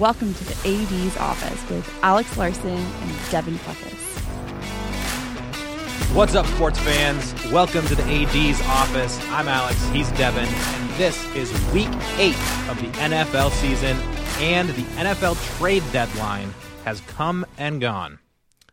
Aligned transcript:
welcome 0.00 0.32
to 0.32 0.44
the 0.44 0.54
AD's 0.66 1.14
office 1.18 1.68
with 1.68 1.86
Alex 2.02 2.34
Larson 2.38 2.70
and 2.70 3.30
Devon 3.30 3.56
Fuckus. 3.56 4.00
What's 6.14 6.34
up, 6.34 6.46
sports 6.46 6.78
fans? 6.78 7.34
Welcome 7.52 7.86
to 7.86 7.94
the 7.94 8.02
AD's 8.04 8.62
office. 8.62 9.20
I'm 9.28 9.46
Alex, 9.46 9.86
he's 9.88 10.10
Devon, 10.12 10.46
and 10.46 10.90
this 10.94 11.22
is 11.34 11.52
week 11.74 11.90
eight 12.16 12.34
of 12.70 12.80
the 12.80 12.88
NFL 12.98 13.50
season, 13.50 13.98
and 14.38 14.70
the 14.70 14.84
NFL 14.96 15.36
trade 15.58 15.82
deadline 15.92 16.54
has 16.86 17.02
come 17.02 17.44
and 17.58 17.78
gone. 17.78 18.20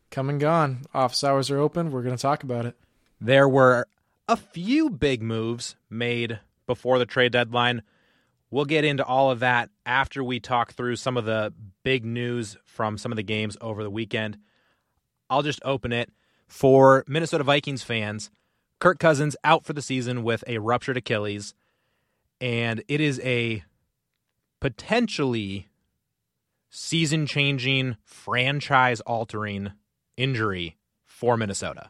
Come 0.10 0.30
and 0.30 0.40
gone. 0.40 0.84
Office 0.94 1.26
hours 1.26 1.52
are 1.52 1.60
open. 1.60 1.92
We're 1.92 2.04
going 2.04 2.16
to 2.16 2.22
talk 2.22 2.44
about 2.44 2.66
it. 2.66 2.78
There 3.20 3.50
were 3.50 3.86
a 4.30 4.38
few 4.38 4.90
big 4.90 5.22
moves 5.22 5.76
made 5.90 6.40
before 6.68 6.98
the 6.98 7.06
trade 7.06 7.34
deadline. 7.34 7.82
We'll 8.50 8.66
get 8.66 8.86
into 8.86 9.04
all 9.04 9.30
of 9.30 9.40
that 9.40 9.70
after 9.86 10.24
we 10.24 10.40
talk 10.40 10.74
through 10.74 10.96
some 10.96 11.18
of 11.18 11.26
the 11.26 11.54
big 11.84 12.06
news 12.06 12.58
from 12.64 12.98
some 12.98 13.12
of 13.12 13.18
the 13.18 13.24
games 13.24 13.58
over 13.60 13.84
the 13.84 13.90
weekend. 13.90 14.38
I'll 15.30 15.44
just 15.44 15.60
open 15.66 15.92
it 15.92 16.12
for 16.48 17.04
Minnesota 17.08 17.44
Vikings 17.44 17.84
fans. 17.84 18.32
Kirk 18.80 19.00
Cousins 19.00 19.36
out 19.44 19.66
for 19.66 19.74
the 19.74 19.82
season 19.82 20.24
with 20.24 20.44
a 20.48 20.60
ruptured 20.60 20.98
Achilles, 20.98 21.54
and 22.40 22.84
it 22.88 23.02
is 23.02 23.20
a 23.22 23.64
potentially 24.60 25.68
season 26.70 27.26
changing, 27.26 27.98
franchise 28.04 29.02
altering 29.02 29.72
injury 30.16 30.78
for 31.04 31.36
Minnesota. 31.36 31.90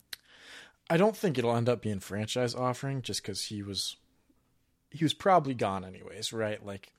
I 0.90 0.98
don't 0.98 1.16
think 1.16 1.38
it'll 1.38 1.56
end 1.56 1.68
up 1.68 1.82
being 1.82 2.00
franchise 2.00 2.56
offering 2.56 3.02
just 3.02 3.22
because 3.22 3.46
he 3.46 3.62
was 3.62 3.98
he 4.98 5.06
was 5.06 5.14
probably 5.14 5.54
gone 5.54 5.86
anyways, 5.86 6.34
right? 6.34 6.64
Like 6.66 6.92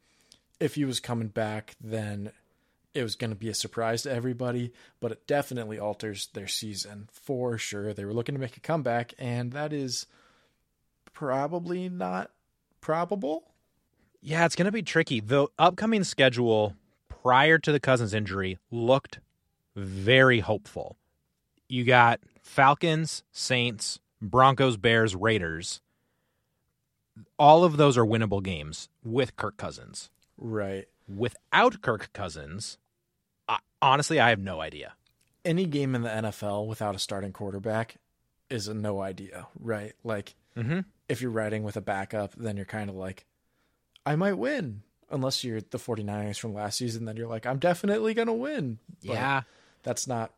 if 0.60 0.74
he 0.74 0.84
was 0.84 1.00
coming 1.00 1.28
back, 1.28 1.76
then 1.80 2.32
it 2.94 3.02
was 3.02 3.14
going 3.14 3.30
to 3.30 3.36
be 3.36 3.48
a 3.48 3.54
surprise 3.54 4.02
to 4.02 4.12
everybody, 4.12 4.72
but 5.00 5.12
it 5.12 5.26
definitely 5.26 5.78
alters 5.78 6.28
their 6.32 6.48
season 6.48 7.08
for 7.12 7.58
sure. 7.58 7.92
They 7.92 8.04
were 8.04 8.14
looking 8.14 8.34
to 8.34 8.40
make 8.40 8.56
a 8.56 8.60
comeback, 8.60 9.14
and 9.18 9.52
that 9.52 9.72
is 9.72 10.06
probably 11.12 11.88
not 11.88 12.30
probable. 12.80 13.44
Yeah, 14.20 14.46
it's 14.46 14.56
going 14.56 14.66
to 14.66 14.72
be 14.72 14.82
tricky. 14.82 15.20
The 15.20 15.48
upcoming 15.58 16.04
schedule 16.04 16.74
prior 17.08 17.58
to 17.58 17.72
the 17.72 17.80
Cousins 17.80 18.14
injury 18.14 18.58
looked 18.70 19.20
very 19.76 20.40
hopeful. 20.40 20.96
You 21.68 21.84
got 21.84 22.20
Falcons, 22.42 23.22
Saints, 23.30 24.00
Broncos, 24.20 24.76
Bears, 24.76 25.14
Raiders 25.14 25.80
all 27.38 27.64
of 27.64 27.76
those 27.76 27.96
are 27.96 28.04
winnable 28.04 28.42
games 28.42 28.88
with 29.04 29.36
Kirk 29.36 29.56
Cousins. 29.56 30.10
Right. 30.36 30.86
Without 31.08 31.80
Kirk 31.82 32.12
Cousins, 32.12 32.78
I, 33.48 33.58
honestly, 33.80 34.20
I 34.20 34.30
have 34.30 34.40
no 34.40 34.60
idea. 34.60 34.94
Any 35.44 35.66
game 35.66 35.94
in 35.94 36.02
the 36.02 36.08
NFL 36.08 36.66
without 36.66 36.94
a 36.94 36.98
starting 36.98 37.32
quarterback 37.32 37.96
is 38.50 38.68
a 38.68 38.74
no 38.74 39.00
idea, 39.00 39.46
right? 39.58 39.92
Like, 40.04 40.34
mm-hmm. 40.56 40.80
if 41.08 41.22
you're 41.22 41.30
riding 41.30 41.62
with 41.62 41.76
a 41.76 41.80
backup, 41.80 42.34
then 42.36 42.56
you're 42.56 42.66
kind 42.66 42.90
of 42.90 42.96
like, 42.96 43.24
I 44.04 44.16
might 44.16 44.34
win. 44.34 44.82
Unless 45.10 45.42
you're 45.42 45.62
the 45.62 45.78
49ers 45.78 46.38
from 46.38 46.52
last 46.52 46.76
season, 46.76 47.06
then 47.06 47.16
you're 47.16 47.28
like, 47.28 47.46
I'm 47.46 47.58
definitely 47.58 48.12
going 48.12 48.26
to 48.28 48.34
win. 48.34 48.78
But 49.04 49.14
yeah. 49.14 49.42
That's 49.82 50.06
not 50.06 50.32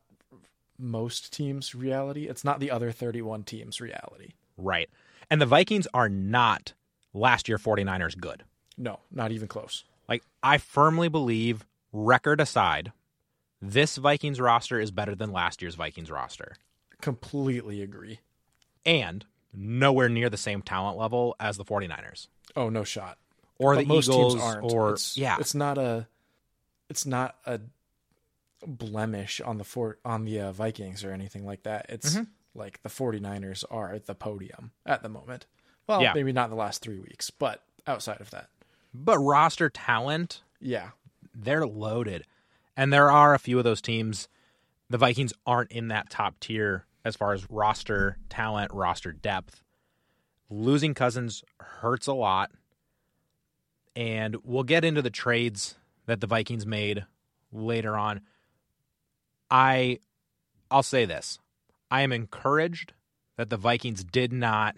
most 0.78 1.32
teams' 1.32 1.74
reality. 1.74 2.28
It's 2.28 2.44
not 2.44 2.60
the 2.60 2.70
other 2.70 2.92
31 2.92 3.44
teams' 3.44 3.80
reality. 3.80 4.34
Right. 4.56 4.88
And 5.30 5.40
the 5.40 5.46
Vikings 5.46 5.86
are 5.94 6.08
not 6.08 6.74
last 7.14 7.48
year 7.48 7.58
49ers 7.58 8.18
good. 8.18 8.44
No, 8.76 8.98
not 9.12 9.30
even 9.30 9.46
close. 9.46 9.84
Like, 10.08 10.24
I 10.42 10.58
firmly 10.58 11.08
believe, 11.08 11.64
record 11.92 12.40
aside, 12.40 12.92
this 13.62 13.96
Vikings 13.96 14.40
roster 14.40 14.80
is 14.80 14.90
better 14.90 15.14
than 15.14 15.32
last 15.32 15.62
year's 15.62 15.76
Vikings 15.76 16.10
roster. 16.10 16.56
Completely 17.00 17.80
agree. 17.80 18.20
And 18.84 19.24
nowhere 19.52 20.08
near 20.08 20.30
the 20.30 20.36
same 20.36 20.62
talent 20.62 20.98
level 20.98 21.36
as 21.38 21.56
the 21.56 21.64
49ers. 21.64 22.26
Oh, 22.56 22.68
no 22.68 22.82
shot. 22.82 23.18
Or 23.58 23.74
but 23.74 23.82
the 23.82 23.86
most 23.86 24.08
Eagles 24.08 24.34
teams 24.34 24.44
aren't. 24.44 24.72
or 24.72 24.92
it's, 24.94 25.16
yeah. 25.16 25.36
It's 25.38 25.54
not 25.54 25.76
a 25.78 26.08
it's 26.88 27.04
not 27.04 27.36
a 27.44 27.60
blemish 28.66 29.40
on 29.42 29.58
the 29.58 29.64
fort 29.64 30.00
on 30.04 30.24
the 30.24 30.40
uh, 30.40 30.52
Vikings 30.52 31.04
or 31.04 31.12
anything 31.12 31.44
like 31.44 31.62
that. 31.64 31.86
It's 31.90 32.14
mm-hmm 32.14 32.22
like 32.54 32.82
the 32.82 32.88
49ers 32.88 33.64
are 33.70 33.92
at 33.92 34.06
the 34.06 34.14
podium 34.14 34.72
at 34.84 35.02
the 35.02 35.08
moment. 35.08 35.46
Well, 35.86 36.02
yeah. 36.02 36.12
maybe 36.14 36.32
not 36.32 36.44
in 36.44 36.50
the 36.50 36.56
last 36.56 36.82
three 36.82 36.98
weeks, 36.98 37.30
but 37.30 37.62
outside 37.86 38.20
of 38.20 38.30
that. 38.30 38.48
But 38.92 39.18
roster 39.18 39.68
talent, 39.70 40.42
yeah, 40.60 40.90
they're 41.34 41.66
loaded. 41.66 42.24
And 42.76 42.92
there 42.92 43.10
are 43.10 43.34
a 43.34 43.38
few 43.38 43.58
of 43.58 43.64
those 43.64 43.80
teams. 43.80 44.28
The 44.88 44.98
Vikings 44.98 45.32
aren't 45.46 45.70
in 45.70 45.88
that 45.88 46.10
top 46.10 46.38
tier 46.40 46.86
as 47.04 47.16
far 47.16 47.32
as 47.32 47.50
roster 47.50 48.18
talent, 48.28 48.72
roster 48.72 49.12
depth. 49.12 49.62
Losing 50.48 50.94
Cousins 50.94 51.44
hurts 51.60 52.06
a 52.06 52.12
lot. 52.12 52.50
And 53.96 54.36
we'll 54.44 54.62
get 54.62 54.84
into 54.84 55.02
the 55.02 55.10
trades 55.10 55.76
that 56.06 56.20
the 56.20 56.26
Vikings 56.26 56.66
made 56.66 57.04
later 57.52 57.96
on. 57.96 58.20
I 59.50 59.98
I'll 60.70 60.82
say 60.82 61.04
this. 61.04 61.38
I 61.90 62.02
am 62.02 62.12
encouraged 62.12 62.92
that 63.36 63.50
the 63.50 63.56
Vikings 63.56 64.04
did 64.04 64.32
not 64.32 64.76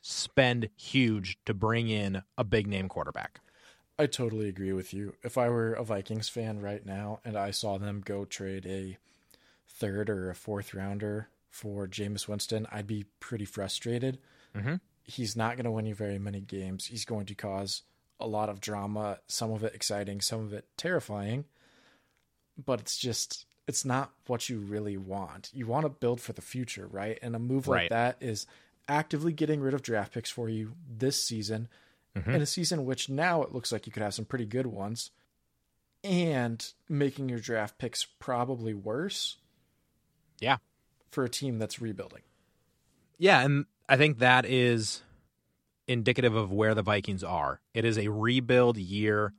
spend 0.00 0.68
huge 0.76 1.36
to 1.44 1.52
bring 1.52 1.88
in 1.88 2.22
a 2.38 2.44
big 2.44 2.66
name 2.66 2.88
quarterback. 2.88 3.40
I 3.98 4.06
totally 4.06 4.48
agree 4.48 4.72
with 4.72 4.92
you. 4.92 5.14
If 5.22 5.38
I 5.38 5.48
were 5.48 5.72
a 5.72 5.82
Vikings 5.82 6.28
fan 6.28 6.60
right 6.60 6.84
now 6.84 7.20
and 7.24 7.36
I 7.36 7.50
saw 7.50 7.78
them 7.78 8.02
go 8.04 8.24
trade 8.24 8.66
a 8.66 8.98
third 9.66 10.10
or 10.10 10.30
a 10.30 10.34
fourth 10.34 10.74
rounder 10.74 11.28
for 11.48 11.88
Jameis 11.88 12.28
Winston, 12.28 12.66
I'd 12.70 12.86
be 12.86 13.06
pretty 13.20 13.46
frustrated. 13.46 14.18
Mm-hmm. 14.54 14.76
He's 15.04 15.36
not 15.36 15.56
going 15.56 15.64
to 15.64 15.70
win 15.70 15.86
you 15.86 15.94
very 15.94 16.18
many 16.18 16.40
games. 16.40 16.86
He's 16.86 17.04
going 17.04 17.26
to 17.26 17.34
cause 17.34 17.82
a 18.20 18.26
lot 18.26 18.48
of 18.48 18.60
drama, 18.60 19.18
some 19.28 19.50
of 19.50 19.64
it 19.64 19.74
exciting, 19.74 20.20
some 20.20 20.40
of 20.40 20.52
it 20.52 20.66
terrifying. 20.76 21.46
But 22.62 22.80
it's 22.80 22.98
just 22.98 23.45
it's 23.66 23.84
not 23.84 24.12
what 24.26 24.48
you 24.48 24.58
really 24.58 24.96
want. 24.96 25.50
You 25.52 25.66
want 25.66 25.84
to 25.84 25.88
build 25.88 26.20
for 26.20 26.32
the 26.32 26.42
future, 26.42 26.86
right? 26.86 27.18
And 27.20 27.34
a 27.34 27.38
move 27.38 27.66
like 27.66 27.78
right. 27.78 27.90
that 27.90 28.16
is 28.20 28.46
actively 28.88 29.32
getting 29.32 29.60
rid 29.60 29.74
of 29.74 29.82
draft 29.82 30.14
picks 30.14 30.30
for 30.30 30.48
you 30.48 30.72
this 30.88 31.22
season, 31.22 31.68
mm-hmm. 32.16 32.30
in 32.30 32.42
a 32.42 32.46
season 32.46 32.84
which 32.84 33.08
now 33.08 33.42
it 33.42 33.52
looks 33.52 33.72
like 33.72 33.86
you 33.86 33.92
could 33.92 34.02
have 34.02 34.14
some 34.14 34.24
pretty 34.24 34.46
good 34.46 34.66
ones, 34.66 35.10
and 36.04 36.72
making 36.88 37.28
your 37.28 37.40
draft 37.40 37.78
picks 37.78 38.04
probably 38.04 38.74
worse. 38.74 39.36
Yeah. 40.38 40.58
For 41.10 41.24
a 41.24 41.28
team 41.28 41.58
that's 41.58 41.80
rebuilding. 41.80 42.22
Yeah, 43.18 43.40
and 43.40 43.64
I 43.88 43.96
think 43.96 44.18
that 44.18 44.44
is 44.44 45.02
indicative 45.88 46.34
of 46.34 46.52
where 46.52 46.74
the 46.74 46.82
Vikings 46.82 47.24
are. 47.24 47.60
It 47.74 47.84
is 47.84 47.98
a 47.98 48.08
rebuild 48.08 48.76
year 48.76 49.32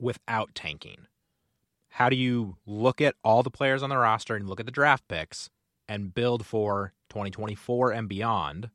without 0.00 0.54
tanking 0.54 1.06
how 1.92 2.08
do 2.08 2.16
you 2.16 2.56
look 2.64 3.02
at 3.02 3.16
all 3.22 3.42
the 3.42 3.50
players 3.50 3.82
on 3.82 3.90
the 3.90 3.98
roster 3.98 4.34
and 4.34 4.48
look 4.48 4.60
at 4.60 4.64
the 4.64 4.72
draft 4.72 5.06
picks 5.08 5.50
and 5.86 6.14
build 6.14 6.46
for 6.46 6.94
2024 7.10 7.92
and 7.92 8.08
beyond 8.08 8.70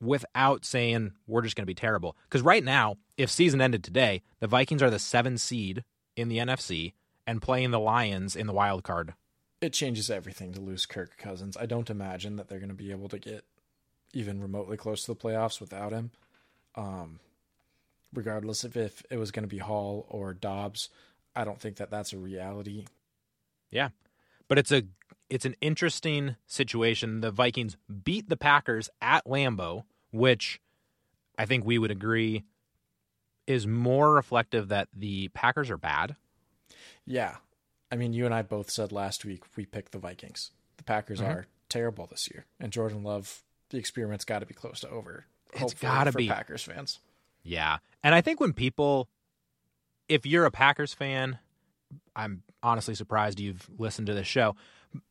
without 0.00 0.64
saying 0.64 1.12
we're 1.26 1.42
just 1.42 1.54
going 1.54 1.64
to 1.64 1.66
be 1.66 1.74
terrible? 1.74 2.16
Because 2.24 2.40
right 2.40 2.64
now, 2.64 2.96
if 3.18 3.30
season 3.30 3.60
ended 3.60 3.84
today, 3.84 4.22
the 4.40 4.46
Vikings 4.46 4.82
are 4.82 4.88
the 4.88 4.98
seven 4.98 5.36
seed 5.36 5.84
in 6.16 6.28
the 6.28 6.38
NFC 6.38 6.94
and 7.26 7.42
playing 7.42 7.72
the 7.72 7.78
Lions 7.80 8.34
in 8.34 8.46
the 8.46 8.54
wild 8.54 8.84
card. 8.84 9.12
It 9.60 9.74
changes 9.74 10.08
everything 10.08 10.54
to 10.54 10.62
lose 10.62 10.86
Kirk 10.86 11.18
Cousins. 11.18 11.58
I 11.58 11.66
don't 11.66 11.90
imagine 11.90 12.36
that 12.36 12.48
they're 12.48 12.58
going 12.58 12.68
to 12.70 12.74
be 12.74 12.90
able 12.90 13.10
to 13.10 13.18
get 13.18 13.44
even 14.14 14.40
remotely 14.40 14.78
close 14.78 15.04
to 15.04 15.12
the 15.12 15.20
playoffs 15.20 15.60
without 15.60 15.92
him. 15.92 16.10
Um, 16.74 17.20
regardless 18.14 18.64
of 18.64 18.78
if 18.78 19.02
it 19.10 19.18
was 19.18 19.30
going 19.30 19.42
to 19.42 19.48
be 19.48 19.58
Hall 19.58 20.06
or 20.08 20.32
Dobbs, 20.32 20.88
I 21.34 21.44
don't 21.44 21.60
think 21.60 21.76
that 21.76 21.90
that's 21.90 22.12
a 22.12 22.18
reality. 22.18 22.86
Yeah. 23.70 23.90
But 24.48 24.58
it's 24.58 24.72
a 24.72 24.84
it's 25.30 25.44
an 25.44 25.56
interesting 25.60 26.36
situation. 26.46 27.20
The 27.20 27.30
Vikings 27.30 27.76
beat 28.04 28.28
the 28.28 28.36
Packers 28.36 28.88
at 29.02 29.26
Lambeau, 29.26 29.84
which 30.10 30.60
I 31.38 31.44
think 31.44 31.64
we 31.64 31.78
would 31.78 31.90
agree 31.90 32.44
is 33.46 33.66
more 33.66 34.12
reflective 34.12 34.68
that 34.68 34.88
the 34.94 35.28
Packers 35.28 35.70
are 35.70 35.78
bad. 35.78 36.16
Yeah. 37.06 37.36
I 37.90 37.96
mean, 37.96 38.12
you 38.12 38.26
and 38.26 38.34
I 38.34 38.42
both 38.42 38.70
said 38.70 38.92
last 38.92 39.24
week 39.24 39.42
we 39.56 39.64
picked 39.64 39.92
the 39.92 39.98
Vikings. 39.98 40.50
The 40.76 40.84
Packers 40.84 41.20
mm-hmm. 41.20 41.30
are 41.30 41.46
terrible 41.68 42.06
this 42.06 42.28
year. 42.32 42.44
And 42.60 42.72
Jordan 42.72 43.02
Love, 43.02 43.42
the 43.70 43.78
experiment's 43.78 44.24
got 44.24 44.40
to 44.40 44.46
be 44.46 44.54
close 44.54 44.80
to 44.80 44.90
over. 44.90 45.24
It's 45.54 45.74
got 45.74 46.04
to 46.04 46.12
be 46.12 46.28
Packers 46.28 46.62
fans. 46.62 46.98
Yeah. 47.42 47.78
And 48.04 48.14
I 48.14 48.20
think 48.20 48.40
when 48.40 48.52
people 48.52 49.08
if 50.08 50.26
you're 50.26 50.44
a 50.44 50.50
Packers 50.50 50.94
fan, 50.94 51.38
I'm 52.14 52.42
honestly 52.62 52.94
surprised 52.94 53.40
you've 53.40 53.68
listened 53.78 54.06
to 54.08 54.14
this 54.14 54.26
show. 54.26 54.56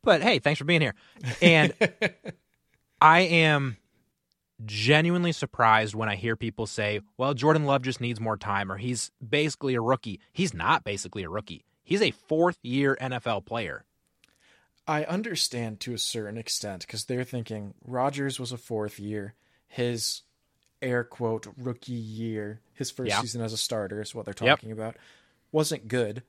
But 0.04 0.22
hey, 0.22 0.40
thanks 0.40 0.58
for 0.58 0.66
being 0.66 0.82
here. 0.82 0.96
And 1.42 1.74
I 3.02 3.20
am 3.22 3.78
genuinely 4.66 5.32
surprised 5.32 5.94
when 5.94 6.10
I 6.10 6.16
hear 6.16 6.36
people 6.36 6.66
say, 6.66 7.02
well, 7.18 7.34
Jordan 7.34 7.66
Love 7.66 7.84
just 7.84 8.02
needs 8.02 8.20
more 8.20 8.38
time 8.38 8.72
or 8.72 8.78
he's 8.78 9.12
basically 9.28 9.76
a 9.76 9.82
rookie. 9.82 10.20
He's 10.34 10.54
not 10.54 10.84
basically 10.84 11.24
a 11.24 11.30
rookie. 11.30 11.64
He's 11.84 12.02
a 12.02 12.12
fourth 12.12 12.58
year 12.64 12.98
NFL 13.00 13.46
player. 13.46 13.86
I 14.88 15.04
understand 15.04 15.80
to 15.82 15.94
a 15.94 15.98
certain 15.98 16.38
extent 16.38 16.82
because 16.88 17.06
they're 17.06 17.26
thinking 17.26 17.74
Rodgers 17.86 18.40
was 18.40 18.52
a 18.52 18.58
fourth 18.58 19.00
year. 19.00 19.36
His 19.68 20.24
air 20.82 21.04
quote 21.04 21.48
rookie 21.58 21.92
year, 21.94 22.62
his 22.74 22.92
first 22.92 23.10
Yeah. 23.10 23.22
season 23.22 23.42
as 23.42 23.54
a 23.54 23.58
starter 23.58 24.02
is 24.02 24.14
what 24.14 24.26
they're 24.26 24.34
Yep. 24.40 24.60
talking 24.60 24.72
about, 24.72 24.96
wasn't 25.52 25.88
good. 25.88 26.24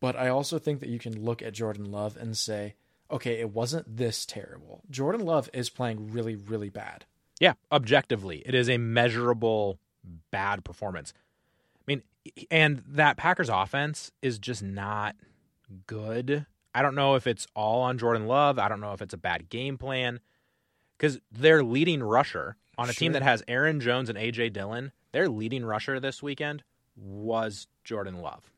But 0.00 0.16
I 0.16 0.28
also 0.28 0.58
think 0.58 0.80
that 0.80 0.88
you 0.88 0.98
can 0.98 1.22
look 1.24 1.42
at 1.42 1.52
Jordan 1.52 1.90
Love 1.90 2.16
and 2.16 2.36
say, 2.36 2.74
okay, 3.10 3.40
it 3.40 3.50
wasn't 3.50 3.96
this 3.96 4.24
terrible. 4.24 4.82
Jordan 4.90 5.20
Love 5.24 5.50
is 5.52 5.68
playing 5.70 6.12
really, 6.12 6.34
really 6.34 6.70
bad. 6.70 7.04
Yeah, 7.38 7.54
objectively, 7.70 8.42
it 8.46 8.54
is 8.54 8.68
a 8.70 8.78
measurable 8.78 9.78
bad 10.30 10.64
performance. 10.64 11.12
I 11.78 11.82
mean, 11.86 12.02
and 12.50 12.82
that 12.86 13.16
Packers 13.18 13.48
offense 13.50 14.12
is 14.22 14.38
just 14.38 14.62
not 14.62 15.14
good. 15.86 16.46
I 16.74 16.82
don't 16.82 16.94
know 16.94 17.14
if 17.14 17.26
it's 17.26 17.46
all 17.54 17.82
on 17.82 17.98
Jordan 17.98 18.26
Love. 18.26 18.58
I 18.58 18.68
don't 18.68 18.80
know 18.80 18.92
if 18.92 19.02
it's 19.02 19.14
a 19.14 19.18
bad 19.18 19.48
game 19.50 19.76
plan 19.78 20.20
because 20.96 21.18
their 21.30 21.62
leading 21.62 22.02
rusher 22.02 22.56
on 22.78 22.90
a 22.90 22.92
team 22.92 23.12
that 23.12 23.22
has 23.22 23.42
Aaron 23.48 23.80
Jones 23.80 24.08
and 24.08 24.18
AJ 24.18 24.52
Dillon, 24.52 24.92
their 25.12 25.28
leading 25.28 25.64
rusher 25.64 25.98
this 26.00 26.22
weekend 26.22 26.62
was 26.96 27.66
Jordan 27.84 28.20
Love. 28.20 28.50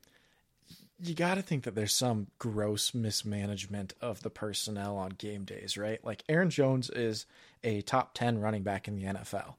You 1.00 1.14
got 1.14 1.36
to 1.36 1.42
think 1.42 1.62
that 1.64 1.76
there's 1.76 1.92
some 1.92 2.26
gross 2.38 2.92
mismanagement 2.92 3.94
of 4.00 4.22
the 4.22 4.30
personnel 4.30 4.96
on 4.96 5.10
game 5.10 5.44
days, 5.44 5.76
right? 5.76 6.04
Like 6.04 6.24
Aaron 6.28 6.50
Jones 6.50 6.90
is 6.90 7.26
a 7.62 7.82
top 7.82 8.14
10 8.14 8.40
running 8.40 8.64
back 8.64 8.88
in 8.88 8.96
the 8.96 9.04
NFL. 9.04 9.54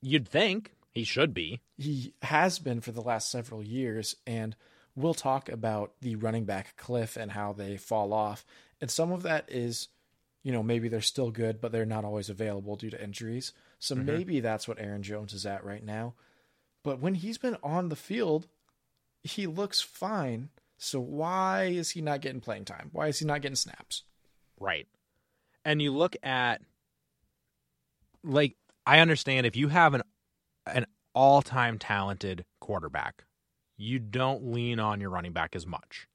You'd 0.00 0.28
think 0.28 0.72
he 0.92 1.04
should 1.04 1.34
be. 1.34 1.60
he 1.76 2.14
has 2.22 2.58
been 2.58 2.80
for 2.80 2.92
the 2.92 3.02
last 3.02 3.30
several 3.30 3.62
years 3.62 4.16
and 4.26 4.56
we'll 4.94 5.14
talk 5.14 5.48
about 5.48 5.92
the 6.00 6.16
running 6.16 6.44
back 6.44 6.76
cliff 6.76 7.16
and 7.16 7.32
how 7.32 7.52
they 7.52 7.76
fall 7.76 8.14
off 8.14 8.46
and 8.80 8.90
some 8.90 9.12
of 9.12 9.22
that 9.22 9.44
is 9.48 9.88
you 10.42 10.52
know 10.52 10.62
maybe 10.62 10.88
they're 10.88 11.02
still 11.02 11.30
good 11.30 11.60
but 11.60 11.70
they're 11.70 11.84
not 11.84 12.04
always 12.04 12.30
available 12.30 12.76
due 12.76 12.88
to 12.88 13.02
injuries 13.02 13.52
so 13.78 13.94
mm-hmm. 13.94 14.06
maybe 14.06 14.40
that's 14.40 14.66
what 14.66 14.78
Aaron 14.80 15.02
Jones 15.02 15.32
is 15.32 15.46
at 15.46 15.64
right 15.64 15.84
now 15.84 16.14
but 16.82 17.00
when 17.00 17.14
he's 17.14 17.38
been 17.38 17.56
on 17.62 17.88
the 17.88 17.96
field 17.96 18.46
he 19.22 19.46
looks 19.46 19.80
fine 19.80 20.50
so 20.78 21.00
why 21.00 21.64
is 21.64 21.90
he 21.90 22.00
not 22.00 22.20
getting 22.20 22.40
playing 22.40 22.64
time 22.64 22.90
why 22.92 23.08
is 23.08 23.18
he 23.18 23.24
not 23.24 23.42
getting 23.42 23.56
snaps 23.56 24.02
Right. 24.58 24.86
And 25.64 25.82
you 25.82 25.92
look 25.92 26.16
at 26.22 26.62
like 28.22 28.56
I 28.86 29.00
understand 29.00 29.46
if 29.46 29.56
you 29.56 29.68
have 29.68 29.94
an 29.94 30.02
an 30.66 30.86
all-time 31.14 31.78
talented 31.78 32.44
quarterback, 32.60 33.24
you 33.76 33.98
don't 33.98 34.52
lean 34.52 34.80
on 34.80 35.00
your 35.00 35.10
running 35.10 35.32
back 35.32 35.54
as 35.54 35.66
much. 35.66 36.08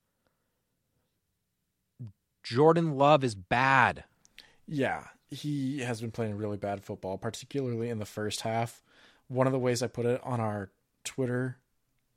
Jordan 2.43 2.97
Love 2.97 3.23
is 3.23 3.35
bad. 3.35 4.03
Yeah, 4.67 5.05
he 5.31 5.79
has 5.79 6.01
been 6.01 6.11
playing 6.11 6.35
really 6.35 6.57
bad 6.57 6.83
football, 6.83 7.17
particularly 7.17 7.89
in 7.89 7.99
the 7.99 8.05
first 8.05 8.41
half. 8.41 8.83
One 9.29 9.47
of 9.47 9.53
the 9.53 9.59
ways 9.59 9.81
I 9.81 9.87
put 9.87 10.05
it 10.05 10.21
on 10.23 10.41
our 10.41 10.69
Twitter 11.05 11.57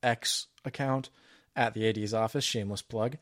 X 0.02 0.48
account 0.64 1.10
at 1.56 1.74
the 1.74 1.88
AD's 1.88 2.12
office, 2.12 2.44
shameless 2.44 2.82
plug. 2.82 3.16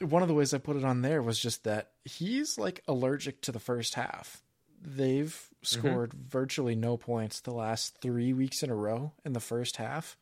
One 0.00 0.22
of 0.22 0.28
the 0.28 0.34
ways 0.34 0.52
I 0.52 0.58
put 0.58 0.76
it 0.76 0.84
on 0.84 1.00
there 1.00 1.22
was 1.22 1.40
just 1.40 1.64
that 1.64 1.92
he's 2.04 2.58
like 2.58 2.82
allergic 2.86 3.40
to 3.42 3.52
the 3.52 3.58
first 3.58 3.94
half. 3.94 4.42
They've 4.82 5.28
mm-hmm. 5.28 5.64
scored 5.64 6.12
virtually 6.12 6.74
no 6.74 6.98
points 6.98 7.40
the 7.40 7.54
last 7.54 7.96
three 8.02 8.34
weeks 8.34 8.62
in 8.62 8.70
a 8.70 8.74
row 8.74 9.12
in 9.24 9.32
the 9.32 9.40
first 9.40 9.76
half. 9.76 10.18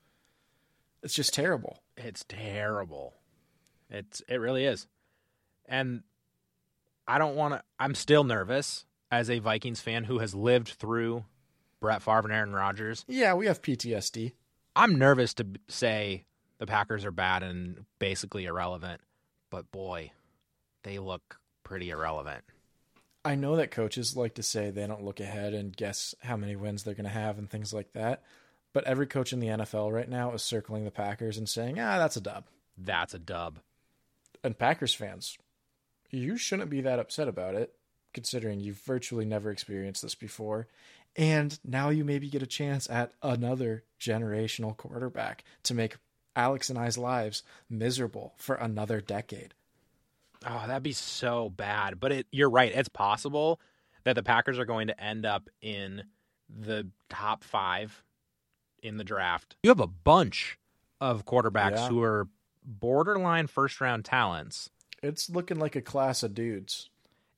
It's 1.02 1.14
just 1.14 1.34
terrible. 1.34 1.82
It's 1.96 2.24
terrible. 2.28 3.14
It's 3.90 4.20
it 4.28 4.36
really 4.36 4.64
is. 4.66 4.86
And 5.66 6.04
I 7.06 7.18
don't 7.18 7.36
want 7.36 7.54
to 7.54 7.62
I'm 7.78 7.94
still 7.94 8.24
nervous 8.24 8.84
as 9.10 9.28
a 9.28 9.38
Vikings 9.38 9.80
fan 9.80 10.04
who 10.04 10.18
has 10.18 10.34
lived 10.34 10.68
through 10.68 11.24
Brett 11.80 12.02
Favre 12.02 12.20
and 12.20 12.32
Aaron 12.32 12.52
Rodgers. 12.54 13.04
Yeah, 13.08 13.34
we 13.34 13.46
have 13.46 13.60
PTSD. 13.62 14.32
I'm 14.74 14.96
nervous 14.98 15.34
to 15.34 15.46
say 15.68 16.24
the 16.58 16.66
Packers 16.66 17.04
are 17.04 17.10
bad 17.10 17.42
and 17.42 17.84
basically 17.98 18.46
irrelevant, 18.46 19.00
but 19.50 19.70
boy, 19.70 20.12
they 20.82 20.98
look 20.98 21.38
pretty 21.64 21.90
irrelevant. 21.90 22.44
I 23.24 23.34
know 23.34 23.56
that 23.56 23.70
coaches 23.70 24.16
like 24.16 24.34
to 24.34 24.42
say 24.42 24.70
they 24.70 24.86
don't 24.86 25.04
look 25.04 25.20
ahead 25.20 25.54
and 25.54 25.76
guess 25.76 26.14
how 26.22 26.36
many 26.36 26.56
wins 26.56 26.82
they're 26.82 26.94
going 26.94 27.04
to 27.04 27.10
have 27.10 27.38
and 27.38 27.48
things 27.48 27.72
like 27.72 27.92
that. 27.92 28.22
But 28.72 28.84
every 28.84 29.06
coach 29.06 29.32
in 29.32 29.40
the 29.40 29.48
NFL 29.48 29.92
right 29.92 30.08
now 30.08 30.32
is 30.32 30.42
circling 30.42 30.84
the 30.84 30.90
Packers 30.90 31.36
and 31.36 31.48
saying, 31.48 31.78
ah, 31.78 31.98
that's 31.98 32.16
a 32.16 32.20
dub. 32.20 32.44
That's 32.76 33.14
a 33.14 33.18
dub. 33.18 33.58
And 34.42 34.58
Packers 34.58 34.94
fans, 34.94 35.38
you 36.12 36.36
shouldn't 36.36 36.70
be 36.70 36.80
that 36.82 36.98
upset 36.98 37.26
about 37.26 37.54
it, 37.54 37.74
considering 38.14 38.60
you've 38.60 38.78
virtually 38.82 39.24
never 39.24 39.50
experienced 39.50 40.02
this 40.02 40.14
before. 40.14 40.68
And 41.16 41.58
now 41.64 41.88
you 41.90 42.04
maybe 42.04 42.28
get 42.30 42.42
a 42.42 42.46
chance 42.46 42.88
at 42.88 43.12
another 43.22 43.84
generational 44.00 44.76
quarterback 44.76 45.44
to 45.64 45.74
make 45.74 45.96
Alex 46.36 46.70
and 46.70 46.78
I's 46.78 46.96
lives 46.96 47.42
miserable 47.68 48.32
for 48.36 48.54
another 48.54 49.00
decade. 49.00 49.52
Oh, 50.46 50.64
that'd 50.66 50.82
be 50.82 50.92
so 50.92 51.50
bad. 51.50 52.00
But 52.00 52.12
it, 52.12 52.26
you're 52.32 52.48
right. 52.50 52.72
It's 52.74 52.88
possible 52.88 53.60
that 54.04 54.14
the 54.14 54.22
Packers 54.22 54.58
are 54.58 54.64
going 54.64 54.86
to 54.88 55.02
end 55.02 55.24
up 55.26 55.48
in 55.60 56.04
the 56.48 56.88
top 57.08 57.44
five 57.44 58.02
in 58.82 58.96
the 58.96 59.04
draft. 59.04 59.56
You 59.62 59.70
have 59.70 59.80
a 59.80 59.86
bunch 59.86 60.58
of 61.00 61.24
quarterbacks 61.24 61.72
Yeah. 61.76 61.88
who 61.88 62.02
are 62.02 62.28
borderline 62.64 63.46
first 63.46 63.80
round 63.80 64.04
talents. 64.04 64.70
It's 65.02 65.28
looking 65.28 65.58
like 65.58 65.76
a 65.76 65.82
class 65.82 66.22
of 66.22 66.34
dudes. 66.34 66.88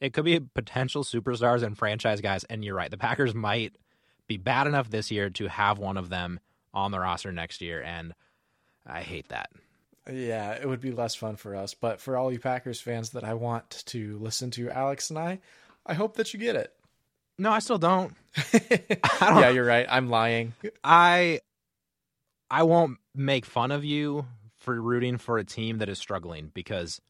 It 0.00 0.12
could 0.12 0.24
be 0.24 0.40
potential 0.40 1.02
superstars 1.04 1.62
and 1.62 1.78
franchise 1.78 2.20
guys. 2.20 2.44
And 2.44 2.64
you're 2.64 2.74
right. 2.74 2.90
The 2.90 2.98
Packers 2.98 3.34
might 3.34 3.74
be 4.26 4.36
bad 4.36 4.66
enough 4.66 4.90
this 4.90 5.10
year 5.10 5.30
to 5.30 5.48
have 5.48 5.78
one 5.78 5.96
of 5.96 6.08
them 6.10 6.40
on 6.74 6.90
the 6.90 7.00
roster 7.00 7.32
next 7.32 7.60
year. 7.60 7.82
And 7.82 8.12
I 8.86 9.00
hate 9.02 9.28
that. 9.28 9.50
Yeah, 10.12 10.52
it 10.52 10.68
would 10.68 10.82
be 10.82 10.92
less 10.92 11.14
fun 11.14 11.36
for 11.36 11.56
us. 11.56 11.72
But 11.72 12.00
for 12.00 12.16
all 12.16 12.30
you 12.30 12.38
Packers 12.38 12.80
fans 12.80 13.10
that 13.10 13.24
I 13.24 13.34
want 13.34 13.82
to 13.86 14.18
listen 14.18 14.50
to 14.52 14.68
Alex 14.70 15.08
and 15.08 15.18
I, 15.18 15.40
I 15.86 15.94
hope 15.94 16.16
that 16.16 16.34
you 16.34 16.40
get 16.40 16.56
it. 16.56 16.72
No, 17.38 17.50
I 17.50 17.60
still 17.60 17.78
don't. 17.78 18.14
don't- 18.52 19.40
yeah, 19.40 19.48
you're 19.48 19.64
right. 19.64 19.86
I'm 19.88 20.08
lying. 20.10 20.52
I 20.82 21.40
I 22.50 22.64
won't 22.64 22.98
make 23.14 23.46
fun 23.46 23.70
of 23.72 23.84
you 23.84 24.26
for 24.58 24.78
rooting 24.80 25.16
for 25.18 25.38
a 25.38 25.44
team 25.44 25.78
that 25.78 25.88
is 25.88 25.98
struggling 25.98 26.50
because 26.54 27.00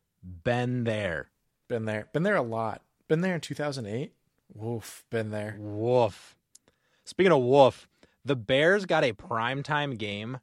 been 0.45 0.85
there. 0.85 1.31
Been 1.69 1.85
there. 1.85 2.09
Been 2.13 2.23
there 2.23 2.37
a 2.37 2.43
lot. 2.43 2.83
Been 3.09 3.21
there 3.21 3.35
in 3.35 3.41
2008. 3.41 4.13
Woof. 4.55 5.05
Been 5.11 5.31
there. 5.31 5.57
Woof. 5.59 6.37
Speaking 7.05 7.33
of 7.33 7.43
woof, 7.43 7.89
the 8.25 8.37
Bears 8.37 8.87
got 8.87 9.05
a 9.05 9.13
primetime 9.13 9.99
game 9.99 10.39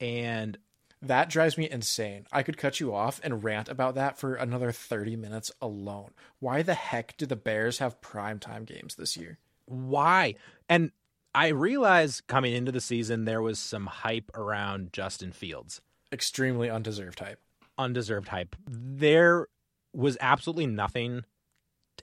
and 0.00 0.58
That 1.02 1.28
drives 1.28 1.58
me 1.58 1.68
insane. 1.70 2.26
I 2.32 2.42
could 2.42 2.56
cut 2.56 2.80
you 2.80 2.94
off 2.94 3.20
and 3.22 3.44
rant 3.44 3.68
about 3.68 3.94
that 3.96 4.18
for 4.18 4.34
another 4.34 4.72
30 4.72 5.16
minutes 5.16 5.52
alone. 5.60 6.10
Why 6.40 6.62
the 6.62 6.74
heck 6.74 7.16
do 7.16 7.26
the 7.26 7.36
Bears 7.36 7.78
have 7.78 8.00
primetime 8.00 8.64
games 8.64 8.94
this 8.94 9.16
year? 9.16 9.38
why? 9.66 10.36
And 10.68 10.92
I 11.34 11.48
realized 11.48 12.26
coming 12.26 12.54
into 12.54 12.72
the 12.72 12.80
season 12.80 13.24
there 13.24 13.42
was 13.42 13.58
some 13.58 13.86
hype 13.86 14.30
around 14.36 14.92
Justin 14.92 15.32
Fields. 15.32 15.80
Extremely 16.12 16.70
undeserved 16.70 17.18
hype. 17.18 17.40
Undeserved 17.78 18.28
hype. 18.28 18.56
There 18.68 19.48
was 19.92 20.16
absolutely 20.20 20.66
nothing 20.66 21.24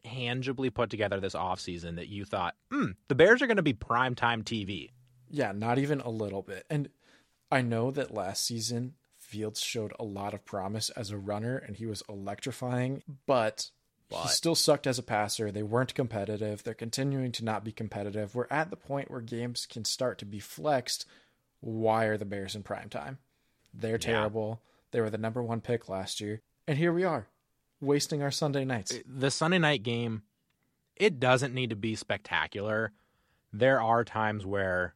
tangibly 0.03 0.69
put 0.69 0.89
together 0.89 1.19
this 1.19 1.35
offseason 1.35 1.95
that 1.95 2.07
you 2.07 2.25
thought, 2.25 2.55
hmm, 2.71 2.91
the 3.07 3.15
Bears 3.15 3.41
are 3.41 3.47
going 3.47 3.57
to 3.57 3.63
be 3.63 3.73
primetime 3.73 4.43
TV. 4.43 4.89
Yeah, 5.29 5.51
not 5.51 5.77
even 5.79 6.01
a 6.01 6.09
little 6.09 6.41
bit. 6.41 6.65
And 6.69 6.89
I 7.51 7.61
know 7.61 7.91
that 7.91 8.13
last 8.13 8.45
season 8.45 8.95
Fields 9.17 9.61
showed 9.61 9.93
a 9.99 10.03
lot 10.03 10.33
of 10.33 10.45
promise 10.45 10.89
as 10.91 11.09
a 11.09 11.17
runner 11.17 11.57
and 11.57 11.75
he 11.75 11.85
was 11.85 12.03
electrifying, 12.07 13.01
but, 13.25 13.71
he 14.11 14.27
still 14.27 14.53
sucked 14.53 14.85
as 14.85 14.99
a 14.99 15.03
passer. 15.03 15.51
They 15.51 15.63
weren't 15.63 15.95
competitive. 15.95 16.63
They're 16.63 16.75
continuing 16.75 17.31
to 17.31 17.43
not 17.43 17.63
be 17.63 17.71
competitive. 17.71 18.35
We're 18.35 18.45
at 18.51 18.69
the 18.69 18.75
point 18.75 19.09
where 19.09 19.21
games 19.21 19.65
can 19.65 19.85
start 19.85 20.19
to 20.19 20.25
be 20.25 20.39
flexed. 20.39 21.07
Why 21.61 22.05
are 22.05 22.17
the 22.17 22.25
Bears 22.25 22.55
in 22.55 22.61
prime 22.61 22.89
time? 22.89 23.17
They're 23.73 23.97
terrible. 23.97 24.61
They 24.93 25.01
were 25.01 25.09
the 25.09 25.17
number 25.17 25.43
one 25.43 25.59
pick 25.59 25.89
last 25.89 26.21
year. 26.21 26.41
And 26.67 26.77
here 26.77 26.93
we 26.93 27.03
are, 27.03 27.27
wasting 27.81 28.21
our 28.21 28.31
Sunday 28.31 28.63
nights. 28.63 28.93
Uh, 28.93 28.99
the 29.05 29.31
Sunday 29.31 29.57
night 29.57 29.81
game, 29.81 30.21
it 30.95 31.19
doesn't 31.19 31.53
need 31.53 31.71
to 31.71 31.75
be 31.75 31.95
spectacular. 31.95 32.93
There 33.51 33.81
are 33.81 34.03
times 34.03 34.45
where 34.45 34.93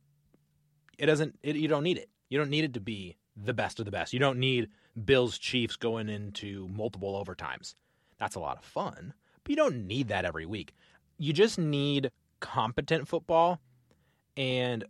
it 0.99 1.07
doesn't, 1.07 1.39
it, 1.41 1.55
you 1.55 1.67
don't 1.67 1.83
need 1.83 1.97
it. 1.97 2.09
You 2.29 2.37
don't 2.37 2.51
need 2.51 2.63
it 2.63 2.75
to 2.75 2.79
be 2.79 3.17
the 3.35 3.53
best 3.53 3.79
of 3.79 3.85
the 3.85 3.91
best. 3.91 4.13
You 4.13 4.19
don't 4.19 4.39
need 4.39 4.69
Bills 5.03 5.37
Chiefs 5.39 5.75
going 5.75 6.09
into 6.09 6.67
multiple 6.69 7.21
overtimes. 7.21 7.73
That's 8.19 8.35
a 8.35 8.39
lot 8.39 8.57
of 8.57 8.63
fun, 8.63 9.13
but 9.43 9.49
you 9.49 9.55
don't 9.55 9.87
need 9.87 10.09
that 10.09 10.25
every 10.25 10.45
week. 10.45 10.73
You 11.17 11.33
just 11.33 11.57
need 11.57 12.11
competent 12.39 13.07
football. 13.07 13.59
And 14.35 14.85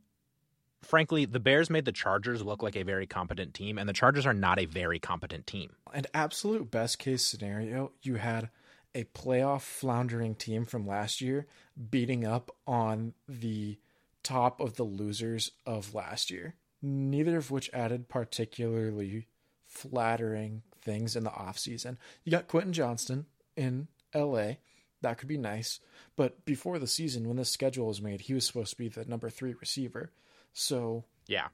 frankly, 0.81 1.25
the 1.25 1.39
Bears 1.39 1.69
made 1.69 1.85
the 1.85 1.91
Chargers 1.91 2.43
look 2.43 2.63
like 2.63 2.75
a 2.75 2.83
very 2.83 3.07
competent 3.07 3.53
team, 3.53 3.77
and 3.77 3.87
the 3.87 3.93
Chargers 3.93 4.25
are 4.25 4.33
not 4.33 4.59
a 4.59 4.65
very 4.65 4.99
competent 4.99 5.47
team. 5.47 5.75
And 5.93 6.07
absolute 6.13 6.69
best 6.71 6.99
case 6.99 7.25
scenario, 7.25 7.91
you 8.01 8.15
had 8.15 8.49
a 8.95 9.03
playoff 9.05 9.61
floundering 9.61 10.35
team 10.35 10.65
from 10.65 10.87
last 10.87 11.21
year 11.21 11.45
beating 11.89 12.25
up 12.25 12.51
on 12.65 13.13
the 13.27 13.77
top 14.23 14.59
of 14.59 14.75
the 14.75 14.83
losers 14.83 15.51
of 15.65 15.93
last 15.93 16.31
year, 16.31 16.55
neither 16.81 17.37
of 17.37 17.51
which 17.51 17.69
added 17.73 18.09
particularly 18.09 19.27
flattering 19.67 20.63
things 20.81 21.15
in 21.15 21.23
the 21.23 21.29
offseason. 21.29 21.97
You 22.23 22.31
got 22.31 22.47
Quentin 22.47 22.73
Johnston 22.73 23.25
in 23.55 23.87
LA. 24.15 24.53
That 25.01 25.17
could 25.17 25.27
be 25.27 25.37
nice. 25.37 25.79
But 26.15 26.43
before 26.45 26.79
the 26.79 26.87
season, 26.87 27.27
when 27.27 27.37
this 27.37 27.51
schedule 27.51 27.87
was 27.87 28.01
made, 28.01 28.21
he 28.21 28.33
was 28.33 28.45
supposed 28.45 28.71
to 28.71 28.77
be 28.77 28.87
the 28.87 29.05
number 29.05 29.29
three 29.29 29.53
receiver. 29.59 30.11
So 30.57 31.03
Yeah. 31.27 31.49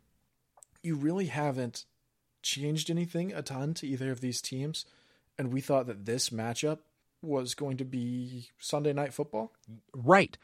you 0.81 0.95
really 0.95 1.25
haven't 1.27 1.85
changed 2.41 2.89
anything 2.89 3.33
a 3.33 3.41
ton 3.41 3.73
to 3.75 3.87
either 3.87 4.11
of 4.11 4.21
these 4.21 4.41
teams. 4.41 4.85
And 5.37 5.51
we 5.51 5.61
thought 5.61 5.87
that 5.87 6.05
this 6.05 6.29
matchup 6.29 6.79
was 7.21 7.53
going 7.55 7.77
to 7.77 7.85
be 7.85 8.49
Sunday 8.59 8.93
night 8.93 9.13
football. 9.13 9.51
Right. 9.93 10.37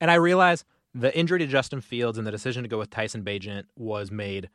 And 0.00 0.10
I 0.10 0.14
realize 0.14 0.64
the 0.94 1.16
injury 1.16 1.38
to 1.38 1.46
Justin 1.46 1.80
Fields 1.80 2.18
and 2.18 2.26
the 2.26 2.30
decision 2.30 2.62
to 2.64 2.68
go 2.68 2.78
with 2.78 2.90
Tyson 2.90 3.22
Bagent 3.24 3.64
was 3.76 4.10
made 4.10 4.50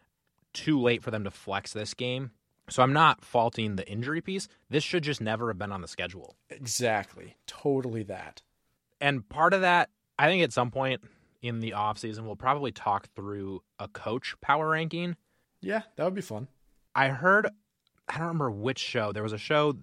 too 0.54 0.80
late 0.80 1.02
for 1.04 1.10
them 1.12 1.24
to 1.24 1.32
flex 1.32 1.74
this 1.74 1.94
game. 1.94 2.32
So 2.70 2.84
I'm 2.84 2.94
not 2.94 3.24
faulting 3.24 3.76
the 3.76 3.88
injury 3.90 4.22
piece. 4.22 4.48
This 4.70 4.84
should 4.84 5.04
just 5.04 5.22
never 5.22 5.48
have 5.48 5.58
been 5.58 5.72
on 5.72 5.82
the 5.82 5.88
schedule. 5.88 6.36
Exactly. 6.50 7.38
Totally 7.48 8.04
that. 8.04 8.42
And 9.00 9.28
part 9.30 9.54
of 9.54 9.62
that, 9.62 9.90
I 10.20 10.28
think 10.28 10.44
at 10.44 10.52
some 10.52 10.70
point 10.72 11.02
in 11.42 11.60
the 11.60 11.72
offseason, 11.72 12.22
we'll 12.26 12.36
probably 12.36 12.72
talk 12.72 13.08
through 13.16 13.62
a 13.80 13.88
coach 13.88 14.36
power 14.42 14.70
ranking. 14.70 15.16
Yeah, 15.62 15.82
that 15.96 16.04
would 16.04 16.16
be 16.16 16.22
fun. 16.22 16.48
I 16.96 17.10
heard, 17.10 17.48
I 18.08 18.18
don't 18.18 18.28
remember 18.28 18.52
which 18.52 18.80
show. 18.80 19.12
There 19.12 19.24
was 19.24 19.34
a 19.34 19.38
show 19.38 19.74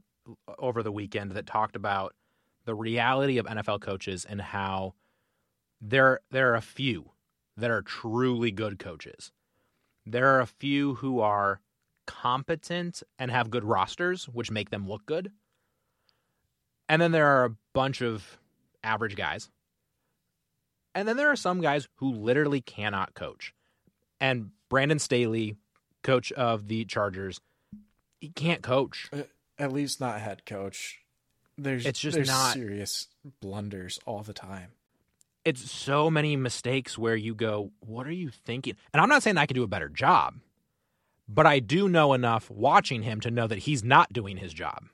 over 0.59 0.83
the 0.83 0.93
weekend 0.93 1.33
that 1.33 1.47
talked 1.47 1.77
about 1.77 2.15
the 2.65 2.75
reality 2.75 3.39
of 3.39 3.47
NFL 3.47 3.81
coaches 3.81 4.25
and 4.25 4.41
how 4.41 4.95
there 5.81 6.21
there 6.31 6.51
are 6.53 6.57
a 6.57 6.63
few 6.63 7.11
that 7.57 7.71
are 7.71 7.83
truly 7.83 8.51
good 8.51 8.79
coaches. 8.79 9.33
There 10.07 10.29
are 10.35 10.41
a 10.41 10.47
few 10.47 10.97
who 10.97 11.21
are 11.21 11.61
competent 12.07 13.03
and 13.19 13.31
have 13.31 13.51
good 13.51 13.65
rosters, 13.65 14.27
which 14.27 14.51
make 14.51 14.71
them 14.71 14.89
look 14.89 15.07
good. 15.07 15.31
And 16.89 17.01
then 17.01 17.13
there 17.13 17.27
are 17.27 17.45
a 17.45 17.57
bunch 17.73 18.03
of 18.03 18.39
average 18.83 19.17
guys. 19.17 19.51
And 20.95 21.09
then 21.09 21.17
there 21.17 21.31
are 21.31 21.37
some 21.37 21.61
guys 21.61 21.89
who 21.97 22.13
literally 22.13 22.61
cannot 22.61 23.15
coach. 23.15 23.53
And 24.21 24.51
Brandon 24.69 24.99
Staley, 24.99 25.57
coach 26.03 26.31
of 26.33 26.69
the 26.69 26.85
Chargers, 26.85 27.41
he 28.21 28.29
can't 28.29 28.63
coach. 28.63 29.09
Uh, 29.13 29.23
at 29.59 29.73
least 29.73 30.01
not 30.01 30.21
head 30.21 30.47
coach. 30.47 31.01
There's 31.59 31.85
It's 31.87 32.01
just 32.01 32.15
there's 32.17 32.29
not- 32.29 32.55
serious 32.55 33.09
blunders 33.41 33.99
all 34.07 34.23
the 34.23 34.33
time. 34.33 34.71
It's 35.45 35.71
so 35.71 36.11
many 36.11 36.37
mistakes 36.37 36.97
where 36.97 37.17
you 37.17 37.35
go, 37.35 37.71
What 37.81 38.07
are 38.07 38.13
you 38.13 38.31
thinking? 38.31 38.77
And 38.93 39.01
I'm 39.01 39.11
not 39.11 39.23
saying 39.23 39.37
I 39.37 39.45
could 39.47 39.55
do 39.57 39.63
a 39.63 39.67
better 39.69 39.91
job, 39.91 40.37
but 41.29 41.45
I 41.47 41.59
do 41.59 41.87
know 41.89 42.15
enough 42.15 42.51
watching 42.51 43.03
him 43.03 43.21
to 43.21 43.31
know 43.31 43.47
that 43.47 43.59
he's 43.59 43.85
not 43.85 44.13
doing 44.13 44.39
his 44.39 44.55
job. 44.55 44.85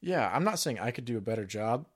Yeah, 0.00 0.28
I'm 0.34 0.42
not 0.42 0.58
saying 0.58 0.80
I 0.80 0.90
could 0.90 1.04
do 1.04 1.16
a 1.16 1.20
better 1.20 1.44
job, 1.46 1.86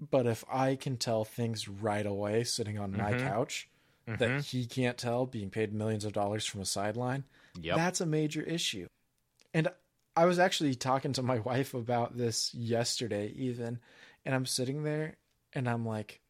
but 0.00 0.26
if 0.26 0.44
I 0.50 0.76
can 0.76 0.96
tell 0.96 1.24
things 1.24 1.68
right 1.68 2.06
away 2.06 2.44
sitting 2.44 2.78
on 2.78 2.92
my 2.96 3.12
Mhm. 3.14 3.26
couch 3.26 3.68
Mhm. 4.06 4.18
that 4.18 4.40
he 4.44 4.66
can't 4.66 4.96
tell 4.98 5.26
being 5.26 5.50
paid 5.50 5.72
millions 5.72 6.04
of 6.04 6.12
dollars 6.12 6.46
from 6.46 6.60
a 6.60 6.64
sideline, 6.64 7.24
Yep. 7.60 7.76
that's 7.76 8.00
a 8.00 8.06
major 8.06 8.42
issue. 8.42 8.86
And 9.52 9.68
I 10.16 10.24
was 10.24 10.38
actually 10.38 10.74
talking 10.74 11.12
to 11.14 11.22
my 11.22 11.38
wife 11.50 11.74
about 11.74 12.16
this 12.16 12.54
yesterday, 12.54 13.28
even, 13.28 13.80
and 14.24 14.34
I'm 14.34 14.46
sitting 14.46 14.82
there 14.82 15.16
and 15.52 15.68
I'm 15.68 15.84
like, 15.86 16.20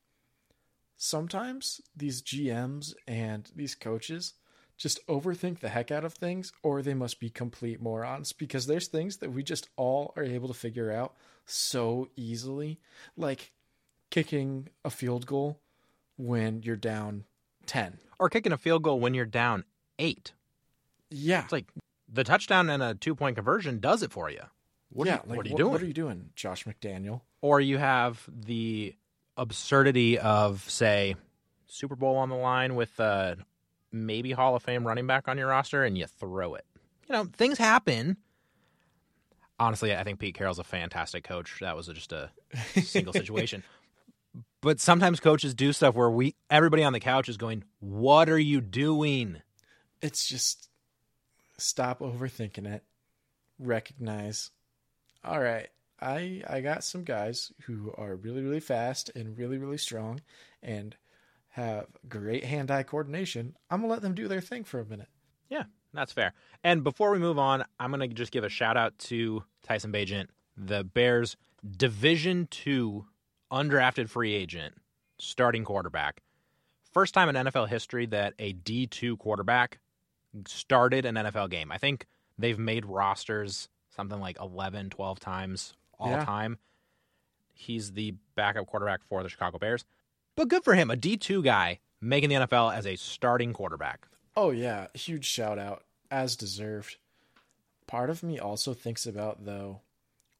sometimes 0.96 1.80
these 1.96 2.22
GMs 2.22 2.94
and 3.06 3.50
these 3.54 3.74
coaches 3.74 4.34
just 4.76 5.04
overthink 5.08 5.58
the 5.58 5.68
heck 5.70 5.90
out 5.90 6.04
of 6.04 6.14
things, 6.14 6.52
or 6.62 6.82
they 6.82 6.94
must 6.94 7.18
be 7.18 7.28
complete 7.30 7.80
morons 7.82 8.32
because 8.32 8.66
there's 8.66 8.86
things 8.86 9.16
that 9.16 9.32
we 9.32 9.42
just 9.42 9.68
all 9.76 10.12
are 10.16 10.22
able 10.22 10.46
to 10.46 10.54
figure 10.54 10.92
out 10.92 11.16
so 11.46 12.08
easily, 12.14 12.78
like 13.16 13.50
kicking 14.10 14.68
a 14.84 14.90
field 14.90 15.26
goal 15.26 15.60
when 16.16 16.62
you're 16.62 16.76
down 16.76 17.24
10. 17.66 17.98
or 18.18 18.28
kicking 18.28 18.52
a 18.52 18.58
field 18.58 18.82
goal 18.82 19.00
when 19.00 19.14
you're 19.14 19.24
down 19.26 19.64
eight. 19.98 20.32
Yeah. 21.10 21.44
It's 21.44 21.52
like 21.52 21.66
the 22.10 22.24
touchdown 22.24 22.70
and 22.70 22.82
a 22.82 22.94
two 22.94 23.14
point 23.14 23.36
conversion 23.36 23.80
does 23.80 24.02
it 24.02 24.12
for 24.12 24.30
you. 24.30 24.42
What, 24.90 25.06
yeah, 25.06 25.16
are, 25.16 25.22
you, 25.24 25.28
like, 25.28 25.36
what 25.36 25.46
are 25.46 25.48
you 25.48 25.54
what, 25.54 25.58
doing? 25.58 25.72
What 25.72 25.82
are 25.82 25.86
you 25.86 25.92
doing, 25.92 26.30
Josh 26.34 26.64
McDaniel? 26.64 27.20
or 27.40 27.60
you 27.60 27.78
have 27.78 28.28
the 28.28 28.94
absurdity 29.36 30.18
of, 30.18 30.68
say, 30.68 31.16
Super 31.66 31.96
Bowl 31.96 32.16
on 32.16 32.28
the 32.28 32.36
line 32.36 32.74
with 32.74 32.98
uh, 32.98 33.36
maybe 33.92 34.32
Hall 34.32 34.56
of 34.56 34.62
Fame 34.62 34.86
running 34.86 35.06
back 35.06 35.28
on 35.28 35.38
your 35.38 35.48
roster, 35.48 35.84
and 35.84 35.96
you 35.96 36.06
throw 36.06 36.54
it. 36.54 36.64
You 37.08 37.14
know, 37.14 37.24
things 37.24 37.58
happen. 37.58 38.16
Honestly, 39.60 39.94
I 39.94 40.04
think 40.04 40.18
Pete 40.18 40.34
Carroll's 40.34 40.58
a 40.58 40.64
fantastic 40.64 41.24
coach. 41.24 41.58
That 41.60 41.76
was 41.76 41.86
just 41.88 42.12
a 42.12 42.30
single 42.82 43.12
situation. 43.12 43.62
But 44.60 44.80
sometimes 44.80 45.20
coaches 45.20 45.54
do 45.54 45.72
stuff 45.72 45.94
where 45.94 46.10
we 46.10 46.34
everybody 46.50 46.82
on 46.82 46.92
the 46.92 47.00
couch 47.00 47.28
is 47.28 47.36
going, 47.36 47.64
"What 47.78 48.28
are 48.28 48.38
you 48.38 48.60
doing?" 48.60 49.42
It's 50.02 50.28
just 50.28 50.68
stop 51.56 52.00
overthinking 52.00 52.66
it. 52.66 52.82
Recognize, 53.58 54.50
all 55.24 55.40
right, 55.40 55.68
I 56.00 56.42
I 56.48 56.60
got 56.60 56.84
some 56.84 57.04
guys 57.04 57.52
who 57.62 57.92
are 57.96 58.16
really 58.16 58.42
really 58.42 58.60
fast 58.60 59.10
and 59.14 59.38
really 59.38 59.58
really 59.58 59.78
strong, 59.78 60.22
and 60.62 60.96
have 61.50 61.86
great 62.08 62.44
hand-eye 62.44 62.84
coordination. 62.84 63.56
I'm 63.70 63.80
gonna 63.80 63.92
let 63.92 64.02
them 64.02 64.14
do 64.14 64.28
their 64.28 64.40
thing 64.40 64.64
for 64.64 64.80
a 64.80 64.84
minute. 64.84 65.08
Yeah, 65.48 65.64
that's 65.92 66.12
fair. 66.12 66.34
And 66.62 66.84
before 66.84 67.10
we 67.10 67.18
move 67.18 67.38
on, 67.38 67.64
I'm 67.80 67.90
going 67.90 68.08
to 68.08 68.14
just 68.14 68.32
give 68.32 68.44
a 68.44 68.48
shout 68.48 68.76
out 68.76 68.98
to 68.98 69.44
Tyson 69.62 69.92
Bagent, 69.92 70.28
the 70.56 70.84
Bears 70.84 71.36
Division 71.76 72.46
2 72.50 73.06
undrafted 73.52 74.08
free 74.08 74.34
agent, 74.34 74.74
starting 75.18 75.64
quarterback. 75.64 76.22
First 76.92 77.14
time 77.14 77.28
in 77.28 77.34
NFL 77.46 77.68
history 77.68 78.06
that 78.06 78.34
a 78.38 78.52
D2 78.54 79.18
quarterback 79.18 79.78
started 80.46 81.04
an 81.04 81.14
NFL 81.16 81.50
game. 81.50 81.70
I 81.72 81.78
think 81.78 82.06
they've 82.38 82.58
made 82.58 82.84
rosters 82.86 83.68
something 83.94 84.20
like 84.20 84.38
11, 84.40 84.90
12 84.90 85.20
times 85.20 85.74
all 85.98 86.10
Yeah. 86.10 86.24
time. 86.24 86.58
He's 87.54 87.92
the 87.92 88.14
backup 88.36 88.66
quarterback 88.66 89.00
for 89.08 89.22
the 89.22 89.28
Chicago 89.28 89.58
Bears. 89.58 89.84
But 90.36 90.48
good 90.48 90.62
for 90.62 90.74
him, 90.74 90.90
a 90.90 90.96
D2 90.96 91.42
guy 91.42 91.80
making 92.00 92.28
the 92.30 92.36
NFL 92.36 92.72
as 92.72 92.86
a 92.86 92.94
starting 92.96 93.52
quarterback. 93.52 94.06
Oh 94.36 94.50
yeah, 94.50 94.86
huge 94.94 95.24
shout 95.24 95.58
out 95.58 95.84
as 96.10 96.36
deserved. 96.36 96.96
Part 97.88 98.08
of 98.10 98.22
me 98.22 98.38
also 98.38 98.72
thinks 98.74 99.04
about 99.06 99.44
though 99.44 99.80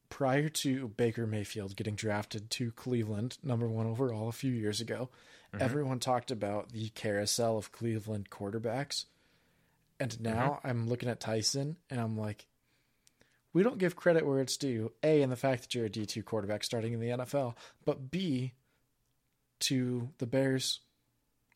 prior 0.09 0.49
to 0.49 0.89
Baker 0.89 1.27
Mayfield 1.27 1.77
getting 1.77 1.95
drafted 1.95 2.51
to 2.53 2.73
Cleveland 2.73 3.39
number 3.43 3.69
1 3.69 3.87
overall 3.87 4.29
a 4.29 4.33
few 4.33 4.53
years 4.53 4.81
ago, 4.81 5.11
mm-hmm. 5.53 5.63
everyone 5.63 5.99
talked 5.99 6.31
about 6.31 6.73
the 6.73 6.89
carousel 6.91 7.59
of 7.59 7.73
Cleveland 7.73 8.31
quarterbacks. 8.31 9.07
And 10.01 10.11
mm-hmm. 10.11 10.25
now 10.25 10.61
I'm 10.65 10.89
looking 10.89 11.09
at 11.09 11.21
Tyson 11.21 11.77
and 11.91 12.01
I'm 12.01 12.17
like 12.17 12.47
we 13.53 13.63
don't 13.63 13.79
give 13.79 13.97
credit 13.97 14.27
where 14.27 14.41
it's 14.41 14.57
due. 14.57 14.93
A 15.03 15.23
in 15.23 15.31
the 15.31 15.37
fact 15.37 15.63
that 15.63 15.75
you're 15.75 15.87
a 15.87 15.91
D2 15.91 16.25
quarterback 16.25 16.63
starting 16.63 16.93
in 16.93 17.01
the 17.01 17.09
NFL, 17.09 17.57
but 17.85 18.11
B 18.11 18.53
to 19.61 20.11
the 20.19 20.27
Bears 20.27 20.81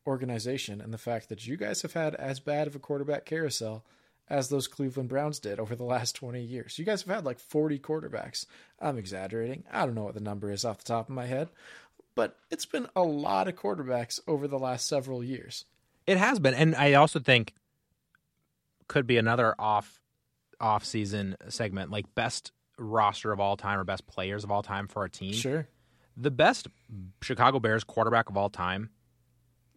organization 0.07 0.81
and 0.81 0.93
the 0.93 0.99
fact 0.99 1.29
that 1.29 1.47
you 1.47 1.57
guys 1.57 1.83
have 1.83 1.93
had 1.93 2.15
as 2.17 2.41
bad 2.41 2.67
of 2.67 2.75
a 2.75 2.81
quarterback 2.81 3.25
carousel 3.25 3.85
as 4.29 4.49
those 4.49 4.69
Cleveland 4.69 5.09
Browns 5.09 5.39
did 5.39 5.61
over 5.61 5.75
the 5.75 5.85
last 5.85 6.15
20 6.17 6.43
years. 6.43 6.79
You 6.79 6.85
guys 6.85 7.03
have 7.03 7.15
had 7.15 7.25
like 7.25 7.39
40 7.39 7.79
quarterbacks. 7.79 8.47
I'm 8.81 8.99
exaggerating. 8.99 9.65
I 9.71 9.85
don't 9.85 9.95
know 9.95 10.05
what 10.05 10.15
the 10.15 10.21
number 10.21 10.51
is 10.51 10.65
off 10.65 10.79
the 10.79 10.85
top 10.85 11.09
of 11.09 11.15
my 11.15 11.27
head, 11.27 11.49
but 12.15 12.37
it's 12.51 12.67
been 12.67 12.89
a 12.97 13.03
lot 13.03 13.49
of 13.49 13.57
quarterbacks 13.57 14.21
over 14.27 14.49
the 14.49 14.59
last 14.59 14.87
several 14.87 15.23
years. 15.23 15.65
It 16.07 16.19
has 16.19 16.39
been, 16.39 16.55
and 16.55 16.75
I 16.75 16.95
also 16.95 17.21
think 17.21 17.55
could 18.89 19.07
be 19.07 19.17
another 19.17 19.55
off 19.59 20.01
off 20.61 20.85
season 20.85 21.37
segment, 21.49 21.91
like 21.91 22.15
best 22.15 22.53
roster 22.79 23.33
of 23.33 23.41
all 23.41 23.57
time 23.57 23.79
or 23.79 23.85
best 23.85 24.07
players 24.07 24.45
of 24.45 24.51
all 24.51 24.63
time 24.63 24.89
for 24.89 25.05
a 25.05 25.11
team. 25.11 25.33
Sure. 25.33 25.69
The 26.17 26.31
best 26.31 26.69
Chicago 27.23 27.59
Bears 27.59 27.85
quarterback 27.85 28.29
of 28.29 28.37
all 28.37 28.51
time, 28.51 28.91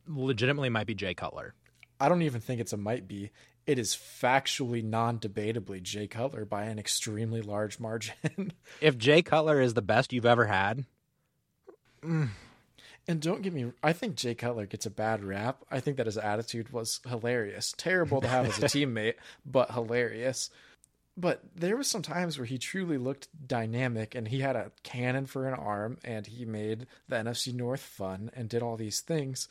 legitimately, 0.08 0.70
might 0.70 0.88
be 0.88 0.94
Jay 0.94 1.14
Cutler. 1.14 1.54
I 2.00 2.10
don't 2.10 2.22
even 2.24 2.42
think 2.42 2.60
it's 2.60 2.74
a 2.74 2.78
might 2.78 3.08
be. 3.08 3.32
It 3.67 3.79
is 3.79 3.95
factually 3.95 4.84
non 4.84 5.19
debatably 5.19 5.81
Jay 5.81 6.07
Cutler 6.07 6.45
by 6.45 6.65
an 6.65 6.77
extremely 6.77 7.41
large 7.41 7.79
margin. 7.79 8.13
If 8.81 8.98
Jay 8.98 9.22
Cutler 9.22 9.60
is 9.62 9.74
the 9.74 9.81
best 9.81 10.13
you've 10.13 10.25
ever 10.25 10.45
had, 10.45 10.86
mm. 12.03 12.29
And 13.07 13.22
don't 13.22 13.41
get 13.41 13.53
me 13.53 13.72
I 13.84 13.93
think 13.93 14.15
Jay 14.15 14.36
Cutler 14.36 14.65
gets 14.65 14.86
a 14.86 14.91
bad 14.91 15.24
rap. 15.24 15.63
I 15.69 15.79
think 15.79 15.98
that 15.98 16.05
his 16.07 16.17
attitude 16.17 16.72
was 16.72 17.00
hilarious. 17.07 17.74
Terrible 17.77 18.22
to 18.22 18.27
have 18.27 18.48
as 18.48 18.57
a 18.57 18.62
teammate, 18.77 19.15
but 19.45 19.72
hilarious. 19.72 20.50
But 21.17 21.41
there 21.55 21.77
was 21.77 21.88
some 21.88 22.01
times 22.01 22.38
where 22.38 22.45
he 22.45 22.57
truly 22.57 22.98
looked 22.98 23.29
dynamic 23.48 24.15
and 24.15 24.27
he 24.27 24.41
had 24.41 24.55
a 24.55 24.72
cannon 24.84 25.27
for 25.27 25.48
an 25.48 25.53
arm 25.53 25.98
and 26.03 26.27
he 26.27 26.45
made 26.45 26.88
the 27.07 27.15
NFC 27.15 27.53
North 27.53 27.81
fun 27.81 28.31
and 28.34 28.50
did 28.50 28.62
all 28.62 28.75
these 28.75 29.00
things. 29.00 29.48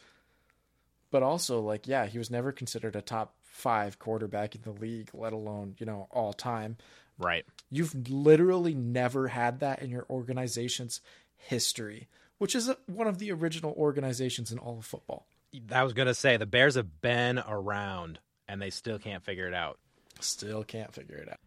But 1.10 1.22
also 1.22 1.60
like 1.60 1.86
yeah, 1.86 2.06
he 2.06 2.18
was 2.18 2.30
never 2.30 2.52
considered 2.52 2.96
a 2.96 3.02
top 3.02 3.34
5 3.54 3.98
quarterback 4.00 4.56
in 4.56 4.62
the 4.62 4.72
league, 4.72 5.10
let 5.14 5.32
alone, 5.32 5.76
you 5.78 5.86
know, 5.86 6.08
all 6.10 6.32
time. 6.32 6.76
Right. 7.18 7.44
You've 7.70 8.10
literally 8.10 8.74
never 8.74 9.28
had 9.28 9.60
that 9.60 9.80
in 9.80 9.90
your 9.90 10.04
organization's 10.10 11.00
history, 11.36 12.08
which 12.38 12.56
is 12.56 12.68
one 12.86 13.06
of 13.06 13.18
the 13.18 13.30
original 13.30 13.72
organizations 13.76 14.50
in 14.50 14.58
all 14.58 14.78
of 14.78 14.84
football. 14.84 15.26
I 15.70 15.84
was 15.84 15.92
going 15.92 16.08
to 16.08 16.14
say 16.14 16.36
the 16.36 16.46
Bears 16.46 16.74
have 16.74 17.00
been 17.00 17.38
around 17.38 18.18
and 18.48 18.60
they 18.60 18.70
still 18.70 18.98
can't 18.98 19.22
figure 19.24 19.46
it 19.46 19.54
out. 19.54 19.78
Still 20.20 20.64
can't 20.64 20.92
figure 20.92 21.16
it 21.16 21.28
out. 21.28 21.38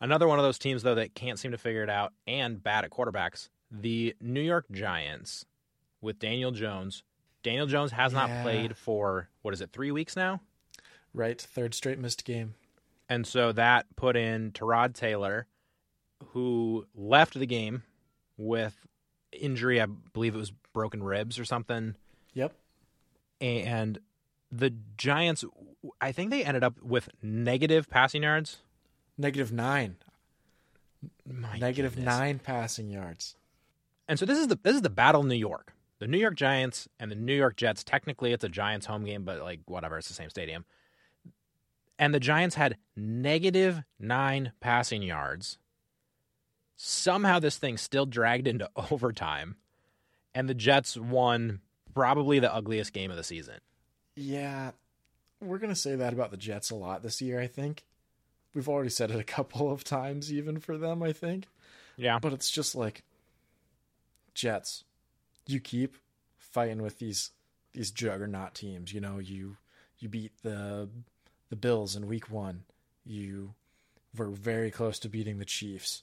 Another 0.00 0.28
one 0.28 0.38
of 0.38 0.44
those 0.44 0.58
teams, 0.58 0.82
though, 0.82 0.96
that 0.96 1.14
can't 1.14 1.38
seem 1.38 1.52
to 1.52 1.58
figure 1.58 1.82
it 1.82 1.90
out 1.90 2.12
and 2.26 2.62
bad 2.62 2.84
at 2.84 2.90
quarterbacks 2.90 3.48
the 3.70 4.14
New 4.20 4.40
York 4.42 4.66
Giants 4.70 5.44
with 6.00 6.18
Daniel 6.18 6.50
Jones. 6.50 7.02
Daniel 7.42 7.66
Jones 7.66 7.92
has 7.92 8.12
Yeah. 8.12 8.26
not 8.26 8.42
played 8.42 8.76
for, 8.76 9.28
what 9.42 9.54
is 9.54 9.60
it, 9.62 9.72
three 9.72 9.90
weeks 9.90 10.14
now? 10.14 10.40
Right? 11.14 11.40
Third 11.40 11.74
straight 11.74 11.98
missed 11.98 12.24
game. 12.24 12.54
And 13.08 13.26
so 13.26 13.52
that 13.52 13.86
put 13.96 14.16
in 14.16 14.52
Tyrod 14.52 14.94
Taylor, 14.94 15.46
who 16.32 16.86
left 16.94 17.34
the 17.34 17.46
game 17.46 17.82
with 18.36 18.86
injury. 19.32 19.80
I 19.80 19.86
believe 19.86 20.34
it 20.34 20.38
was 20.38 20.52
broken 20.72 21.02
ribs 21.02 21.38
or 21.38 21.44
something. 21.44 21.94
Yep. 22.34 22.52
And 23.40 23.98
the 24.50 24.74
Giants, 24.96 25.44
I 26.00 26.12
think 26.12 26.30
they 26.30 26.44
ended 26.44 26.64
up 26.64 26.82
with 26.82 27.08
negative 27.22 27.88
passing 27.88 28.22
yards. 28.22 28.58
Negative 29.16 29.52
nine. 29.52 29.96
Negative 31.26 31.96
nine 31.96 32.38
passing 32.38 32.90
yards. 32.90 33.36
And 34.08 34.18
so 34.18 34.26
this 34.26 34.38
is 34.38 34.48
the 34.48 34.58
this 34.62 34.74
is 34.74 34.82
the 34.82 34.90
battle 34.90 35.22
in 35.22 35.28
New 35.28 35.34
York. 35.34 35.74
The 35.98 36.06
New 36.06 36.18
York 36.18 36.36
Giants 36.36 36.88
and 36.98 37.10
the 37.10 37.16
New 37.16 37.34
York 37.34 37.56
Jets. 37.56 37.84
Technically, 37.84 38.32
it's 38.32 38.44
a 38.44 38.48
Giants 38.48 38.86
home 38.86 39.04
game, 39.04 39.24
but 39.24 39.40
like 39.40 39.60
whatever, 39.66 39.98
it's 39.98 40.08
the 40.08 40.14
same 40.14 40.30
stadium. 40.30 40.64
And 41.98 42.14
the 42.14 42.20
Giants 42.20 42.54
had 42.54 42.76
negative 42.96 43.82
nine 43.98 44.52
passing 44.60 45.02
yards. 45.02 45.58
Somehow, 46.76 47.40
this 47.40 47.56
thing 47.56 47.76
still 47.76 48.06
dragged 48.06 48.46
into 48.46 48.70
overtime, 48.90 49.56
and 50.34 50.48
the 50.48 50.54
Jets 50.54 50.96
won 50.96 51.60
probably 51.94 52.38
the 52.38 52.54
ugliest 52.54 52.92
game 52.92 53.10
of 53.10 53.16
the 53.16 53.24
season. 53.24 53.56
Yeah. 54.14 54.70
We're 55.40 55.58
going 55.58 55.72
to 55.72 55.80
say 55.80 55.96
that 55.96 56.12
about 56.12 56.30
the 56.30 56.36
Jets 56.36 56.70
a 56.70 56.74
lot 56.76 57.02
this 57.02 57.20
year, 57.20 57.40
I 57.40 57.46
think. 57.46 57.84
We've 58.54 58.68
already 58.68 58.90
said 58.90 59.10
it 59.10 59.18
a 59.18 59.24
couple 59.24 59.70
of 59.70 59.84
times, 59.84 60.32
even 60.32 60.58
for 60.60 60.76
them, 60.78 61.02
I 61.02 61.12
think. 61.12 61.46
Yeah, 61.96 62.18
But 62.20 62.32
it's 62.32 62.50
just 62.50 62.76
like 62.76 63.02
Jets. 64.34 64.84
You 65.46 65.58
keep 65.58 65.96
fighting 66.36 66.80
with 66.80 66.98
these 66.98 67.32
these 67.72 67.90
juggernaut 67.90 68.54
teams. 68.54 68.92
You 68.92 69.00
know, 69.00 69.18
you 69.18 69.56
you 69.98 70.08
beat 70.08 70.32
the 70.42 70.88
the 71.50 71.56
Bills 71.56 71.96
in 71.96 72.06
week 72.06 72.30
one. 72.30 72.64
You 73.04 73.54
were 74.16 74.28
very 74.28 74.70
close 74.70 74.98
to 75.00 75.08
beating 75.08 75.38
the 75.38 75.44
Chiefs. 75.44 76.02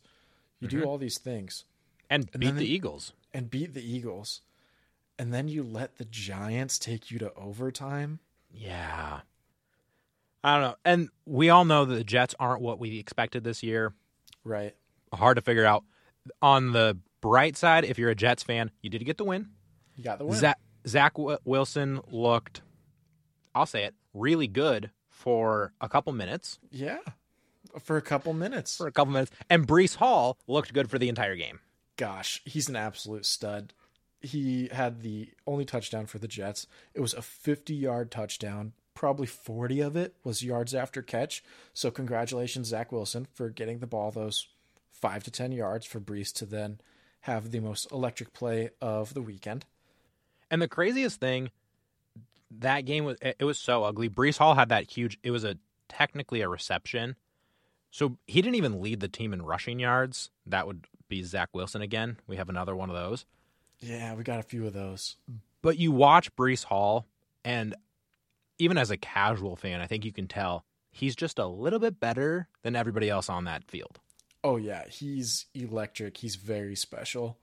You 0.59 0.67
do 0.67 0.77
mm-hmm. 0.79 0.87
all 0.87 0.97
these 0.97 1.19
things 1.19 1.65
and, 2.09 2.29
And 2.33 2.41
beat 2.41 2.55
the 2.55 2.65
Eagles. 2.65 3.13
and 3.33 3.49
beat 3.49 3.73
the 3.73 3.83
Eagles. 3.83 4.41
And 5.17 5.33
then 5.33 5.47
you 5.47 5.63
let 5.63 5.97
the 5.97 6.05
Giants 6.05 6.77
take 6.77 7.11
you 7.11 7.19
to 7.19 7.33
overtime. 7.35 8.19
Yeah. 8.51 9.21
I 10.43 10.53
don't 10.53 10.61
know. 10.61 10.75
And 10.83 11.09
we 11.25 11.49
all 11.49 11.65
know 11.65 11.85
that 11.85 11.95
the 11.95 12.03
Jets 12.03 12.35
aren't 12.39 12.61
what 12.61 12.79
we 12.79 12.99
expected 12.99 13.43
this 13.43 13.63
year. 13.63 13.93
Right. 14.43 14.75
hard 15.13 15.37
to 15.37 15.41
figure 15.41 15.65
out. 15.65 15.83
On 16.41 16.71
the 16.71 16.97
bright 17.21 17.55
side, 17.55 17.85
if 17.85 17.97
you're 17.97 18.09
a 18.09 18.15
Jets 18.15 18.43
fan, 18.43 18.71
you 18.81 18.89
did 18.89 19.03
get 19.05 19.17
the 19.17 19.23
win. 19.23 19.49
You 19.95 20.03
got 20.03 20.19
the 20.19 20.25
win. 20.25 20.37
Zach, 20.37 20.59
Zach 20.87 21.13
Wilson 21.17 22.01
looked, 22.11 22.61
I'll 23.53 23.65
say 23.65 23.85
it, 23.85 23.95
really 24.13 24.47
good 24.47 24.91
for 25.25 25.73
a 25.81 25.89
couple 25.89 26.13
minutes. 26.13 26.59
yeah. 26.71 26.99
For 27.83 27.97
a 27.97 28.01
couple 28.01 28.31
minutes. 28.31 28.77
For 28.77 28.87
a 28.87 28.91
couple 28.91 29.11
minutes, 29.11 29.31
and 29.49 29.67
Breece 29.67 29.95
Hall 29.95 30.37
looked 30.47 30.71
good 30.71 30.89
for 30.89 30.97
the 30.97 31.09
entire 31.09 31.35
game. 31.35 31.59
gosh, 31.97 32.41
he's 32.45 32.69
an 32.69 32.75
absolute 32.77 33.25
stud. 33.25 33.73
He 34.21 34.69
had 34.71 35.01
the 35.01 35.29
only 35.45 35.65
touchdown 35.65 36.05
for 36.05 36.17
the 36.19 36.27
Jets. 36.27 36.67
It 36.93 37.01
was 37.01 37.13
a 37.13 37.21
50 37.21 37.73
yard 37.75 38.11
touchdown. 38.11 38.71
Probably 38.93 39.25
40 39.27 39.81
of 39.81 39.97
it 39.97 40.15
was 40.23 40.41
yards 40.43 40.73
after 40.73 41.01
catch. 41.01 41.43
So, 41.73 41.91
congratulations, 41.91 42.67
Zach 42.67 42.93
Wilson, 42.93 43.27
for 43.33 43.49
getting 43.49 43.79
the 43.79 43.87
ball 43.87 44.09
those 44.11 44.47
five 44.91 45.23
to 45.25 45.31
10 45.31 45.51
yards 45.51 45.85
for 45.85 45.99
Breece 45.99 46.31
to 46.35 46.45
then 46.45 46.79
have 47.21 47.51
the 47.51 47.59
most 47.59 47.91
electric 47.91 48.31
play 48.31 48.69
of 48.79 49.13
the 49.13 49.21
weekend. 49.21 49.65
And 50.49 50.61
the 50.61 50.69
craziest 50.69 51.19
thing, 51.19 51.49
that 52.51 52.81
game 52.81 53.05
was 53.05 53.17
it 53.21 53.43
was 53.43 53.59
so 53.59 53.83
ugly. 53.83 54.09
Breece 54.09 54.37
Hall 54.37 54.55
had 54.55 54.69
that 54.69 54.89
huge. 54.89 55.17
It 55.23 55.31
was 55.31 55.43
a 55.43 55.57
technically 55.89 56.41
a 56.41 56.49
reception, 56.49 57.15
so 57.91 58.17
he 58.27 58.41
didn't 58.41 58.55
even 58.55 58.81
lead 58.81 58.99
the 58.99 59.07
team 59.07 59.33
in 59.33 59.41
rushing 59.41 59.79
yards. 59.79 60.29
That 60.45 60.67
would 60.67 60.85
be 61.07 61.23
Zach 61.23 61.49
Wilson 61.53 61.81
again. 61.81 62.17
We 62.27 62.37
have 62.37 62.49
another 62.49 62.75
one 62.75 62.89
of 62.89 62.95
those. 62.95 63.25
Yeah, 63.79 64.15
we 64.15 64.23
got 64.23 64.39
a 64.39 64.43
few 64.43 64.65
of 64.65 64.73
those. 64.73 65.17
But 65.61 65.77
you 65.77 65.91
watch 65.91 66.35
Breece 66.35 66.63
Hall, 66.63 67.05
and 67.43 67.75
even 68.57 68.77
as 68.77 68.91
a 68.91 68.97
casual 68.97 69.55
fan, 69.55 69.81
I 69.81 69.87
think 69.87 70.05
you 70.05 70.13
can 70.13 70.27
tell 70.27 70.65
he's 70.91 71.15
just 71.15 71.39
a 71.39 71.47
little 71.47 71.79
bit 71.79 71.99
better 71.99 72.47
than 72.63 72.75
everybody 72.75 73.09
else 73.09 73.29
on 73.29 73.45
that 73.45 73.63
field. 73.65 73.99
Oh, 74.43 74.57
yeah, 74.57 74.87
he's 74.87 75.47
electric. 75.53 76.17
He's 76.17 76.35
very 76.35 76.75
special. 76.75 77.39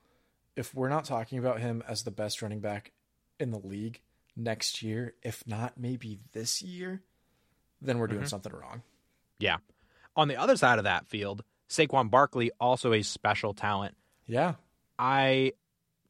If 0.56 0.74
we're 0.74 0.88
not 0.88 1.04
talking 1.04 1.38
about 1.38 1.60
him 1.60 1.82
as 1.88 2.02
the 2.02 2.10
best 2.10 2.42
running 2.42 2.60
back 2.60 2.92
in 3.40 3.50
the 3.50 3.58
league 3.58 4.00
next 4.36 4.82
year, 4.82 5.14
if 5.22 5.46
not 5.46 5.78
maybe 5.78 6.18
this 6.32 6.62
year, 6.62 7.02
then 7.80 7.98
we're 7.98 8.06
doing 8.06 8.20
mm-hmm. 8.20 8.28
something 8.28 8.52
wrong. 8.52 8.82
Yeah. 9.38 9.58
On 10.16 10.28
the 10.28 10.36
other 10.36 10.56
side 10.56 10.78
of 10.78 10.84
that 10.84 11.06
field, 11.06 11.42
Saquon 11.68 12.10
Barkley, 12.10 12.50
also 12.60 12.92
a 12.92 13.02
special 13.02 13.54
talent. 13.54 13.94
Yeah. 14.26 14.54
I 14.98 15.52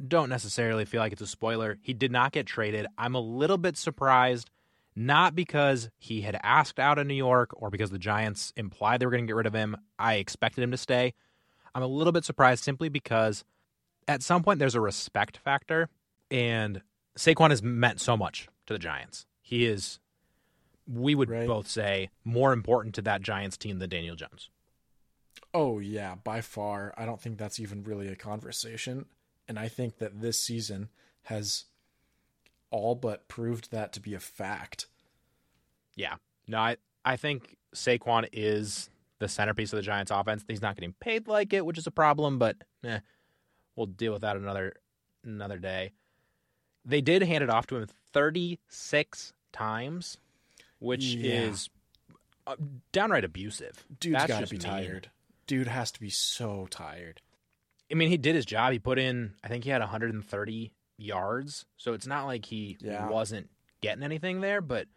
don't 0.07 0.29
necessarily 0.29 0.85
feel 0.85 1.01
like 1.01 1.13
it's 1.13 1.23
a 1.23 1.27
spoiler. 1.27 1.79
He 1.83 1.95
did 1.95 2.11
not 2.11 2.33
get 2.33 2.47
traded. 2.47 2.87
I'm 2.99 3.15
a 3.15 3.21
little 3.21 3.59
bit 3.59 3.77
surprised, 3.77 4.51
not 4.97 5.35
because 5.35 5.89
he 5.99 6.23
had 6.23 6.39
asked 6.43 6.79
out 6.79 6.99
of 6.99 7.07
New 7.07 7.15
York 7.15 7.51
or 7.55 7.71
because 7.71 7.91
the 7.91 7.99
Giants 7.99 8.53
implied 8.57 9.01
they 9.01 9.07
were 9.07 9.13
going 9.13 9.25
to 9.25 9.31
get 9.31 9.37
rid 9.37 9.47
of 9.47 9.55
him. 9.55 9.77
I 9.99 10.15
expected 10.15 10.63
him 10.63 10.73
to 10.73 10.77
stay. 10.77 11.15
I'm 11.75 11.83
a 11.83 11.87
little 11.87 12.13
bit 12.13 12.25
surprised 12.25 12.65
simply 12.65 12.89
because 12.89 13.45
at 14.09 14.23
some 14.23 14.43
point 14.43 14.59
there's 14.59 14.75
a 14.75 14.81
respect 14.81 15.39
factor, 15.39 15.89
and 16.31 16.83
Saquon 17.17 17.51
has 17.51 17.63
meant 17.63 18.01
so 18.01 18.17
much 18.17 18.49
to 18.67 18.73
the 18.73 18.79
Giants. 18.79 19.27
He 19.41 19.67
is, 19.67 19.99
we 20.87 21.15
would 21.15 21.29
Right. 21.31 21.47
both 21.47 21.69
say, 21.69 22.11
more 22.25 22.53
important 22.53 22.95
to 22.97 23.03
that 23.03 23.23
Giants 23.23 23.57
team 23.57 23.79
than 23.79 23.91
Daniel 23.91 24.17
Jones. 24.17 24.51
Oh, 25.55 25.79
yeah, 25.79 26.15
by 26.15 26.41
far. 26.41 26.95
I 26.97 27.05
don't 27.05 27.21
think 27.21 27.39
that's 27.39 27.61
even 27.61 27.85
really 27.85 28.09
a 28.09 28.17
conversation. 28.17 29.07
And 29.49 29.59
I 29.59 29.69
think 29.69 29.99
that 29.99 30.21
this 30.21 30.39
season 30.39 30.89
has 31.25 31.65
all 32.71 32.95
but 32.95 33.29
proved 33.29 33.71
that 33.71 33.93
to 33.93 34.01
be 34.01 34.15
a 34.15 34.21
fact. 34.21 34.87
Yeah. 35.95 36.15
No, 36.49 36.59
I, 36.59 36.77
I 37.05 37.17
think 37.17 37.57
Saquon 37.75 38.29
is 38.33 38.89
the 39.19 39.29
centerpiece 39.29 39.73
of 39.73 39.77
the 39.77 39.83
Giants 39.83 40.11
offense. 40.11 40.45
He's 40.49 40.63
not 40.63 40.75
getting 40.77 40.95
paid 41.01 41.29
like 41.29 41.53
it, 41.53 41.67
which 41.67 41.77
is 41.79 41.87
a 41.87 41.91
problem, 41.91 42.39
but 42.39 42.57
eh, 42.85 43.01
we'll 43.77 43.87
deal 43.87 44.13
with 44.15 44.23
that 44.23 44.37
another 44.37 44.75
another 45.23 45.59
day. 45.59 45.93
They 46.85 47.01
did 47.01 47.23
hand 47.23 47.45
it 47.45 47.51
off 47.51 47.67
to 47.69 47.77
him 47.77 47.89
36 48.13 49.33
times, 49.53 50.17
which 50.79 51.05
Yeah. 51.05 51.43
is 51.43 51.71
uh, 52.47 52.57
downright 52.91 53.25
abusive. 53.25 53.85
Dude's 54.01 54.27
got 54.27 54.41
to 54.45 54.47
be 54.49 54.57
mean. 54.57 54.61
tired. 54.61 55.11
Dude 55.47 55.69
has 55.69 55.93
to 55.93 56.01
be 56.01 56.11
so 56.11 56.67
tired. 56.71 57.21
I 57.91 57.95
mean, 57.95 58.09
he 58.09 58.17
did 58.17 58.35
his 58.35 58.47
job. 58.47 58.73
He 58.73 58.79
put 58.79 58.99
in, 58.99 59.35
I 59.45 59.49
think 59.49 59.65
he 59.65 59.71
had 59.71 59.81
130 59.81 60.73
yards. 60.97 61.67
So 61.77 61.93
it's 61.93 62.07
not 62.07 62.27
like 62.27 62.47
he 62.47 62.77
Yeah. 62.81 63.09
wasn't 63.09 63.49
getting 63.81 64.03
anything 64.03 64.41
there, 64.41 64.61
but 64.61 64.89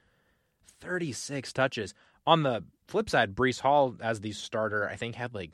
36 0.80 1.54
touches. 1.54 1.94
On 2.26 2.44
the 2.44 2.64
flip 2.88 3.10
side, 3.10 3.36
Breece 3.36 3.60
Hall, 3.62 3.96
as 4.02 4.22
the 4.22 4.32
starter, 4.32 4.88
I 4.90 4.96
think 4.96 5.16
had 5.16 5.34
like 5.36 5.52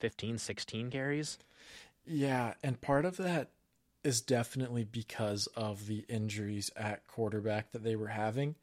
15, 0.00 0.38
16 0.38 0.90
carries. 0.90 1.38
Yeah, 2.06 2.54
and 2.62 2.80
part 2.80 3.04
of 3.04 3.16
that 3.18 3.50
is 4.04 4.20
definitely 4.20 4.84
because 4.84 5.46
of 5.56 5.86
the 5.86 6.04
injuries 6.08 6.70
at 6.76 7.06
quarterback 7.06 7.70
that 7.72 7.84
they 7.84 7.96
were 7.96 8.08
having. 8.08 8.56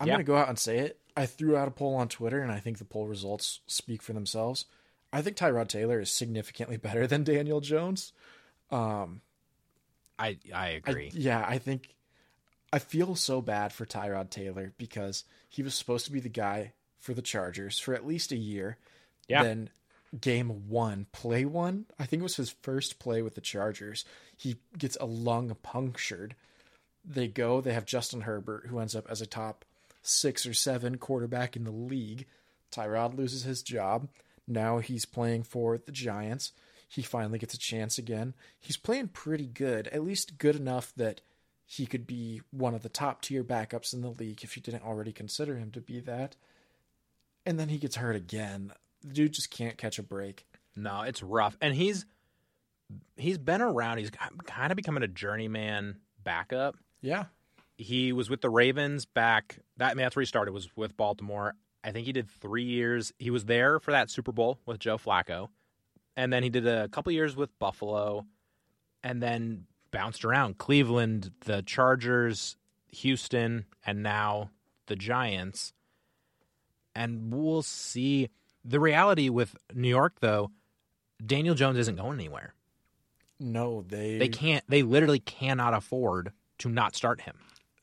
I'm 0.00 0.08
Yeah. 0.08 0.14
going 0.14 0.24
to 0.26 0.32
go 0.32 0.36
out 0.36 0.48
and 0.48 0.58
say 0.58 0.78
it. 0.78 1.00
I 1.16 1.26
threw 1.26 1.56
out 1.56 1.68
a 1.68 1.70
poll 1.70 1.94
on 1.94 2.08
Twitter, 2.08 2.40
and 2.40 2.50
I 2.50 2.58
think 2.58 2.78
the 2.78 2.84
poll 2.84 3.06
results 3.06 3.60
speak 3.66 4.02
for 4.02 4.12
themselves. 4.12 4.66
I 5.12 5.22
think 5.22 5.36
Tyrod 5.36 5.68
Taylor 5.68 6.00
is 6.00 6.10
significantly 6.10 6.76
better 6.88 7.06
than 7.06 7.22
Daniel 7.22 7.60
Jones. 7.60 8.12
Um, 8.70 9.20
I 10.18 10.38
I 10.52 10.66
I- 10.66 10.68
agree. 10.70 11.10
yeah, 11.14 11.44
I 11.46 11.58
think 11.58 11.94
I 12.72 12.80
feel 12.80 13.14
so 13.14 13.40
bad 13.40 13.72
for 13.72 13.86
Tyrod 13.86 14.30
Taylor 14.30 14.72
because 14.78 15.24
he 15.48 15.62
was 15.62 15.74
supposed 15.76 16.06
to 16.06 16.12
be 16.12 16.18
the 16.20 16.28
guy 16.28 16.72
for 16.98 17.14
the 17.14 17.22
Chargers 17.22 17.78
for 17.78 17.94
at 17.94 18.06
least 18.06 18.32
a 18.32 18.36
year. 18.36 18.76
Yeah. 19.28 19.44
Then 19.44 19.70
game 20.20 20.68
one, 20.68 21.06
play 21.12 21.44
one, 21.44 21.86
I 21.98 22.06
think 22.06 22.20
it 22.20 22.24
was 22.24 22.36
his 22.36 22.54
first 22.62 22.98
play 22.98 23.22
with 23.22 23.34
the 23.34 23.40
Chargers. 23.40 24.04
He 24.36 24.56
gets 24.76 24.96
a 25.00 25.06
lung 25.06 25.56
punctured. 25.62 26.34
They 27.04 27.28
go, 27.28 27.60
they 27.60 27.72
have 27.72 27.84
Justin 27.84 28.22
Herbert, 28.22 28.66
who 28.68 28.78
ends 28.78 28.94
up 28.94 29.06
as 29.10 29.20
a 29.20 29.26
top 29.26 29.64
six 30.02 30.46
or 30.46 30.54
seven 30.54 30.98
quarterback 30.98 31.56
in 31.56 31.64
the 31.64 31.70
league. 31.70 32.26
Tyrod 32.70 33.16
loses 33.16 33.44
his 33.44 33.62
job. 33.62 34.08
Now 34.46 34.78
he's 34.78 35.04
playing 35.04 35.44
for 35.44 35.78
the 35.78 35.92
Giants. 35.92 36.52
He 36.88 37.02
finally 37.02 37.38
gets 37.38 37.54
a 37.54 37.58
chance 37.58 37.98
again. 37.98 38.34
He's 38.60 38.76
playing 38.76 39.08
pretty 39.08 39.46
good, 39.46 39.88
at 39.88 40.04
least 40.04 40.38
good 40.38 40.56
enough 40.56 40.92
that 40.96 41.20
he 41.66 41.86
could 41.86 42.06
be 42.06 42.42
one 42.50 42.74
of 42.74 42.82
the 42.82 42.88
top 42.88 43.22
tier 43.22 43.42
backups 43.42 43.94
in 43.94 44.02
the 44.02 44.10
league 44.10 44.44
if 44.44 44.56
you 44.56 44.62
didn't 44.62 44.84
already 44.84 45.12
consider 45.12 45.56
him 45.56 45.70
to 45.72 45.80
be 45.80 46.00
that. 46.00 46.36
And 47.46 47.58
then 47.58 47.68
he 47.68 47.78
gets 47.78 47.96
hurt 47.96 48.16
again. 48.16 48.72
The 49.04 49.12
dude 49.14 49.32
just 49.32 49.50
can't 49.50 49.76
catch 49.76 49.98
a 49.98 50.02
break. 50.02 50.46
No, 50.76 51.02
it's 51.02 51.22
rough, 51.22 51.56
and 51.60 51.74
he's 51.74 52.06
he's 53.16 53.38
been 53.38 53.60
around. 53.60 53.98
He's 53.98 54.10
kind 54.10 54.72
of 54.72 54.76
becoming 54.76 55.02
a 55.02 55.08
journeyman 55.08 55.98
backup. 56.22 56.76
Yeah. 57.00 57.24
He 57.76 58.12
was 58.12 58.30
with 58.30 58.40
the 58.40 58.50
Ravens 58.50 59.04
back. 59.04 59.58
That 59.76 59.90
I 59.90 59.94
mean, 59.94 60.04
that's 60.04 60.16
where 60.16 60.22
he 60.22 60.26
started. 60.26 60.52
Was 60.52 60.68
with 60.76 60.96
Baltimore. 60.96 61.54
I 61.82 61.92
think 61.92 62.06
he 62.06 62.12
did 62.12 62.30
three 62.30 62.64
years. 62.64 63.12
He 63.18 63.30
was 63.30 63.44
there 63.44 63.78
for 63.78 63.90
that 63.90 64.10
Super 64.10 64.32
Bowl 64.32 64.58
with 64.64 64.78
Joe 64.78 64.96
Flacco, 64.96 65.48
and 66.16 66.32
then 66.32 66.42
he 66.42 66.48
did 66.48 66.66
a 66.66 66.88
couple 66.88 67.12
years 67.12 67.36
with 67.36 67.56
Buffalo, 67.58 68.26
and 69.02 69.22
then 69.22 69.66
bounced 69.90 70.24
around 70.24 70.58
Cleveland, 70.58 71.30
the 71.44 71.62
Chargers, 71.62 72.56
Houston, 72.90 73.66
and 73.84 74.02
now 74.02 74.50
the 74.86 74.96
Giants. 74.96 75.72
And 76.94 77.32
we'll 77.34 77.62
see. 77.62 78.30
The 78.64 78.80
reality 78.80 79.28
with 79.28 79.56
New 79.74 79.88
York, 79.88 80.14
though, 80.20 80.50
Daniel 81.24 81.54
Jones 81.54 81.78
isn't 81.78 81.96
going 81.96 82.18
anywhere. 82.18 82.54
No, 83.38 83.82
they 83.82 84.18
They 84.18 84.28
can't. 84.28 84.64
They 84.68 84.82
literally 84.82 85.18
cannot 85.18 85.74
afford 85.74 86.32
to 86.58 86.68
not 86.68 86.94
start 86.96 87.22
him. 87.22 87.36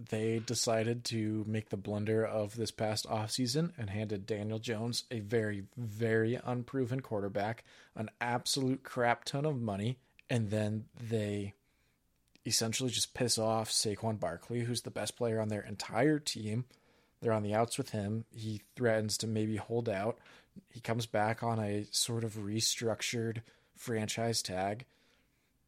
they 0.09 0.39
decided 0.39 1.03
to 1.05 1.43
make 1.47 1.69
the 1.69 1.77
blunder 1.77 2.25
of 2.25 2.55
this 2.55 2.71
past 2.71 3.05
offseason 3.07 3.71
and 3.77 3.89
handed 3.91 4.25
Daniel 4.25 4.57
Jones, 4.57 5.03
a 5.11 5.19
very, 5.19 5.65
very 5.77 6.39
unproven 6.43 7.01
quarterback, 7.01 7.63
an 7.95 8.09
absolute 8.19 8.83
crap 8.83 9.25
ton 9.25 9.45
of 9.45 9.61
money. 9.61 9.99
And 10.29 10.49
then 10.49 10.85
they 10.99 11.53
essentially 12.45 12.89
just 12.89 13.13
piss 13.13 13.37
off 13.37 13.69
Saquon 13.69 14.19
Barkley, 14.19 14.61
who's 14.61 14.81
the 14.81 14.89
best 14.89 15.15
player 15.15 15.39
on 15.39 15.49
their 15.49 15.61
entire 15.61 16.17
team. 16.17 16.65
They're 17.21 17.33
on 17.33 17.43
the 17.43 17.53
outs 17.53 17.77
with 17.77 17.91
him. 17.91 18.25
He 18.31 18.61
threatens 18.75 19.17
to 19.19 19.27
maybe 19.27 19.57
hold 19.57 19.87
out. 19.87 20.17
He 20.69 20.79
comes 20.79 21.05
back 21.05 21.43
on 21.43 21.59
a 21.59 21.85
sort 21.91 22.23
of 22.23 22.33
restructured 22.35 23.41
franchise 23.75 24.41
tag. 24.41 24.85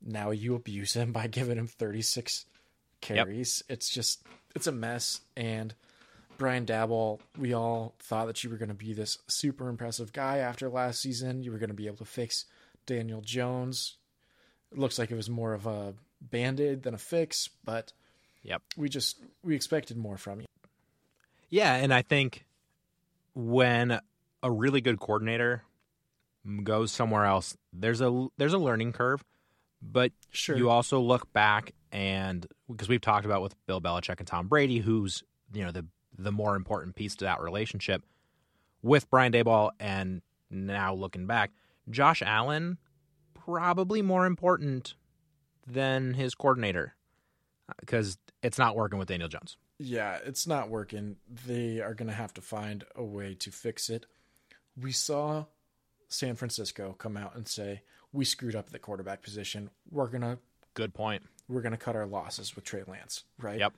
Now 0.01 0.31
you 0.31 0.55
abuse 0.55 0.93
him 0.93 1.11
by 1.11 1.27
giving 1.27 1.57
him 1.57 1.67
36 1.67 2.45
carries. 3.01 3.63
It's 3.69 3.89
just 3.89 4.21
it's 4.55 4.67
a 4.67 4.71
mess. 4.71 5.21
And 5.35 5.73
Brian 6.37 6.65
Daboll, 6.65 7.19
we 7.37 7.53
all 7.53 7.95
thought 7.99 8.27
that 8.27 8.43
you 8.43 8.49
were 8.49 8.57
going 8.57 8.69
to 8.69 8.75
be 8.75 8.93
this 8.93 9.17
super 9.27 9.69
impressive 9.69 10.11
guy 10.13 10.37
after 10.39 10.69
last 10.69 11.01
season. 11.01 11.43
You 11.43 11.51
were 11.51 11.59
going 11.59 11.69
to 11.69 11.75
be 11.75 11.87
able 11.87 11.97
to 11.97 12.05
fix 12.05 12.45
Daniel 12.85 13.21
Jones. 13.21 13.97
It 14.71 14.77
looks 14.77 14.97
like 14.97 15.11
it 15.11 15.15
was 15.15 15.29
more 15.29 15.53
of 15.53 15.67
a 15.67 15.93
band-aid 16.21 16.83
than 16.83 16.93
a 16.93 16.97
fix, 16.97 17.49
but 17.63 17.93
Yep. 18.43 18.61
we 18.75 18.89
just 18.89 19.19
we 19.43 19.55
expected 19.55 19.95
more 19.97 20.17
from 20.17 20.41
you. 20.41 20.45
Yeah, 21.49 21.75
and 21.75 21.93
I 21.93 22.01
think 22.01 22.45
when 23.35 23.99
a 24.43 24.51
really 24.51 24.81
good 24.81 24.99
coordinator 24.99 25.63
goes 26.63 26.91
somewhere 26.91 27.25
else, 27.25 27.57
there's 27.71 28.01
a 28.01 28.27
there's 28.37 28.53
a 28.53 28.57
learning 28.59 28.91
curve, 28.93 29.23
but 29.81 30.11
Sure. 30.31 30.55
you 30.57 30.69
also 30.69 30.99
look 30.99 31.31
back 31.33 31.73
and 31.91 32.45
because 32.69 32.89
we've 32.89 33.01
talked 33.01 33.25
about 33.25 33.41
with 33.41 33.55
Bill 33.65 33.79
Belichick 33.81 34.19
and 34.19 34.27
Tom 34.27 34.47
Brady, 34.47 34.79
who's 34.79 35.23
you 35.53 35.63
know 35.63 35.71
the 35.71 35.85
the 36.17 36.31
more 36.31 36.55
important 36.55 36.95
piece 36.95 37.15
to 37.17 37.25
that 37.25 37.41
relationship 37.41 38.03
with 38.81 39.09
Brian 39.09 39.31
Daboll, 39.31 39.71
and 39.79 40.21
now 40.51 40.93
looking 40.93 41.25
back, 41.25 41.51
Josh 41.89 42.21
Allen 42.21 42.77
probably 43.33 44.01
more 44.01 44.25
important 44.25 44.95
than 45.65 46.13
his 46.13 46.35
coordinator 46.35 46.93
uh, 47.69 47.73
because 47.79 48.17
it's 48.41 48.57
not 48.57 48.75
working 48.75 48.99
with 48.99 49.07
Daniel 49.07 49.29
Jones. 49.29 49.57
Yeah, 49.79 50.19
it's 50.25 50.45
not 50.45 50.69
working. 50.69 51.15
They 51.47 51.79
are 51.81 51.93
going 51.93 52.09
to 52.09 52.13
have 52.13 52.33
to 52.35 52.41
find 52.41 52.83
a 52.95 53.03
way 53.03 53.33
to 53.35 53.51
fix 53.51 53.89
it. 53.89 54.05
We 54.79 54.91
saw 54.91 55.45
San 56.07 56.35
Francisco 56.35 56.95
come 56.97 57.17
out 57.17 57.35
and 57.35 57.47
say, 57.47 57.81
"We 58.11 58.25
screwed 58.25 58.55
up 58.55 58.69
the 58.69 58.79
quarterback 58.79 59.21
position. 59.21 59.69
We're 59.89 60.07
going 60.07 60.21
to 60.21 60.39
Good 60.73 60.93
point. 60.93 61.23
we're 61.47 61.61
going 61.61 61.71
to 61.71 61.77
cut 61.77 61.95
our 61.95 62.05
losses 62.05 62.55
with 62.55 62.65
Trey 62.65 62.83
Lance." 62.87 63.23
Right? 63.37 63.59
Yep. 63.59 63.73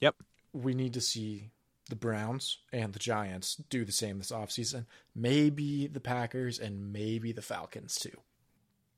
Yep. 0.00 0.16
We 0.52 0.74
need 0.74 0.94
to 0.94 1.00
see 1.00 1.50
the 1.88 1.96
Browns 1.96 2.58
and 2.72 2.92
the 2.92 2.98
Giants 2.98 3.56
do 3.68 3.84
the 3.84 3.92
same 3.92 4.18
this 4.18 4.30
offseason. 4.30 4.86
Maybe 5.14 5.86
the 5.86 6.00
Packers 6.00 6.58
and 6.58 6.92
maybe 6.92 7.32
the 7.32 7.42
Falcons 7.42 7.96
too. 7.96 8.20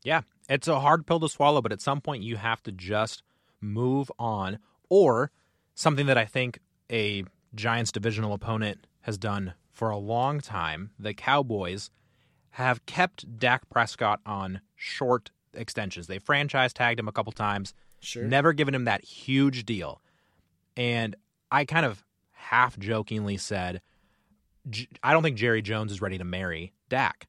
Yeah, 0.03 0.23
it's 0.49 0.69
a 0.69 0.79
hard 0.81 1.07
pill 1.07 1.19
to 1.21 1.29
swallow, 1.29 1.61
but 1.61 1.73
at 1.73 1.81
some 1.81 2.01
point 2.01 2.23
you 2.23 2.37
have 2.37 2.63
to 2.65 2.73
just 2.73 3.23
move 3.61 4.11
on. 4.19 4.59
Or 4.89 5.33
something 5.75 6.07
that 6.07 6.17
I 6.17 6.27
think 6.27 6.61
a 6.93 7.25
Giants 7.55 7.91
divisional 7.91 8.33
opponent 8.33 8.87
has 9.01 9.19
done 9.19 9.55
for 9.77 9.91
a 9.91 9.99
long 9.99 10.41
time, 10.41 10.91
the 10.99 11.13
Cowboys 11.13 11.91
have 12.53 12.87
kept 12.87 13.39
Dak 13.39 13.69
Prescott 13.69 14.21
on 14.25 14.63
short 14.75 15.31
extensions. 15.53 16.07
They 16.07 16.19
franchise 16.19 16.73
tagged 16.73 16.99
him 16.99 17.09
a 17.09 17.13
couple 17.13 17.31
times, 17.33 17.75
Sure. 18.01 18.25
never 18.25 18.55
given 18.55 18.75
him 18.75 18.85
that 18.85 19.05
huge 19.05 19.67
deal. 19.67 20.01
And 20.79 21.15
I 21.51 21.67
kind 21.67 21.85
of 21.85 22.03
half 22.33 22.79
jokingly 22.79 23.37
said, 23.37 23.83
"J- 24.71 24.89
I 25.03 25.13
don't 25.13 25.23
think 25.23 25.37
Jerry 25.37 25.61
Jones 25.61 25.93
is 25.93 26.01
ready 26.01 26.17
to 26.17 26.25
marry 26.25 26.73
Dak 26.89 27.29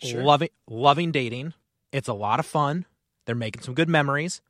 Sure. 0.00 0.22
loving 0.22 0.48
loving 0.66 1.12
dating. 1.12 1.52
It's 1.92 2.08
a 2.08 2.14
lot 2.14 2.40
of 2.40 2.46
fun. 2.46 2.86
They're 3.26 3.34
making 3.34 3.62
some 3.62 3.74
good 3.74 3.88
memories. 3.90 4.40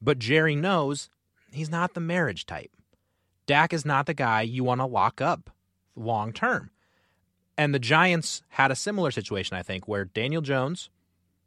But 0.00 0.18
Jerry 0.18 0.56
knows 0.56 1.10
he's 1.52 1.70
not 1.70 1.92
the 1.92 2.00
marriage 2.00 2.46
type. 2.46 2.70
Dak 3.46 3.74
is 3.74 3.84
not 3.84 4.06
the 4.06 4.14
guy 4.14 4.40
you 4.42 4.64
want 4.64 4.80
to 4.80 4.86
lock 4.86 5.20
up 5.20 5.50
long 5.96 6.32
term. 6.32 6.70
And 7.56 7.74
the 7.74 7.78
Giants 7.78 8.42
had 8.48 8.70
a 8.70 8.76
similar 8.76 9.10
situation, 9.10 9.56
I 9.56 9.62
think, 9.62 9.86
where 9.86 10.04
Daniel 10.04 10.42
Jones, 10.42 10.90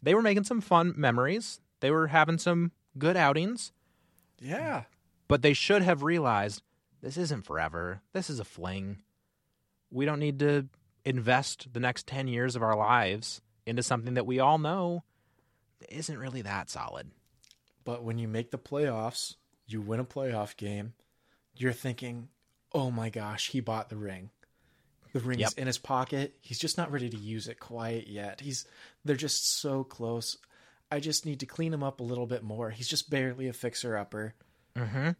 they 0.01 0.13
were 0.13 0.21
making 0.21 0.43
some 0.43 0.61
fun 0.61 0.93
memories. 0.95 1.59
They 1.79 1.91
were 1.91 2.07
having 2.07 2.37
some 2.37 2.71
good 2.97 3.17
outings, 3.17 3.73
yeah. 4.39 4.83
but 5.27 5.41
they 5.41 5.53
should 5.53 5.81
have 5.81 6.03
realized 6.03 6.61
this 7.01 7.17
isn't 7.17 7.45
forever. 7.45 8.01
This 8.13 8.29
is 8.29 8.39
a 8.39 8.45
fling. 8.45 9.01
We 9.91 10.05
don't 10.05 10.19
need 10.19 10.39
to 10.39 10.67
invest 11.03 11.73
the 11.73 11.79
next 11.79 12.07
10 12.07 12.27
years 12.27 12.55
of 12.55 12.63
our 12.63 12.75
lives 12.75 13.41
into 13.65 13.83
something 13.83 14.13
that 14.13 14.25
we 14.25 14.39
all 14.39 14.57
know 14.57 15.03
isn't 15.89 16.17
really 16.17 16.41
that 16.41 16.69
solid. 16.69 17.11
But 17.83 18.03
when 18.03 18.17
you 18.17 18.27
make 18.27 18.51
the 18.51 18.57
playoffs, 18.57 19.35
you 19.67 19.81
win 19.81 19.99
a 19.99 20.05
playoff 20.05 20.57
game, 20.57 20.93
you're 21.55 21.73
thinking, 21.73 22.29
oh 22.73 22.91
my 22.91 23.09
gosh, 23.09 23.49
he 23.49 23.59
bought 23.59 23.89
the 23.89 23.97
ring. 23.97 24.31
The 25.15 25.21
ring's 25.21 25.39
Yep. 25.39 25.53
in 25.55 25.67
his 25.67 25.77
pocket. 25.77 26.35
He's 26.41 26.59
just 26.59 26.77
not 26.77 26.91
ready 26.91 27.07
to 27.09 27.15
use 27.15 27.47
it 27.47 27.57
quite 27.57 28.07
yet. 28.07 28.41
He's 28.41 28.65
they're 29.05 29.15
just 29.15 29.59
so 29.61 29.85
close. 29.85 30.35
I 30.91 30.99
just 30.99 31.25
need 31.25 31.39
to 31.39 31.45
clean 31.45 31.73
him 31.73 31.83
up 31.83 32.01
a 32.01 32.03
little 32.03 32.25
bit 32.27 32.43
more. 32.43 32.69
He's 32.69 32.89
just 32.89 33.09
barely 33.09 33.47
a 33.47 33.53
fixer 33.53 33.95
upper. 33.95 34.33
Mm-hmm. 34.75 35.11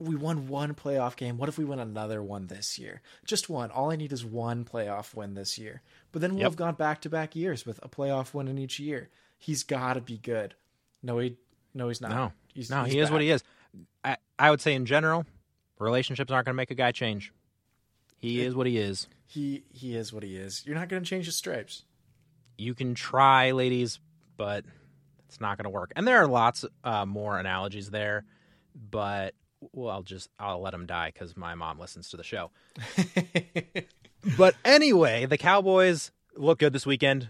We 0.00 0.16
won 0.16 0.48
one 0.48 0.74
playoff 0.74 1.14
game. 1.14 1.38
What 1.38 1.48
if 1.48 1.58
we 1.58 1.64
win 1.64 1.78
another 1.78 2.20
one 2.24 2.48
this 2.48 2.76
year? 2.76 3.02
Just 3.24 3.48
one. 3.48 3.70
All 3.70 3.92
I 3.92 3.96
need 3.96 4.12
is 4.12 4.24
one 4.24 4.64
playoff 4.64 5.14
win 5.14 5.34
this 5.34 5.58
year. 5.58 5.80
But 6.10 6.22
then 6.22 6.32
we'll 6.32 6.40
Yep. 6.40 6.50
have 6.50 6.56
gone 6.56 6.74
back 6.74 7.00
to 7.02 7.08
back 7.08 7.36
years 7.36 7.64
with 7.64 7.78
a 7.84 7.88
playoff 7.88 8.34
win 8.34 8.48
in 8.48 8.58
each 8.58 8.80
year. 8.80 9.10
He's 9.38 9.62
got 9.62 9.92
to 9.94 10.00
be 10.00 10.18
good. 10.18 10.56
No, 11.04 11.18
he 11.20 11.36
no, 11.72 11.86
he's 11.86 12.00
not. 12.00 12.10
No, 12.10 12.32
he's, 12.52 12.68
no, 12.68 12.82
he's 12.82 12.94
he 12.94 12.98
is 12.98 13.12
what 13.12 13.20
he 13.20 13.30
is. 13.30 13.44
I, 14.04 14.16
I 14.40 14.50
would 14.50 14.60
say 14.60 14.74
in 14.74 14.86
general, 14.86 15.24
relationships 15.78 16.32
aren't 16.32 16.46
going 16.46 16.54
to 16.54 16.56
make 16.56 16.72
a 16.72 16.74
guy 16.74 16.90
change. 16.90 17.32
He 18.18 18.40
is 18.40 18.56
what 18.56 18.66
he 18.66 18.76
is. 18.78 19.06
He 19.26 19.64
he 19.72 19.96
is 19.96 20.12
what 20.12 20.22
he 20.22 20.36
is. 20.36 20.62
You're 20.66 20.76
not 20.76 20.88
going 20.88 21.02
to 21.02 21.08
change 21.08 21.26
his 21.26 21.36
stripes. 21.36 21.84
You 22.58 22.74
can 22.74 22.94
try, 22.94 23.50
ladies, 23.50 23.98
but 24.36 24.64
it's 25.28 25.40
not 25.40 25.58
going 25.58 25.64
to 25.64 25.70
work. 25.70 25.92
And 25.96 26.06
there 26.06 26.18
are 26.18 26.26
lots 26.28 26.64
uh, 26.84 27.04
more 27.04 27.38
analogies 27.38 27.90
there, 27.90 28.24
but 28.74 29.34
well, 29.72 29.90
I'll 29.90 30.02
just 30.02 30.28
I'll 30.38 30.60
let 30.60 30.70
them 30.72 30.86
die 30.86 31.10
because 31.12 31.36
my 31.36 31.54
mom 31.54 31.78
listens 31.78 32.08
to 32.10 32.16
the 32.16 32.22
show. 32.24 32.50
But 34.36 34.56
anyway, 34.64 35.26
the 35.26 35.38
Cowboys 35.38 36.10
look 36.34 36.58
good 36.58 36.72
this 36.72 36.84
weekend. 36.84 37.28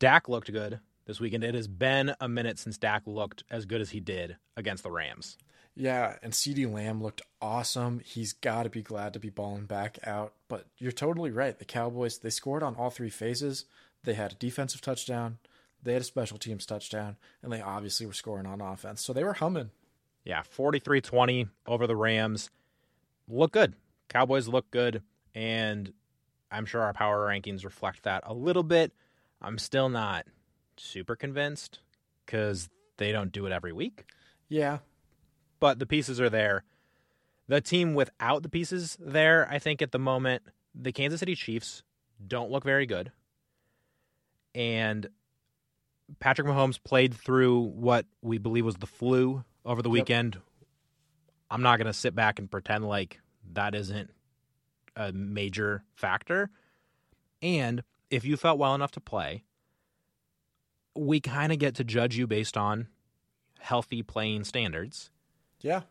Dak 0.00 0.28
looked 0.28 0.50
good. 0.50 0.80
this 1.06 1.20
weekend. 1.20 1.44
It 1.44 1.54
has 1.54 1.68
been 1.68 2.14
a 2.20 2.28
minute 2.28 2.58
since 2.58 2.78
Dak 2.78 3.02
looked 3.06 3.44
as 3.50 3.64
good 3.64 3.80
as 3.80 3.90
he 3.90 4.00
did 4.00 4.36
against 4.56 4.82
the 4.82 4.90
Rams. 4.90 5.36
Yeah, 5.74 6.16
and 6.22 6.32
CeeDee 6.32 6.70
Lamb 6.70 7.02
looked 7.02 7.22
awesome. 7.40 8.00
He's 8.04 8.34
got 8.34 8.64
to 8.64 8.70
be 8.70 8.82
glad 8.82 9.14
to 9.14 9.18
be 9.18 9.30
balling 9.30 9.64
back 9.64 9.98
out. 10.04 10.34
But 10.48 10.66
you're 10.78 10.92
totally 10.92 11.30
right. 11.30 11.58
The 11.58 11.64
Cowboys, 11.64 12.18
they 12.18 12.30
scored 12.30 12.62
on 12.62 12.74
all 12.76 12.90
three 12.90 13.08
phases. 13.10 13.64
They 14.04 14.14
had 14.14 14.32
a 14.32 14.36
defensive 14.36 14.80
touchdown, 14.80 15.38
they 15.82 15.92
had 15.92 16.02
a 16.02 16.04
special 16.04 16.38
teams 16.38 16.66
touchdown, 16.66 17.16
and 17.42 17.52
they 17.52 17.60
obviously 17.60 18.06
were 18.06 18.12
scoring 18.12 18.46
on 18.46 18.60
offense. 18.60 19.02
So 19.02 19.12
they 19.12 19.24
were 19.24 19.34
humming. 19.34 19.70
Yeah, 20.24 20.42
43 20.42 21.00
20 21.00 21.48
over 21.66 21.86
the 21.86 21.96
Rams. 21.96 22.50
Look 23.28 23.52
good. 23.52 23.74
Cowboys 24.08 24.46
look 24.46 24.70
good. 24.70 25.02
And 25.34 25.92
I'm 26.50 26.66
sure 26.66 26.82
our 26.82 26.92
power 26.92 27.26
rankings 27.26 27.64
reflect 27.64 28.04
that 28.04 28.22
a 28.26 28.34
little 28.34 28.62
bit. 28.62 28.92
I'm 29.40 29.58
still 29.58 29.88
not 29.88 30.26
super 30.76 31.16
convinced 31.16 31.80
because 32.24 32.68
they 32.98 33.10
don't 33.10 33.32
do 33.32 33.46
it 33.46 33.52
every 33.52 33.72
week. 33.72 34.04
Yeah. 34.48 34.78
But 35.62 35.78
the 35.78 35.86
pieces 35.86 36.20
are 36.20 36.28
there. 36.28 36.64
The 37.46 37.60
team 37.60 37.94
without 37.94 38.42
the 38.42 38.48
pieces 38.48 38.98
there, 38.98 39.46
I 39.48 39.60
think 39.60 39.80
at 39.80 39.92
the 39.92 39.98
moment, 40.00 40.42
the 40.74 40.90
Kansas 40.90 41.20
City 41.20 41.36
Chiefs 41.36 41.84
don't 42.26 42.50
look 42.50 42.64
very 42.64 42.84
good. 42.84 43.12
And 44.56 45.08
Patrick 46.18 46.48
Mahomes 46.48 46.82
played 46.82 47.14
through 47.14 47.60
what 47.60 48.06
we 48.22 48.38
believe 48.38 48.64
was 48.64 48.74
the 48.78 48.88
flu 48.88 49.44
over 49.64 49.82
the 49.82 49.88
Yep. 49.88 49.92
weekend. 49.92 50.40
I'm 51.48 51.62
not 51.62 51.76
going 51.76 51.86
to 51.86 51.92
sit 51.92 52.12
back 52.16 52.40
and 52.40 52.50
pretend 52.50 52.88
like 52.88 53.20
that 53.52 53.76
isn't 53.76 54.10
a 54.96 55.12
major 55.12 55.84
factor. 55.94 56.50
And 57.40 57.84
if 58.10 58.24
you 58.24 58.36
felt 58.36 58.58
well 58.58 58.74
enough 58.74 58.90
to 58.92 59.00
play, 59.00 59.44
we 60.96 61.20
kind 61.20 61.52
of 61.52 61.60
get 61.60 61.76
to 61.76 61.84
judge 61.84 62.16
you 62.16 62.26
based 62.26 62.56
on 62.56 62.88
healthy 63.60 64.02
playing 64.02 64.42
standards. 64.42 65.10
Yeah. 65.62 65.82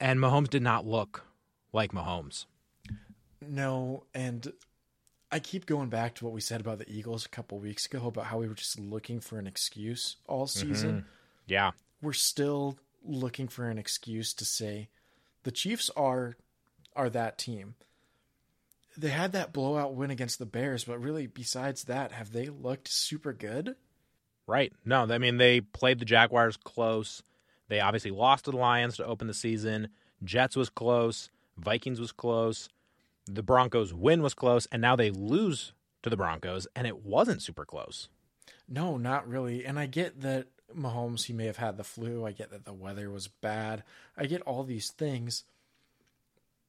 And 0.00 0.20
Mahomes 0.20 0.50
did 0.50 0.62
not 0.62 0.86
look 0.86 1.24
like 1.72 1.92
Mahomes. 1.92 2.46
No, 3.40 4.04
and 4.14 4.52
I 5.30 5.38
keep 5.38 5.66
going 5.66 5.88
back 5.88 6.14
to 6.16 6.24
what 6.24 6.34
we 6.34 6.40
said 6.40 6.60
about 6.60 6.78
the 6.78 6.90
Eagles 6.90 7.26
a 7.26 7.28
couple 7.30 7.58
weeks 7.58 7.86
ago 7.86 8.06
about 8.06 8.26
how 8.26 8.38
we 8.38 8.46
were 8.46 8.54
just 8.54 8.78
looking 8.78 9.20
for 9.20 9.38
an 9.38 9.46
excuse 9.46 10.16
all 10.28 10.46
mm-hmm. 10.46 10.68
season. 10.68 11.04
Yeah. 11.46 11.72
We're 12.00 12.12
still 12.12 12.78
looking 13.04 13.48
for 13.48 13.68
an 13.68 13.78
excuse 13.78 14.32
to 14.34 14.44
say 14.44 14.88
the 15.42 15.50
Chiefs 15.50 15.90
are 15.96 16.36
are 16.94 17.10
that 17.10 17.38
team. 17.38 17.74
They 18.96 19.08
had 19.08 19.32
that 19.32 19.54
blowout 19.54 19.94
win 19.94 20.10
against 20.10 20.38
the 20.38 20.46
Bears, 20.46 20.84
but 20.84 21.00
really 21.00 21.26
besides 21.26 21.84
that, 21.84 22.12
have 22.12 22.32
they 22.32 22.46
looked 22.46 22.88
super 22.88 23.32
good? 23.32 23.76
Right. 24.46 24.72
No, 24.84 25.06
I 25.08 25.18
mean, 25.18 25.38
they 25.38 25.62
played 25.62 25.98
the 25.98 26.04
Jaguars 26.04 26.58
close. 26.58 27.22
They 27.72 27.80
obviously 27.80 28.10
lost 28.10 28.44
to 28.44 28.50
the 28.50 28.58
Lions 28.58 28.98
to 28.98 29.06
open 29.06 29.28
the 29.28 29.32
season. 29.32 29.88
Jets 30.22 30.56
was 30.56 30.68
close. 30.68 31.30
Vikings 31.56 31.98
was 31.98 32.12
close. 32.12 32.68
The 33.24 33.42
Broncos 33.42 33.94
win 33.94 34.20
was 34.22 34.34
close. 34.34 34.66
And 34.70 34.82
now 34.82 34.94
they 34.94 35.10
lose 35.10 35.72
to 36.02 36.10
the 36.10 36.16
Broncos, 36.18 36.66
and 36.76 36.86
it 36.86 37.02
wasn't 37.02 37.40
super 37.40 37.64
close. 37.64 38.10
No, 38.68 38.98
not 38.98 39.26
really. 39.26 39.64
And 39.64 39.78
I 39.78 39.86
get 39.86 40.20
that 40.20 40.48
Mahomes, 40.76 41.24
he 41.24 41.32
may 41.32 41.46
have 41.46 41.56
had 41.56 41.78
the 41.78 41.82
flu. 41.82 42.26
I 42.26 42.32
get 42.32 42.50
that 42.50 42.66
the 42.66 42.74
weather 42.74 43.08
was 43.08 43.28
bad. 43.28 43.84
I 44.18 44.26
get 44.26 44.42
all 44.42 44.64
these 44.64 44.90
things. 44.90 45.44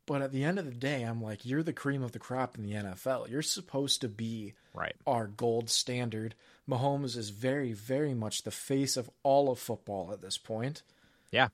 But 0.06 0.22
at 0.22 0.32
the 0.32 0.44
end 0.44 0.60
of 0.60 0.66
the 0.66 0.72
day, 0.72 1.04
I'm 1.04 1.22
like, 1.22 1.46
you're 1.46 1.64
the 1.64 1.72
cream 1.74 2.04
of 2.04 2.12
the 2.12 2.20
crop 2.20 2.58
in 2.58 2.64
the 2.64 2.74
NFL. 2.74 3.30
You're 3.30 3.42
supposed 3.42 4.02
to 4.02 4.10
be 4.10 4.54
Right. 4.74 4.96
our 5.08 5.28
gold 5.28 5.70
standard. 5.70 6.36
Mahomes 6.70 7.16
is 7.16 7.30
very, 7.30 7.72
very 7.74 8.14
much 8.14 8.44
the 8.44 8.52
face 8.52 8.98
of 8.98 9.10
all 9.24 9.50
of 9.50 9.60
football 9.60 10.12
at 10.12 10.22
this 10.22 10.38
point. 10.38 10.82
Yeah. 11.32 11.50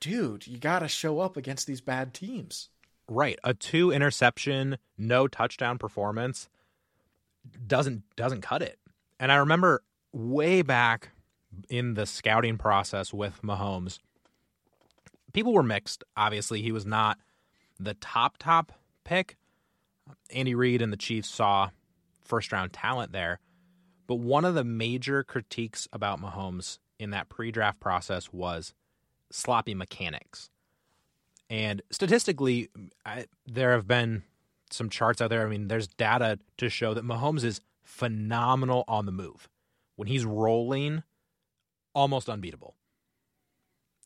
Dude, 0.00 0.46
you 0.46 0.58
got 0.58 0.80
to 0.80 0.88
show 0.88 1.20
up 1.20 1.36
against 1.38 1.66
these 1.66 1.80
bad 1.80 2.12
teams. 2.12 2.68
Right. 3.08 3.38
A 3.44 3.54
two 3.54 3.90
interception, 3.92 4.76
no 4.98 5.26
touchdown 5.28 5.78
performance 5.78 6.48
doesn't 7.66 8.02
doesn't 8.16 8.40
cut 8.42 8.60
it. 8.62 8.78
And 9.20 9.30
I 9.30 9.36
remember 9.36 9.82
way 10.12 10.62
back 10.62 11.10
in 11.70 11.94
the 11.94 12.04
scouting 12.04 12.58
process 12.58 13.14
with 13.14 13.40
Mahomes, 13.42 14.00
people 15.32 15.52
were 15.54 15.62
mixed. 15.62 16.02
Obviously, 16.16 16.60
he 16.62 16.72
was 16.72 16.84
not 16.84 17.18
the 17.78 17.94
top 17.94 18.36
top 18.38 18.72
pick. 19.04 19.36
Andy 20.30 20.54
Reid 20.54 20.82
and 20.82 20.92
the 20.92 20.96
Chiefs 20.96 21.28
saw 21.28 21.70
first 22.22 22.52
round 22.52 22.72
talent 22.72 23.12
there. 23.12 23.40
But 24.06 24.16
one 24.16 24.44
of 24.44 24.54
the 24.54 24.64
major 24.64 25.24
critiques 25.24 25.88
about 25.92 26.20
Mahomes 26.20 26.78
in 26.98 27.10
that 27.10 27.28
pre-draft 27.28 27.80
process 27.80 28.32
was 28.32 28.72
sloppy 29.30 29.74
mechanics. 29.74 30.50
And 31.50 31.82
statistically, 31.90 32.68
I, 33.04 33.26
there 33.46 33.72
have 33.72 33.86
been 33.86 34.22
some 34.70 34.90
charts 34.90 35.20
out 35.20 35.30
there. 35.30 35.44
I 35.44 35.50
mean, 35.50 35.68
there's 35.68 35.88
data 35.88 36.38
to 36.58 36.68
show 36.68 36.94
that 36.94 37.04
Mahomes 37.04 37.44
is 37.44 37.60
phenomenal 37.84 38.84
on 38.88 39.06
the 39.06 39.12
move. 39.12 39.48
When 39.96 40.08
he's 40.08 40.24
rolling, 40.24 41.02
almost 41.94 42.28
unbeatable. 42.28 42.74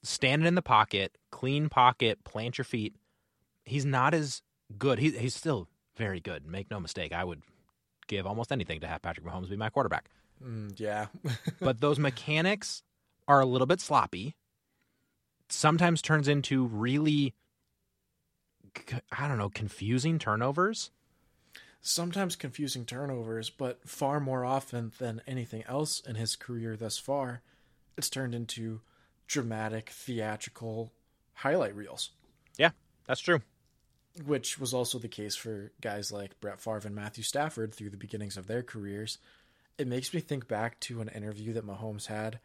Standing 0.02 0.46
in 0.46 0.54
the 0.54 0.62
pocket, 0.62 1.18
clean 1.30 1.68
pocket, 1.68 2.24
plant 2.24 2.58
your 2.58 2.64
feet. 2.64 2.94
He's 3.64 3.84
not 3.84 4.14
as 4.14 4.42
good. 4.78 4.98
He, 4.98 5.10
he's 5.10 5.34
still 5.34 5.68
very 5.96 6.20
good. 6.20 6.46
Make 6.46 6.70
no 6.70 6.80
mistake. 6.80 7.12
I 7.12 7.24
would 7.24 7.42
give 8.06 8.26
almost 8.26 8.52
anything 8.52 8.80
to 8.80 8.86
have 8.86 9.02
Patrick 9.02 9.26
Mahomes 9.26 9.48
be 9.48 9.56
my 9.56 9.70
quarterback. 9.70 10.10
Mm, 10.44 10.78
yeah. 10.78 11.06
but 11.60 11.80
those 11.80 11.98
mechanics 11.98 12.82
are 13.28 13.40
a 13.40 13.46
little 13.46 13.66
bit 13.66 13.80
sloppy. 13.80 14.34
Sometimes 15.48 16.00
turns 16.02 16.28
into 16.28 16.66
really, 16.66 17.34
I 19.16 19.28
don't 19.28 19.38
know, 19.38 19.50
confusing 19.50 20.18
turnovers. 20.18 20.90
Sometimes 21.82 22.36
confusing 22.36 22.84
turnovers, 22.84 23.50
but 23.50 23.88
far 23.88 24.20
more 24.20 24.44
often 24.44 24.92
than 24.98 25.22
anything 25.26 25.64
else 25.66 26.00
in 26.00 26.14
his 26.14 26.36
career 26.36 26.76
thus 26.76 26.98
far, 26.98 27.42
it's 27.96 28.10
turned 28.10 28.34
into 28.34 28.80
dramatic, 29.26 29.90
theatrical 29.90 30.92
highlight 31.34 31.74
reels. 31.74 32.10
That's 33.06 33.20
true. 33.20 33.40
which 34.26 34.58
was 34.58 34.74
also 34.74 34.98
the 34.98 35.08
case 35.08 35.36
for 35.36 35.72
guys 35.80 36.10
like 36.12 36.40
Brett 36.40 36.60
Favre 36.60 36.82
and 36.84 36.94
Matthew 36.94 37.22
Stafford 37.24 37.74
through 37.74 37.90
the 37.90 37.96
beginnings 37.96 38.36
of 38.36 38.46
their 38.46 38.62
careers. 38.62 39.18
It 39.78 39.86
makes 39.86 40.12
me 40.12 40.20
think 40.20 40.48
back 40.48 40.78
to 40.80 41.00
an 41.00 41.08
interview 41.08 41.52
that 41.54 41.66
Mahomes 41.66 42.06
had 42.06 42.40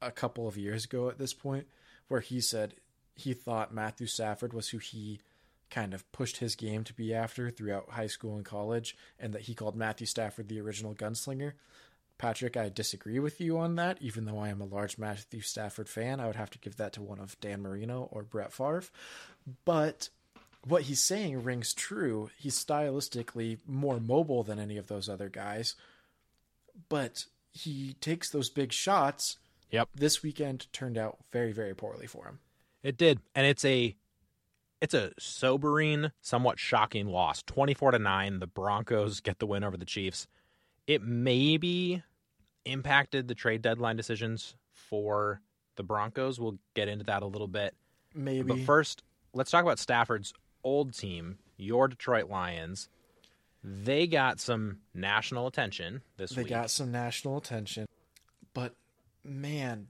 a 0.00 0.10
couple 0.10 0.48
of 0.48 0.56
years 0.56 0.84
ago 0.84 1.08
at 1.08 1.18
this 1.18 1.34
point, 1.34 1.66
where 2.08 2.20
he 2.20 2.40
said 2.40 2.74
he 3.16 3.34
thought 3.34 3.74
Matthew 3.74 4.06
Stafford 4.06 4.52
was 4.52 4.68
who 4.70 4.78
he 4.78 5.20
kind 5.68 5.94
of 5.94 6.10
pushed 6.10 6.38
his 6.38 6.56
game 6.56 6.84
to 6.84 6.94
be 6.94 7.12
after 7.14 7.50
throughout 7.50 7.90
high 7.90 8.06
school 8.06 8.36
and 8.36 8.44
college, 8.44 8.96
and 9.18 9.34
that 9.34 9.42
he 9.42 9.54
called 9.54 9.76
Matthew 9.76 10.06
Stafford 10.06 10.48
the 10.48 10.60
original 10.60 10.94
gunslinger. 10.94 11.52
Patrick, 12.20 12.54
I 12.54 12.68
disagree 12.68 13.18
with 13.18 13.40
you 13.40 13.56
on 13.56 13.76
that. 13.76 13.96
Even 14.02 14.26
though 14.26 14.38
I 14.38 14.50
am 14.50 14.60
a 14.60 14.66
large 14.66 14.98
Matthew 14.98 15.40
Stafford 15.40 15.88
fan, 15.88 16.20
I 16.20 16.26
would 16.26 16.36
have 16.36 16.50
to 16.50 16.58
give 16.58 16.76
that 16.76 16.92
to 16.92 17.02
one 17.02 17.18
of 17.18 17.40
Dan 17.40 17.62
Marino 17.62 18.10
or 18.12 18.22
Brett 18.22 18.52
Favre. 18.52 18.84
But 19.64 20.10
what 20.66 20.82
he's 20.82 21.02
saying 21.02 21.42
rings 21.42 21.72
true. 21.72 22.28
He's 22.36 22.62
stylistically 22.62 23.58
more 23.66 23.98
mobile 23.98 24.42
than 24.42 24.58
any 24.58 24.76
of 24.76 24.88
those 24.88 25.08
other 25.08 25.30
guys, 25.30 25.76
but 26.90 27.24
he 27.52 27.94
takes 28.02 28.28
those 28.28 28.50
big 28.50 28.70
shots. 28.70 29.38
Yep. 29.70 29.88
This 29.94 30.22
weekend 30.22 30.70
turned 30.74 30.98
out 30.98 31.16
very, 31.32 31.52
very 31.52 31.74
poorly 31.74 32.06
for 32.06 32.26
him. 32.26 32.40
It 32.82 32.98
did, 32.98 33.20
and 33.34 33.46
it's 33.46 33.64
a 33.64 33.96
it's 34.82 34.92
a 34.92 35.12
sobering, 35.18 36.10
somewhat 36.20 36.58
shocking 36.58 37.06
loss. 37.06 37.42
Twenty 37.42 37.72
four 37.72 37.92
to 37.92 37.98
nine. 37.98 38.40
The 38.40 38.46
Broncos 38.46 39.20
get 39.20 39.38
the 39.38 39.46
win 39.46 39.64
over 39.64 39.78
the 39.78 39.86
Chiefs. 39.86 40.26
It 40.86 41.02
maybe 41.02 42.02
impacted 42.64 43.28
the 43.28 43.34
trade 43.34 43.62
deadline 43.62 43.96
decisions 43.96 44.54
for 44.72 45.40
the 45.76 45.82
Broncos. 45.82 46.38
We'll 46.38 46.58
get 46.74 46.88
into 46.88 47.04
that 47.06 47.22
a 47.22 47.26
little 47.26 47.48
bit. 47.48 47.74
Maybe. 48.14 48.42
But 48.42 48.60
first, 48.60 49.02
let's 49.32 49.50
talk 49.50 49.62
about 49.62 49.78
Stafford's 49.78 50.32
old 50.64 50.92
team, 50.96 51.38
your 51.56 51.88
Detroit 51.88 52.28
Lions. 52.28 52.88
They 53.62 54.06
got 54.06 54.40
some 54.40 54.78
national 54.94 55.46
attention 55.46 56.02
this 56.16 56.30
they 56.30 56.42
week. 56.42 56.48
They 56.48 56.54
got 56.54 56.70
some 56.70 56.90
national 56.90 57.36
attention, 57.36 57.86
but 58.54 58.74
man, 59.22 59.88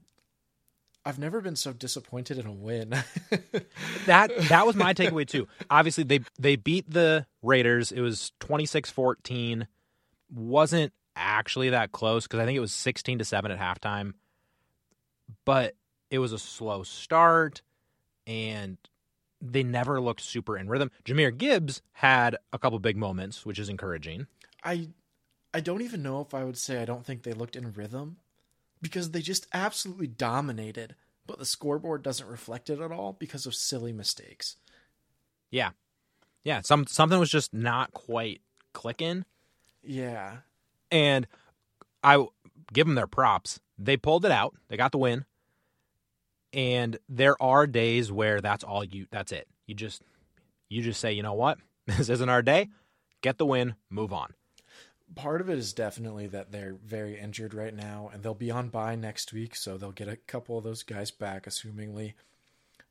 I've 1.05 1.17
never 1.17 1.41
been 1.41 1.55
so 1.55 1.73
disappointed 1.73 2.37
in 2.37 2.45
a 2.45 2.51
win. 2.51 2.89
that 4.05 4.31
that 4.49 4.67
was 4.67 4.75
my 4.75 4.93
takeaway 4.93 5.25
too. 5.25 5.47
Obviously 5.69 6.03
they 6.03 6.19
they 6.37 6.57
beat 6.57 6.89
the 6.89 7.25
Raiders. 7.41 7.91
It 7.91 8.01
was 8.01 8.33
26-14. 8.41 9.67
Wasn't 10.33 10.93
actually 11.15 11.69
that 11.69 11.91
close 11.91 12.27
cuz 12.27 12.39
I 12.39 12.45
think 12.45 12.55
it 12.57 12.61
was 12.61 12.73
16 12.73 13.19
to 13.19 13.25
7 13.25 13.51
at 13.51 13.59
halftime. 13.59 14.13
But 15.45 15.75
it 16.09 16.19
was 16.19 16.33
a 16.33 16.39
slow 16.39 16.83
start 16.83 17.61
and 18.27 18.77
they 19.41 19.63
never 19.63 19.99
looked 19.99 20.21
super 20.21 20.57
in 20.57 20.69
rhythm. 20.69 20.91
Jahmyr 21.03 21.35
Gibbs 21.35 21.81
had 21.93 22.37
a 22.53 22.59
couple 22.59 22.77
big 22.79 22.95
moments, 22.97 23.45
which 23.45 23.57
is 23.59 23.69
encouraging. 23.69 24.27
I 24.63 24.89
I 25.53 25.59
don't 25.59 25.81
even 25.81 26.01
know 26.03 26.21
if 26.21 26.33
I 26.33 26.43
would 26.43 26.57
say 26.57 26.81
I 26.81 26.85
don't 26.85 27.05
think 27.05 27.23
they 27.23 27.33
looked 27.33 27.55
in 27.55 27.71
rhythm. 27.73 28.17
because 28.81 29.11
they 29.11 29.21
just 29.21 29.45
absolutely 29.53 30.07
dominated, 30.07 30.95
but 31.27 31.37
the 31.37 31.45
scoreboard 31.45 32.01
doesn't 32.01 32.27
reflect 32.27 32.67
it 32.69 32.79
at 32.79 32.91
all 32.91 33.13
because 33.13 33.45
of 33.45 33.53
silly 33.53 33.93
mistakes. 33.93 34.57
Yeah. 35.51 35.71
Yeah, 36.43 36.61
some 36.61 36.87
something 36.87 37.19
was 37.19 37.29
just 37.29 37.53
not 37.53 37.93
quite 37.93 38.41
clicking 38.73 39.25
Yeah. 39.83 40.37
And 40.91 41.27
I 42.03 42.25
give 42.73 42.87
them 42.87 42.95
their 42.95 43.07
props. 43.07 43.59
They 43.77 43.97
pulled 43.97 44.25
it 44.25 44.31
out. 44.31 44.55
They 44.67 44.77
got 44.77 44.91
the 44.91 44.97
win. 44.97 45.25
And 46.53 46.97
there 47.07 47.41
are 47.41 47.65
days 47.65 48.11
where 48.11 48.41
that's 48.41 48.63
all 48.63 48.83
you 48.83 49.07
that's 49.09 49.31
it. 49.31 49.47
You 49.67 49.75
just 49.75 50.01
you 50.69 50.81
just 50.81 50.99
say, 50.99 51.13
"You 51.13 51.23
know 51.23 51.33
what? 51.33 51.57
This 51.87 52.09
isn't 52.09 52.29
our 52.29 52.41
day. 52.41 52.69
Get 53.21 53.37
the 53.37 53.45
win, 53.45 53.75
move 53.89 54.13
on." 54.13 54.33
Part 55.15 55.41
of 55.41 55.49
it 55.49 55.57
is 55.57 55.73
definitely 55.73 56.27
that 56.27 56.51
they're 56.51 56.75
very 56.85 57.19
injured 57.19 57.53
right 57.53 57.73
now, 57.73 58.09
and 58.13 58.23
they'll 58.23 58.33
be 58.33 58.51
on 58.51 58.69
bye 58.69 58.95
next 58.95 59.33
week, 59.33 59.55
so 59.55 59.77
they'll 59.77 59.91
get 59.91 60.07
a 60.07 60.15
couple 60.15 60.57
of 60.57 60.63
those 60.63 60.83
guys 60.83 61.11
back, 61.11 61.45
assumingly. 61.45 62.13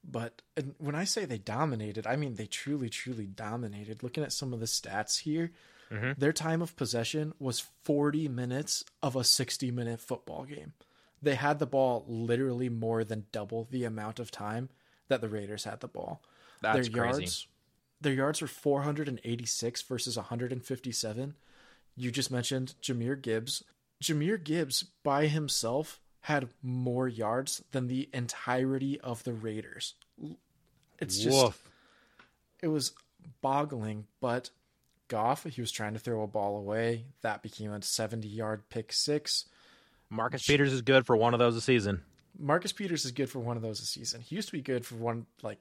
But 0.02 0.42
and 0.56 0.74
when 0.78 0.94
I 0.94 1.04
say 1.04 1.24
they 1.24 1.38
dominated, 1.38 2.06
I 2.06 2.16
mean 2.16 2.34
they 2.34 2.46
truly, 2.46 2.88
truly 2.88 3.26
dominated. 3.26 4.02
Looking 4.02 4.24
at 4.24 4.32
some 4.32 4.52
of 4.52 4.60
the 4.60 4.66
stats 4.66 5.20
here, 5.20 5.52
mm-hmm. 5.90 6.12
their 6.18 6.32
time 6.32 6.62
of 6.62 6.76
possession 6.76 7.34
was 7.38 7.66
40 7.84 8.28
minutes 8.28 8.84
of 9.02 9.14
a 9.14 9.24
60 9.24 9.70
minute 9.70 10.00
football 10.00 10.44
game. 10.44 10.72
They 11.22 11.34
had 11.34 11.58
the 11.58 11.66
ball 11.66 12.04
literally 12.08 12.70
more 12.70 13.04
than 13.04 13.26
double 13.30 13.68
the 13.70 13.84
amount 13.84 14.18
of 14.18 14.30
time 14.30 14.70
that 15.08 15.20
the 15.20 15.28
Raiders 15.28 15.64
had 15.64 15.80
the 15.80 15.88
ball. 15.88 16.22
That's 16.62 16.88
their 16.88 17.02
crazy. 17.02 17.20
yards, 17.20 17.46
their 18.00 18.12
yards 18.14 18.40
were 18.40 18.48
486 18.48 19.82
versus 19.82 20.16
157. 20.16 21.34
You 21.96 22.10
just 22.10 22.30
mentioned 22.30 22.74
Jahmyr 22.82 23.20
Gibbs. 23.20 23.64
Jahmyr 24.02 24.42
Gibbs 24.42 24.84
by 25.02 25.26
himself 25.26 26.00
had 26.20 26.48
more 26.62 27.08
yards 27.08 27.62
than 27.72 27.86
the 27.86 28.08
entirety 28.12 29.00
of 29.00 29.24
the 29.24 29.32
Raiders. 29.32 29.94
It's 30.98 31.18
just 31.18 31.36
Woof. 31.36 31.70
it 32.62 32.68
was 32.68 32.92
boggling, 33.40 34.06
but 34.20 34.50
Goff, 35.08 35.44
he 35.44 35.60
was 35.60 35.72
trying 35.72 35.94
to 35.94 35.98
throw 35.98 36.22
a 36.22 36.26
ball 36.26 36.56
away. 36.56 37.06
That 37.22 37.42
became 37.42 37.72
a 37.72 37.82
70 37.82 38.28
yard 38.28 38.62
pick 38.68 38.92
six. 38.92 39.46
Marcus 40.10 40.46
Peters 40.46 40.72
is 40.72 40.82
good 40.82 41.06
for 41.06 41.16
one 41.16 41.34
of 41.34 41.40
those 41.40 41.56
a 41.56 41.60
season. 41.60 42.02
Marcus 42.38 42.72
Peters 42.72 43.04
is 43.04 43.12
good 43.12 43.30
for 43.30 43.38
one 43.38 43.56
of 43.56 43.62
those 43.62 43.80
a 43.80 43.86
season. 43.86 44.20
He 44.20 44.36
used 44.36 44.48
to 44.48 44.52
be 44.52 44.62
good 44.62 44.84
for 44.84 44.96
one, 44.96 45.26
like, 45.42 45.58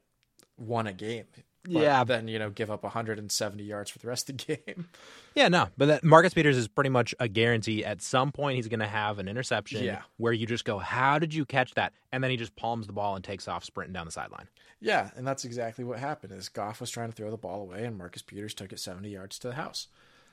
one 0.56 0.88
a 0.88 0.94
game. 0.94 1.26
But 1.64 1.72
Yeah. 1.74 2.04
Then, 2.04 2.28
you 2.28 2.40
know, 2.40 2.50
give 2.50 2.72
up 2.72 2.84
170 2.84 3.64
yards 3.64 3.90
for 3.92 4.00
the 4.00 4.08
rest 4.08 4.30
of 4.30 4.38
the 4.38 4.56
game. 4.66 4.88
Yeah, 5.36 5.48
no, 5.50 5.68
but 5.78 5.86
that, 5.88 6.04
Marcus 6.04 6.34
Peters 6.34 6.58
is 6.58 6.68
pretty 6.68 6.90
much 6.90 7.14
a 7.20 7.28
guarantee. 7.28 7.84
At 7.86 8.02
some 8.02 8.32
point, 8.32 8.56
he's 8.56 8.68
going 8.68 8.80
to 8.80 8.88
have 8.88 9.20
an 9.20 9.28
interception 9.28 9.84
Yeah. 9.84 10.02
where 10.18 10.34
you 10.34 10.46
just 10.46 10.66
go, 10.66 10.80
"How 10.80 11.20
did 11.20 11.34
you 11.34 11.46
catch 11.46 11.74
that?" 11.76 11.94
And 12.12 12.24
then 12.24 12.32
he 12.32 12.38
just 12.38 12.56
palms 12.56 12.88
the 12.88 12.94
ball 12.94 13.16
and 13.16 13.24
takes 13.24 13.48
off 13.48 13.64
sprinting 13.64 13.94
down 13.94 14.06
the 14.06 14.12
sideline. 14.12 14.48
Yeah, 14.82 15.10
and 15.16 15.28
that's 15.28 15.44
exactly 15.46 15.84
what 15.84 16.00
happened. 16.00 16.32
Is 16.34 16.48
Goff 16.50 16.80
was 16.80 16.90
trying 16.90 17.10
to 17.10 17.16
throw 17.16 17.30
the 17.30 17.38
ball 17.38 17.62
away, 17.62 17.84
and 17.86 17.98
Marcus 17.98 18.22
Peters 18.22 18.54
took 18.54 18.72
it 18.72 18.80
70 18.80 19.10
yards 19.10 19.38
to 19.40 19.50
the 19.50 19.56
house. 19.56 19.88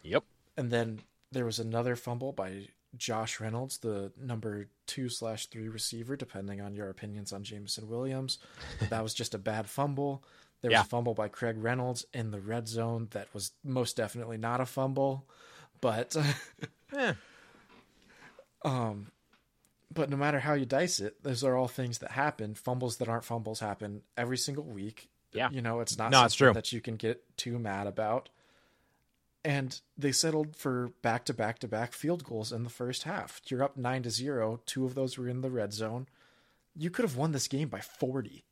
Yep. 0.04 0.22
And 0.56 0.70
then 0.70 1.00
there 1.32 1.44
was 1.44 1.58
another 1.58 1.96
fumble 1.96 2.32
by 2.32 2.68
Josh 2.96 3.40
Reynolds, 3.40 3.78
the 3.78 4.12
number 4.18 4.68
two 4.86 5.08
slash 5.08 5.46
three 5.46 5.68
receiver, 5.68 6.16
depending 6.16 6.60
on 6.60 6.74
your 6.74 6.88
opinions 6.88 7.32
on 7.32 7.42
Jameson 7.42 7.88
Williams. 7.88 8.38
that 8.88 9.02
was 9.02 9.12
just 9.14 9.34
a 9.34 9.38
bad 9.38 9.68
fumble. 9.68 10.22
There 10.66 10.70
was 10.70 10.78
Yeah. 10.78 10.82
a 10.82 10.84
fumble 10.84 11.14
by 11.14 11.28
Craig 11.28 11.56
Reynolds 11.58 12.04
in 12.12 12.32
the 12.32 12.40
red 12.40 12.66
zone 12.66 13.06
that 13.12 13.32
was 13.32 13.52
most 13.62 13.96
definitely 13.96 14.36
not 14.36 14.60
a 14.60 14.66
fumble. 14.66 15.24
But 15.80 16.16
Eh, 16.92 17.14
but 19.92 20.10
no 20.10 20.16
matter 20.16 20.40
how 20.40 20.54
you 20.54 20.66
dice 20.66 21.00
it, 21.00 21.22
those 21.22 21.44
are 21.44 21.56
all 21.56 21.68
things 21.68 21.98
that 21.98 22.10
happen. 22.12 22.54
Fumbles 22.54 22.96
that 22.98 23.08
aren't 23.08 23.24
fumbles 23.24 23.60
happen 23.60 24.02
every 24.16 24.36
single 24.38 24.64
week. 24.64 25.08
Yeah. 25.32 25.50
You 25.50 25.62
know, 25.62 25.80
it's 25.80 25.96
not 25.96 26.10
No, 26.10 26.24
it's 26.24 26.34
true. 26.34 26.52
that 26.52 26.72
you 26.72 26.80
can 26.80 26.96
get 26.96 27.22
too 27.36 27.58
mad 27.58 27.86
about. 27.86 28.28
And 29.44 29.80
they 29.96 30.10
settled 30.12 30.56
for 30.56 30.88
back 31.02 31.24
to 31.26 31.34
back 31.34 31.60
to 31.60 31.68
back 31.68 31.92
field 31.92 32.24
goals 32.24 32.50
in 32.52 32.64
the 32.64 32.70
first 32.70 33.04
half. 33.04 33.40
You're 33.46 33.62
up 33.62 33.76
nine 33.76 34.02
to 34.02 34.10
zero. 34.10 34.60
Two 34.66 34.84
of 34.84 34.94
those 34.96 35.16
were 35.16 35.28
in 35.28 35.40
the 35.40 35.50
red 35.50 35.72
zone. 35.72 36.08
You 36.74 36.90
could 36.90 37.04
have 37.04 37.16
won 37.16 37.30
this 37.32 37.46
game 37.46 37.68
by 37.68 37.80
forty. 37.80 38.44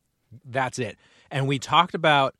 That's 0.43 0.79
it. 0.79 0.97
And 1.31 1.47
we 1.47 1.59
talked 1.59 1.95
about 1.95 2.35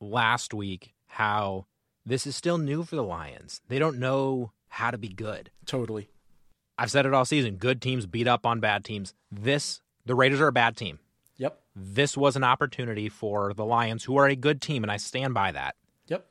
last 0.00 0.52
week 0.54 0.94
how 1.06 1.66
this 2.04 2.26
is 2.26 2.36
still 2.36 2.58
new 2.58 2.82
for 2.82 2.96
the 2.96 3.02
Lions. 3.02 3.60
They 3.68 3.78
don't 3.78 3.98
know 3.98 4.52
how 4.68 4.90
to 4.90 4.98
be 4.98 5.08
good. 5.08 5.50
Totally. 5.66 6.08
I've 6.78 6.90
said 6.90 7.06
it 7.06 7.14
all 7.14 7.24
season. 7.24 7.56
Good 7.56 7.80
teams 7.82 8.06
beat 8.06 8.26
up 8.26 8.46
on 8.46 8.60
bad 8.60 8.84
teams. 8.84 9.14
This, 9.30 9.82
the 10.06 10.14
Raiders 10.14 10.40
are 10.40 10.48
a 10.48 10.52
bad 10.52 10.76
team. 10.76 10.98
Yep. 11.36 11.60
This 11.76 12.16
was 12.16 12.36
an 12.36 12.44
opportunity 12.44 13.08
for 13.08 13.54
the 13.54 13.64
Lions, 13.64 14.04
who 14.04 14.16
are 14.16 14.26
a 14.26 14.36
good 14.36 14.60
team, 14.60 14.82
and 14.82 14.90
I 14.90 14.96
stand 14.96 15.34
by 15.34 15.52
that. 15.52 15.76
Yep. 16.08 16.24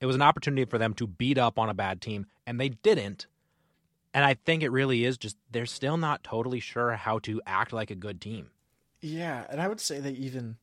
It 0.00 0.06
was 0.06 0.16
an 0.16 0.22
opportunity 0.22 0.64
for 0.64 0.78
them 0.78 0.94
to 0.94 1.06
beat 1.06 1.38
up 1.38 1.58
on 1.58 1.68
a 1.68 1.74
bad 1.74 2.00
team, 2.00 2.26
and 2.46 2.60
they 2.60 2.70
didn't. 2.70 3.26
And 4.14 4.24
I 4.24 4.34
think 4.34 4.62
it 4.62 4.70
really 4.70 5.04
is 5.04 5.18
just 5.18 5.36
they're 5.50 5.66
still 5.66 5.96
not 5.96 6.24
totally 6.24 6.60
sure 6.60 6.92
how 6.92 7.18
to 7.20 7.42
act 7.46 7.72
like 7.72 7.90
a 7.90 7.94
good 7.94 8.20
team. 8.20 8.50
Yeah, 9.00 9.46
and 9.50 9.60
I 9.60 9.68
would 9.68 9.80
say 9.80 10.00
they 10.00 10.12
even 10.12 10.56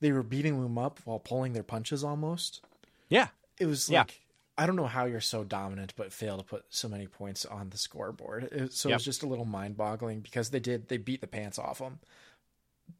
they 0.00 0.12
were 0.12 0.22
beating 0.22 0.62
them 0.62 0.78
up 0.78 1.00
while 1.04 1.18
pulling 1.18 1.52
their 1.52 1.62
punches 1.64 2.04
almost. 2.04 2.60
Yeah. 3.08 3.28
It 3.58 3.66
was 3.66 3.88
Yeah. 3.90 4.00
like 4.00 4.20
I 4.56 4.66
don't 4.66 4.74
know 4.76 4.86
how 4.86 5.04
you're 5.04 5.20
so 5.20 5.44
dominant 5.44 5.92
but 5.96 6.12
fail 6.12 6.36
to 6.38 6.42
put 6.44 6.64
so 6.70 6.88
many 6.88 7.06
points 7.06 7.44
on 7.46 7.70
the 7.70 7.78
scoreboard. 7.78 8.44
It, 8.44 8.72
so 8.72 8.88
Yep. 8.88 8.96
was 8.96 9.04
just 9.04 9.22
a 9.22 9.26
little 9.26 9.44
mind-boggling 9.44 10.20
because 10.20 10.50
they 10.50 10.60
did 10.60 10.88
they 10.88 10.96
beat 10.96 11.20
the 11.20 11.26
pants 11.28 11.58
off 11.58 11.78
them, 11.78 12.00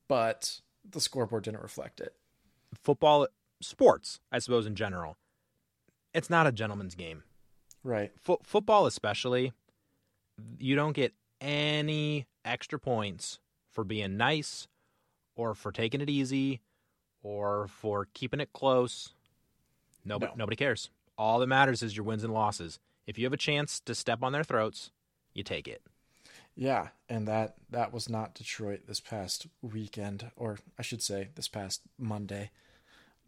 but 0.09 0.61
the 0.88 1.01
scoreboard 1.01 1.45
didn't 1.45 1.62
reflect 1.62 2.01
it. 2.01 2.14
Football, 2.83 3.29
sports, 3.61 4.21
I 4.31 4.38
suppose, 4.38 4.67
in 4.67 4.75
general, 4.75 5.17
it's 6.14 6.31
not 6.31 6.47
a 6.47 6.53
gentleman's 6.53 6.95
game. 6.95 7.23
Right. 7.83 8.12
Fo- 8.21 8.41
football, 8.43 8.87
especially, 8.87 9.53
you 10.59 10.75
don't 10.77 10.93
get 10.93 11.14
any 11.41 12.27
extra 12.45 12.79
points 12.79 13.38
for 13.79 13.85
being 13.85 14.17
nice 14.17 14.67
or 15.37 15.55
for 15.55 15.71
taking 15.71 16.01
it 16.01 16.11
easy 16.11 16.61
or 17.23 17.69
for 17.69 18.09
keeping 18.12 18.41
it 18.41 18.53
close. 18.53 19.11
Nobody, 20.05 20.33
No. 20.33 20.38
nobody 20.38 20.57
cares. 20.57 20.91
All 21.17 21.38
that 21.38 21.47
matters 21.47 21.81
is 21.81 21.97
your 21.97 22.05
wins 22.05 22.25
and 22.25 22.35
losses. 22.35 22.81
If 23.07 23.19
you 23.19 23.25
have 23.25 23.33
a 23.33 23.37
chance 23.37 23.79
to 23.83 23.95
step 23.95 24.25
on 24.25 24.33
their 24.33 24.43
throats, 24.43 24.91
you 25.33 25.45
take 25.45 25.69
it. 25.69 25.81
Yeah, 26.57 26.88
and 27.09 27.29
that 27.29 27.55
that 27.71 27.93
was 27.93 28.09
not 28.09 28.35
Detroit 28.35 28.88
this 28.88 28.99
past 28.99 29.47
weekend, 29.62 30.29
or 30.35 30.59
I 30.77 30.83
should 30.83 31.01
say, 31.01 31.29
this 31.37 31.47
past 31.47 31.83
Monday. 31.97 32.51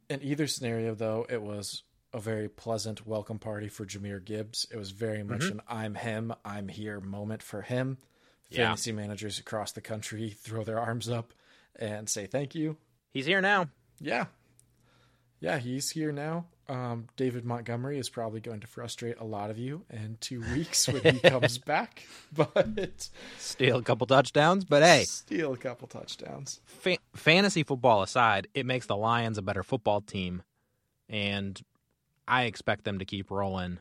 In 0.09 0.21
either 0.21 0.49
scenario, 0.49 0.97
though, 0.97 1.27
it 1.29 1.43
was 1.43 1.85
a 2.13 2.19
very 2.19 2.49
pleasant 2.49 3.07
welcome 3.07 3.39
party 3.39 3.69
for 3.69 3.87
Jahmyr 3.87 4.25
Gibbs. 4.25 4.67
It 4.73 4.77
was 4.79 4.91
very 4.91 5.23
much 5.23 5.43
mm-hmm. 5.43 5.61
an 5.61 5.65
"I'm 5.69 5.95
him, 5.95 6.35
I'm 6.45 6.67
here" 6.67 6.99
moment 6.99 7.41
for 7.41 7.63
him. 7.63 7.99
Yeah. 8.51 8.67
Fantasy 8.67 8.93
managers 8.93 9.39
across 9.39 9.73
the 9.73 9.81
country 9.81 10.31
throw 10.43 10.65
their 10.65 10.79
arms 10.81 11.09
up 11.09 11.33
and 11.77 12.09
say 12.09 12.27
thank 12.27 12.55
you. 12.55 12.77
He's 13.13 13.27
here 13.27 13.41
now. 13.41 13.69
Yeah, 14.01 14.27
yeah, 15.41 15.59
he's 15.59 15.91
here 15.91 16.13
now. 16.13 16.47
Um, 16.69 17.09
David 17.17 17.45
Montgomery 17.45 17.99
is 17.99 18.09
probably 18.09 18.41
going 18.41 18.61
to 18.61 18.67
frustrate 18.69 19.19
a 19.19 19.25
lot 19.25 19.51
of 19.51 19.59
you 19.59 19.85
in 19.91 20.19
two 20.21 20.41
weeks 20.55 20.87
when 20.87 21.03
he 21.17 21.19
comes 21.19 21.59
back, 21.67 22.05
but 22.33 23.09
Steal 23.39 23.79
a 23.79 23.83
couple 23.83 24.07
touchdowns, 24.07 24.65
but 24.65 24.83
hey, 24.83 25.03
steal 25.05 25.53
a 25.53 25.57
couple 25.57 25.89
touchdowns. 25.89 26.61
fa- 26.67 26.99
fantasy 27.17 27.65
football 27.65 28.03
aside, 28.03 28.47
it 28.55 28.67
makes 28.67 28.87
the 28.87 28.97
Lions 28.97 29.37
a 29.37 29.43
better 29.43 29.65
football 29.65 30.01
team, 30.01 30.43
and 31.09 31.61
I 32.29 32.45
expect 32.45 32.85
them 32.85 33.01
to 33.01 33.05
keep 33.05 33.31
rolling. 33.33 33.81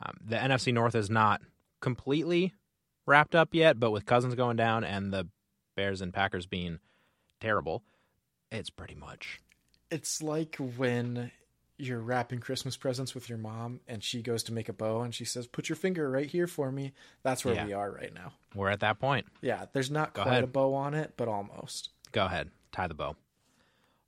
Um, 0.00 0.14
the 0.24 0.36
NFC 0.36 0.72
North 0.72 0.94
is 0.94 1.10
not 1.10 1.42
completely 1.80 2.54
wrapped 3.10 3.34
up 3.34 3.54
yet, 3.54 3.78
but 3.78 3.90
with 3.90 4.06
Cousins 4.06 4.34
going 4.34 4.56
down 4.56 4.84
and 4.84 5.12
the 5.12 5.28
Bears 5.76 6.00
and 6.00 6.12
Packers 6.14 6.46
being 6.46 6.78
terrible, 7.40 7.82
it's 8.50 8.70
pretty 8.70 8.94
much. 8.94 9.40
It's 9.90 10.22
like 10.22 10.56
when 10.76 11.30
you're 11.76 12.00
wrapping 12.00 12.38
Christmas 12.40 12.76
presents 12.76 13.14
with 13.14 13.28
your 13.28 13.38
mom 13.38 13.80
and 13.88 14.04
she 14.04 14.20
goes 14.22 14.42
to 14.44 14.52
make 14.52 14.68
a 14.68 14.72
bow 14.72 15.00
and 15.00 15.14
she 15.14 15.24
says, 15.24 15.46
Put 15.46 15.68
your 15.68 15.76
finger 15.76 16.10
right 16.10 16.26
here 16.28 16.46
for 16.46 16.70
me. 16.70 16.92
That's 17.22 17.44
where 17.44 17.54
Yeah. 17.54 17.66
we 17.66 17.72
are 17.72 17.90
right 17.90 18.12
now. 18.14 18.32
We're 18.54 18.68
at 18.68 18.80
that 18.80 18.98
point. 18.98 19.26
Yeah, 19.40 19.64
there's 19.72 19.90
not 19.90 20.12
Go 20.12 20.22
quite 20.22 20.32
ahead. 20.32 20.44
a 20.44 20.48
bow 20.48 20.74
on 20.74 20.94
it, 20.94 21.14
but 21.16 21.26
almost. 21.28 21.90
Go 22.12 22.26
ahead, 22.26 22.50
tie 22.72 22.86
the 22.86 22.94
bow. 22.94 23.16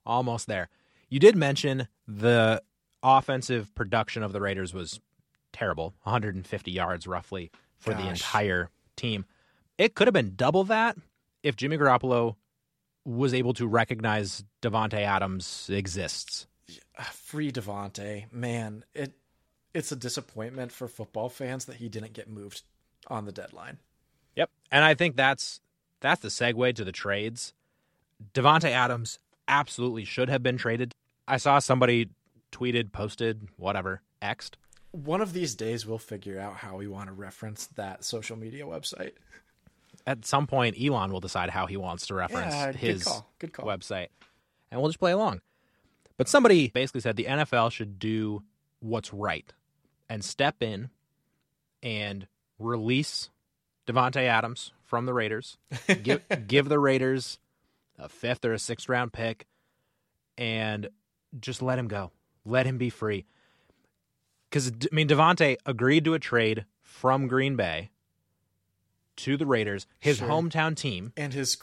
Almost 0.05 0.47
there. 0.47 0.69
You 1.09 1.19
did 1.19 1.35
mention 1.35 1.87
the 2.07 2.61
offensive 3.01 3.73
production 3.75 4.21
of 4.23 4.33
the 4.33 4.41
Raiders 4.41 4.73
was 4.73 4.99
terrible 5.51 5.93
150 6.03 6.71
yards 6.71 7.07
roughly 7.07 7.51
for 7.77 7.93
the 7.93 8.07
entire 8.07 8.69
team. 8.95 9.25
It 9.77 9.95
could 9.95 10.07
have 10.07 10.13
been 10.13 10.33
double 10.35 10.63
that 10.65 10.97
if 11.41 11.55
Jimmy 11.55 11.77
Garoppolo 11.77 12.35
was 13.05 13.33
able 13.33 13.53
to 13.53 13.67
recognize 13.67 14.43
Davante 14.61 14.99
Adams 14.99 15.69
exists. 15.71 16.47
Free 17.11 17.51
Davante, 17.51 18.31
man, 18.31 18.85
it 18.93 19.13
it's 19.73 19.91
a 19.91 19.95
disappointment 19.95 20.71
for 20.71 20.87
football 20.87 21.29
fans 21.29 21.65
that 21.65 21.77
he 21.77 21.89
didn't 21.89 22.13
get 22.13 22.29
moved 22.29 22.61
on 23.07 23.25
the 23.25 23.31
deadline. 23.31 23.79
Yep. 24.35 24.49
And 24.71 24.85
I 24.85 24.93
think 24.93 25.15
that's 25.15 25.59
that's 25.99 26.21
the 26.21 26.29
segue 26.29 26.75
to 26.75 26.83
the 26.83 26.91
trades. 26.91 27.53
Davante 28.33 28.69
Adams 28.69 29.19
absolutely 29.47 30.05
should 30.05 30.29
have 30.29 30.43
been 30.43 30.57
traded. 30.57 30.93
I 31.27 31.37
saw 31.37 31.59
somebody 31.59 32.09
tweeted, 32.51 32.91
posted, 32.91 33.47
whatever, 33.57 34.01
xed. 34.21 34.53
One 34.93 35.21
of 35.21 35.33
these 35.33 35.55
days, 35.55 35.85
we'll 35.87 35.97
figure 35.97 36.39
out 36.39 36.53
how 36.55 36.77
we 36.77 36.87
want 36.87 37.07
to 37.07 37.13
reference 37.13 37.65
that 37.75 38.03
social 38.05 38.37
media 38.37 38.63
website. 38.65 39.13
At 40.05 40.23
some 40.23 40.45
point, 40.47 40.75
Elon 40.79 41.11
will 41.11 41.19
decide 41.19 41.49
how 41.49 41.65
he 41.65 41.77
wants 41.77 42.07
to 42.07 42.13
reference 42.13 42.53
Yeah, 42.53 42.67
good 42.67 42.75
his 42.75 43.03
call, 43.03 43.27
good 43.39 43.53
call. 43.53 43.65
website, 43.65 44.09
and 44.69 44.79
we'll 44.79 44.89
just 44.89 44.99
play 44.99 45.11
along. 45.11 45.41
But 46.17 46.27
somebody 46.29 46.67
basically 46.67 47.01
said 47.01 47.15
the 47.15 47.25
NFL 47.25 47.71
should 47.71 47.97
do 47.97 48.43
what's 48.81 49.11
right 49.13 49.51
and 50.09 50.23
step 50.23 50.61
in 50.61 50.89
and 51.81 52.27
release 52.59 53.29
Davante 53.87 54.17
Adams 54.27 54.73
from 54.83 55.05
the 55.07 55.13
Raiders, 55.13 55.57
give 56.03 56.21
give 56.47 56.69
the 56.69 56.77
Raiders 56.79 57.39
a 57.97 58.07
fifth 58.09 58.45
or 58.45 58.53
a 58.53 58.59
sixth 58.59 58.87
round 58.87 59.11
pick, 59.11 59.47
and 60.37 60.89
just 61.39 61.63
let 61.63 61.79
him 61.79 61.87
go, 61.87 62.11
let 62.45 62.67
him 62.67 62.77
be 62.77 62.91
free. 62.91 63.25
Because 64.53 64.67
I 64.69 64.93
mean, 64.93 65.07
Davante 65.07 65.57
agreed 65.65 66.05
to 66.05 66.13
a 66.13 66.19
trade 66.19 66.65
from 66.83 67.27
Green 67.27 67.55
Bay 67.55 67.89
to 69.15 69.35
the 69.35 69.47
Raiders, 69.47 69.87
his 69.99 70.17
Sure. 70.17 70.27
hometown 70.27 70.75
team, 70.77 71.11
And 71.17 71.33
his 71.33 71.57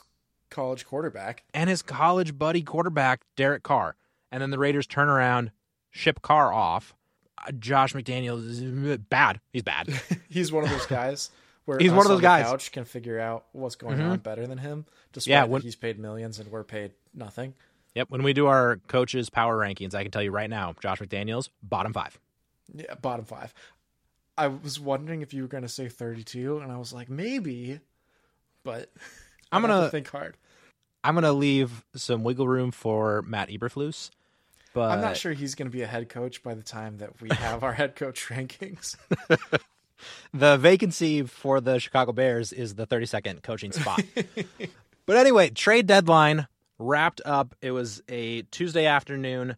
college 0.50 0.84
quarterback. 0.84 1.44
and 1.54 1.70
his 1.70 1.82
college 1.82 2.36
buddy 2.36 2.62
quarterback 2.62 3.22
Derek 3.36 3.62
Carr, 3.62 3.94
and 4.32 4.42
then 4.42 4.50
the 4.50 4.58
Raiders 4.58 4.88
turn 4.88 5.08
around, 5.08 5.52
ship 5.92 6.20
Carr 6.20 6.52
off. 6.52 6.96
Uh, 7.38 7.52
Josh 7.52 7.92
McDaniels 7.92 8.44
is 8.44 8.98
bad. 9.08 9.40
He's 9.52 9.62
bad. 9.62 9.88
He's 10.28 10.50
one 10.50 10.64
of 10.64 10.70
those 10.70 10.86
guys 10.86 11.30
where 11.66 11.78
He's 11.78 11.92
one 11.92 12.00
of 12.06 12.08
those 12.08 12.20
guys. 12.20 12.44
couch 12.46 12.72
can 12.72 12.84
figure 12.84 13.20
out 13.20 13.44
what's 13.52 13.76
going 13.76 13.98
Mhm. 13.98 14.10
on 14.10 14.18
better 14.18 14.48
than 14.48 14.58
him, 14.58 14.84
despite 15.12 15.30
Yeah, 15.30 15.44
when- 15.44 15.62
he's 15.62 15.76
paid 15.76 15.96
millions 16.00 16.40
and 16.40 16.50
we're 16.50 16.64
paid 16.64 16.90
nothing. 17.14 17.54
yep. 17.94 18.10
When 18.10 18.24
we 18.24 18.32
do 18.32 18.48
our 18.48 18.78
coaches' 18.88 19.30
power 19.30 19.56
rankings, 19.56 19.94
I 19.94 20.02
can 20.02 20.10
tell 20.10 20.24
you 20.24 20.32
right 20.32 20.50
now, 20.50 20.74
Josh 20.82 20.98
McDaniels 20.98 21.50
bottom 21.62 21.92
five. 21.92 22.18
Yeah, 22.74 22.94
bottom 23.00 23.24
five. 23.24 23.52
I 24.38 24.46
was 24.48 24.80
wondering 24.80 25.22
if 25.22 25.34
you 25.34 25.42
were 25.42 25.48
going 25.48 25.62
to 25.64 25.68
say 25.68 25.88
32, 25.88 26.58
and 26.58 26.72
I 26.72 26.78
was 26.78 26.92
like, 26.92 27.10
maybe, 27.10 27.80
but 28.64 28.90
I'm 29.52 29.62
have 29.62 29.70
to 29.70 29.74
gonna- 29.76 29.90
think 29.90 30.08
hard. 30.08 30.36
I'm 31.02 31.14
gonna 31.14 31.32
leave 31.32 31.84
some 31.94 32.24
wiggle 32.24 32.46
room 32.46 32.70
for 32.72 33.22
Matt 33.22 33.48
Eberflus, 33.48 34.10
but 34.74 34.90
I'm 34.90 35.00
not 35.00 35.16
sure 35.16 35.32
he's 35.32 35.54
going 35.54 35.70
to 35.70 35.72
be 35.74 35.80
a 35.82 35.86
head 35.86 36.10
coach 36.10 36.42
by 36.42 36.52
the 36.54 36.62
time 36.62 36.98
that 36.98 37.20
we 37.22 37.30
have 37.30 37.62
our 37.64 37.72
head 37.72 37.96
coach 37.96 38.26
rankings. 38.28 38.96
the 40.34 40.56
vacancy 40.58 41.22
for 41.22 41.60
the 41.60 41.78
Chicago 41.78 42.12
Bears 42.12 42.52
is 42.52 42.74
the 42.74 42.86
32nd 42.86 43.42
coaching 43.42 43.72
spot. 43.72 44.02
but 45.06 45.16
anyway, 45.16 45.48
trade 45.50 45.86
deadline 45.86 46.46
wrapped 46.78 47.22
up. 47.24 47.54
It 47.62 47.70
was 47.70 48.02
a 48.08 48.42
Tuesday 48.42 48.84
afternoon. 48.86 49.56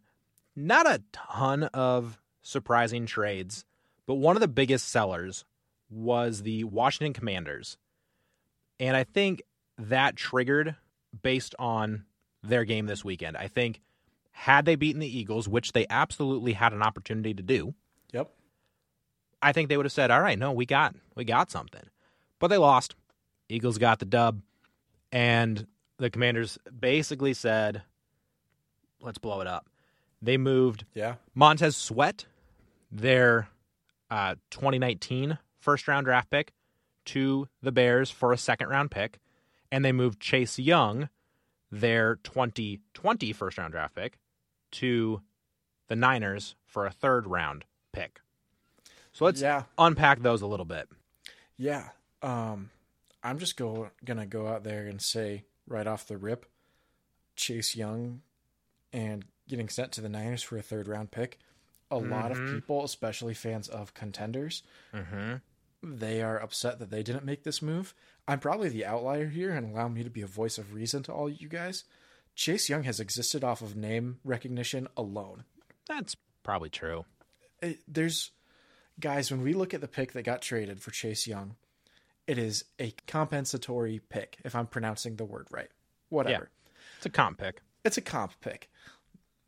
Not 0.55 0.85
a 0.87 1.01
ton 1.11 1.63
of 1.63 2.17
surprising 2.43 3.07
trades, 3.07 3.65
but 4.05 4.15
one 4.15 4.35
of 4.35 4.41
the 4.41 4.47
biggest 4.47 4.89
sellers 4.89 5.45
was 5.89 6.43
the 6.43 6.63
Washington 6.65 7.13
Commanders. 7.13 7.77
And 8.79 8.95
I 8.95 9.03
think 9.03 9.41
that 9.77 10.15
triggered 10.15 10.75
based 11.21 11.55
on 11.57 12.05
their 12.43 12.65
game 12.65 12.85
this 12.85 13.03
weekend. 13.03 13.37
I 13.37 13.47
think 13.47 13.81
had 14.31 14.65
they 14.65 14.75
beaten 14.75 14.99
the 14.99 15.17
Eagles, 15.17 15.47
which 15.47 15.71
they 15.71 15.85
absolutely 15.89 16.53
had 16.53 16.73
an 16.73 16.81
opportunity 16.81 17.33
to 17.33 17.43
do, 17.43 17.73
yep. 18.11 18.31
I 19.41 19.53
think 19.53 19.69
they 19.69 19.77
would 19.77 19.85
have 19.85 19.93
said, 19.93 20.11
"All 20.11 20.21
right, 20.21 20.37
no, 20.37 20.51
we 20.51 20.65
got 20.65 20.95
we 21.15 21.23
got 21.23 21.51
something," 21.51 21.89
but 22.39 22.47
they 22.47 22.57
lost. 22.57 22.95
Eagles 23.47 23.77
got 23.77 23.99
the 23.99 24.05
dub, 24.05 24.41
and 25.11 25.67
the 25.97 26.09
Commanders 26.09 26.57
basically 26.77 27.33
said, 27.33 27.83
"Let's 28.99 29.19
blow 29.19 29.39
it 29.41 29.47
up." 29.47 29.69
They 30.21 30.37
moved 30.37 30.85
Yeah. 30.93 31.15
Montez 31.35 31.75
Sweat, 31.75 32.25
their 32.93 33.49
uh, 34.11 34.35
2019 34.51 35.37
first 35.59 35.87
round 35.87 36.05
draft 36.05 36.29
pick, 36.29 36.53
to 37.05 37.49
the 37.61 37.71
Bears 37.71 38.09
for 38.09 38.31
a 38.31 38.37
second 38.37 38.69
round 38.69 38.91
pick, 38.91 39.19
and 39.71 39.83
they 39.83 39.91
moved 39.91 40.19
Chase 40.21 40.57
Young, 40.59 41.09
their 41.71 42.15
2020 42.17 43.33
first 43.33 43.57
round 43.57 43.73
draft 43.73 43.95
pick, 43.95 44.17
to 44.71 45.21
the 45.87 45.95
Niners 45.95 46.55
for 46.65 46.85
a 46.85 46.91
third 46.91 47.27
round 47.27 47.65
pick. 47.91 48.21
So 49.11 49.25
let's 49.25 49.41
Yeah. 49.41 49.63
unpack 49.77 50.21
those 50.21 50.41
a 50.41 50.47
little 50.47 50.65
bit. 50.65 50.87
Yeah. 51.57 51.89
Um, 52.21 52.69
I'm 53.21 53.37
just 53.39 53.57
go 53.57 53.89
gonna 54.05 54.25
go 54.25 54.47
out 54.47 54.63
there 54.63 54.85
and 54.87 55.01
say 55.01 55.43
right 55.67 55.85
off 55.87 56.07
the 56.07 56.17
rip, 56.17 56.45
Chase 57.35 57.75
Young 57.75 58.21
and 58.93 59.25
getting 59.47 59.67
sent 59.69 59.91
to 59.93 60.01
the 60.01 60.09
Niners 60.09 60.41
for 60.43 60.57
a 60.57 60.61
third 60.61 60.87
round 60.87 61.11
pick. 61.11 61.37
A 61.93 61.97
lot 61.97 62.31
of 62.31 62.37
Mhm. 62.37 62.55
people, 62.55 62.83
especially 62.83 63.33
fans 63.33 63.67
of 63.69 63.93
contenders, 63.93 64.63
Mm-hmm. 64.93 65.35
they 65.97 66.21
are 66.21 66.39
upset 66.41 66.79
that 66.79 66.89
they 66.89 67.03
didn't 67.03 67.25
make 67.25 67.43
this 67.43 67.61
move. 67.61 67.93
I'm 68.27 68.39
probably 68.39 68.69
the 68.69 68.85
outlier 68.85 69.27
here 69.27 69.51
and 69.51 69.69
allow 69.71 69.87
me 69.89 70.03
to 70.03 70.09
be 70.09 70.21
a 70.21 70.27
voice 70.27 70.57
of 70.57 70.73
reason 70.73 71.03
to 71.03 71.13
all 71.13 71.29
you 71.29 71.47
guys. 71.49 71.83
Chase 72.35 72.69
Young 72.69 72.83
has 72.83 72.99
existed 72.99 73.43
off 73.43 73.61
of 73.61 73.75
name 73.75 74.19
recognition 74.23 74.87
alone. 74.97 75.43
That's 75.87 76.15
probably 76.41 76.69
true. 76.69 77.05
it, 77.61 77.79
there's 77.87 78.31
guys 78.99 79.31
when 79.31 79.41
we 79.41 79.53
look 79.53 79.73
at 79.73 79.81
the 79.81 79.87
pick 79.87 80.11
that 80.13 80.23
got 80.23 80.41
traded 80.41 80.81
for 80.81 80.91
Chase 80.91 81.27
Young, 81.27 81.55
it 82.27 82.37
is 82.37 82.65
a 82.79 82.91
compensatory 83.07 83.99
pick 83.99 84.37
if 84.43 84.55
I'm 84.55 84.67
pronouncing 84.67 85.15
the 85.17 85.25
word 85.25 85.47
right. 85.51 85.69
Whatever. 86.09 86.49
It's 86.97 87.05
a 87.05 87.09
comp 87.09 87.37
pick. 87.39 87.61
It's 87.85 87.97
a 87.97 88.01
comp 88.01 88.33
pick. 88.41 88.69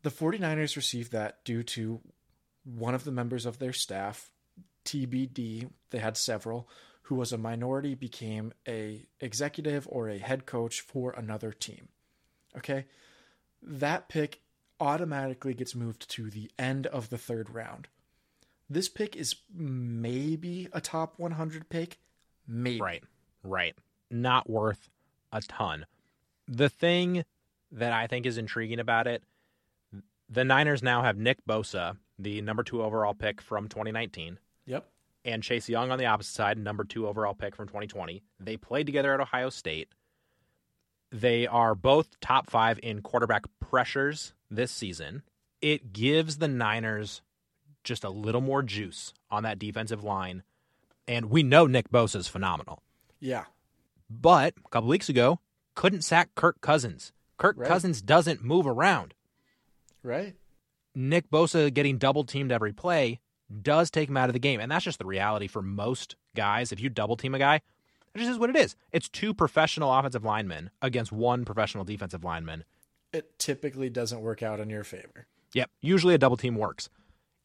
The 0.02 0.10
49ers 0.10 0.76
received 0.76 1.12
that 1.12 1.44
due 1.44 1.62
to 1.62 2.00
one 2.66 2.94
of 2.94 3.04
the 3.04 3.12
members 3.12 3.46
of 3.46 3.58
their 3.58 3.72
staff, 3.72 4.30
TBD, 4.84 5.70
they 5.90 5.98
had 5.98 6.16
several, 6.16 6.68
who 7.02 7.14
was 7.14 7.32
a 7.32 7.38
minority 7.38 7.94
became 7.94 8.52
a 8.66 9.06
executive 9.20 9.86
or 9.90 10.08
a 10.08 10.18
head 10.18 10.46
coach 10.46 10.80
for 10.80 11.12
another 11.12 11.52
team. 11.52 11.88
Okay? 12.56 12.86
That 13.62 14.08
pick 14.08 14.40
automatically 14.80 15.54
gets 15.54 15.74
moved 15.74 16.08
to 16.10 16.30
the 16.30 16.50
end 16.58 16.86
of 16.86 17.10
the 17.10 17.18
third 17.18 17.50
round. 17.50 17.88
This 18.68 18.88
pick 18.88 19.14
is 19.14 19.36
maybe 19.54 20.68
a 20.72 20.80
top 20.80 21.14
100 21.18 21.68
pick. 21.68 21.98
Maybe. 22.48 22.80
Right. 22.80 23.04
Right. 23.44 23.74
Not 24.10 24.50
worth 24.50 24.88
a 25.32 25.40
ton. 25.40 25.86
The 26.48 26.68
thing 26.68 27.24
that 27.72 27.92
I 27.92 28.06
think 28.08 28.26
is 28.26 28.38
intriguing 28.38 28.80
about 28.80 29.06
it, 29.06 29.22
the 30.28 30.44
Niners 30.44 30.82
now 30.82 31.02
have 31.02 31.16
Nick 31.16 31.38
Bosa, 31.46 31.96
the 32.18 32.40
number 32.42 32.62
two 32.62 32.82
overall 32.82 33.14
pick 33.14 33.40
from 33.40 33.68
2019, 33.68 34.38
Yep. 34.66 34.88
and 35.24 35.42
Chase 35.42 35.68
Young 35.68 35.90
on 35.90 35.98
the 35.98 36.06
opposite 36.06 36.32
side, 36.34 36.58
number 36.58 36.84
two 36.84 37.06
overall 37.06 37.34
pick 37.34 37.54
from 37.56 37.66
2020. 37.68 38.22
They 38.40 38.56
played 38.56 38.86
together 38.86 39.12
at 39.14 39.20
Ohio 39.20 39.50
State. 39.50 39.88
They 41.12 41.46
are 41.46 41.74
both 41.74 42.18
top 42.20 42.50
five 42.50 42.80
in 42.82 43.00
quarterback 43.02 43.44
pressures 43.60 44.34
this 44.50 44.72
season. 44.72 45.22
It 45.62 45.92
gives 45.92 46.38
the 46.38 46.48
Niners 46.48 47.22
just 47.84 48.02
a 48.04 48.10
little 48.10 48.40
more 48.40 48.62
juice 48.62 49.14
on 49.30 49.44
that 49.44 49.58
defensive 49.58 50.02
line. 50.02 50.42
And 51.08 51.26
we 51.30 51.42
know 51.44 51.66
Nick 51.66 51.88
Bosa 51.90 52.16
is 52.16 52.26
phenomenal. 52.28 52.82
Yeah. 53.20 53.44
But 54.10 54.54
a 54.64 54.68
couple 54.68 54.88
weeks 54.88 55.08
ago, 55.08 55.38
couldn't 55.76 56.02
sack 56.02 56.30
Kirk 56.34 56.60
Cousins. 56.60 57.12
Kirk 57.38 57.56
Right. 57.58 57.68
Cousins 57.68 58.02
doesn't 58.02 58.42
move 58.42 58.66
around. 58.66 59.14
Right? 60.02 60.34
Nick 60.96 61.30
Bosa 61.30 61.72
getting 61.72 61.98
double 61.98 62.24
teamed 62.24 62.50
every 62.50 62.72
play 62.72 63.20
does 63.62 63.90
take 63.90 64.08
him 64.08 64.16
out 64.16 64.28
of 64.28 64.32
the 64.32 64.38
game. 64.40 64.58
And 64.58 64.72
that's 64.72 64.84
just 64.84 64.98
the 64.98 65.04
reality 65.06 65.46
for 65.46 65.60
most 65.62 66.16
guys. 66.34 66.72
If 66.72 66.80
you 66.80 66.88
double 66.88 67.16
team 67.16 67.34
a 67.34 67.38
guy, 67.38 67.60
that 68.12 68.18
just 68.18 68.30
is 68.30 68.38
what 68.38 68.50
it 68.50 68.56
is. 68.56 68.74
It's 68.92 69.08
two 69.08 69.34
professional 69.34 69.92
offensive 69.92 70.24
linemen 70.24 70.70
against 70.80 71.12
one 71.12 71.44
professional 71.44 71.84
defensive 71.84 72.24
lineman. 72.24 72.64
It 73.12 73.38
typically 73.38 73.90
doesn't 73.90 74.20
work 74.22 74.42
out 74.42 74.58
in 74.58 74.70
your 74.70 74.84
favor. 74.84 75.26
Yep. 75.52 75.70
Usually 75.80 76.14
a 76.14 76.18
double 76.18 76.36
team 76.38 76.56
works. 76.56 76.88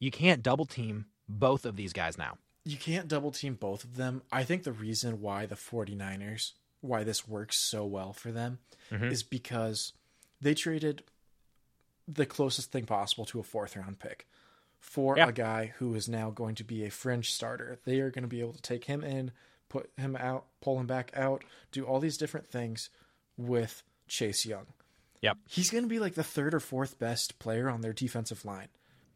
You 0.00 0.10
can't 0.10 0.42
double 0.42 0.64
team 0.66 1.06
both 1.28 1.64
of 1.66 1.76
these 1.76 1.92
guys 1.92 2.18
now. 2.18 2.38
You 2.64 2.76
can't 2.78 3.06
double 3.06 3.30
team 3.32 3.54
both 3.54 3.84
of 3.84 3.96
them. 3.96 4.22
I 4.32 4.44
think 4.44 4.62
the 4.64 4.72
reason 4.72 5.20
why 5.20 5.46
the 5.46 5.54
49ers, 5.56 6.52
why 6.80 7.04
this 7.04 7.28
works 7.28 7.58
so 7.58 7.84
well 7.84 8.12
for 8.12 8.32
them, 8.32 8.58
Mhm. 8.90 9.10
is 9.12 9.22
because 9.22 9.92
they 10.40 10.54
traded 10.54 11.04
the 12.12 12.26
closest 12.26 12.72
thing 12.72 12.84
possible 12.86 13.24
to 13.26 13.40
a 13.40 13.42
fourth 13.42 13.76
round 13.76 13.98
pick 13.98 14.26
for 14.78 15.16
Yeah. 15.16 15.28
a 15.28 15.32
guy 15.32 15.72
who 15.78 15.94
is 15.94 16.08
now 16.08 16.30
going 16.30 16.54
to 16.56 16.64
be 16.64 16.84
a 16.84 16.90
fringe 16.90 17.30
starter. 17.32 17.78
They 17.84 18.00
are 18.00 18.10
going 18.10 18.22
to 18.22 18.28
be 18.28 18.40
able 18.40 18.52
to 18.54 18.62
take 18.62 18.84
him 18.84 19.02
in, 19.04 19.30
put 19.68 19.90
him 19.96 20.16
out, 20.16 20.46
pull 20.60 20.78
him 20.80 20.86
back 20.86 21.10
out, 21.14 21.44
do 21.70 21.84
all 21.84 22.00
these 22.00 22.16
different 22.18 22.46
things 22.48 22.90
with 23.36 23.82
Chase 24.08 24.44
Young. 24.44 24.66
Yep. 25.20 25.38
He's 25.48 25.70
going 25.70 25.84
to 25.84 25.88
be 25.88 26.00
like 26.00 26.14
the 26.14 26.24
third 26.24 26.52
or 26.52 26.60
fourth 26.60 26.98
best 26.98 27.38
player 27.38 27.68
on 27.70 27.80
their 27.80 27.92
defensive 27.92 28.44
line. 28.44 28.68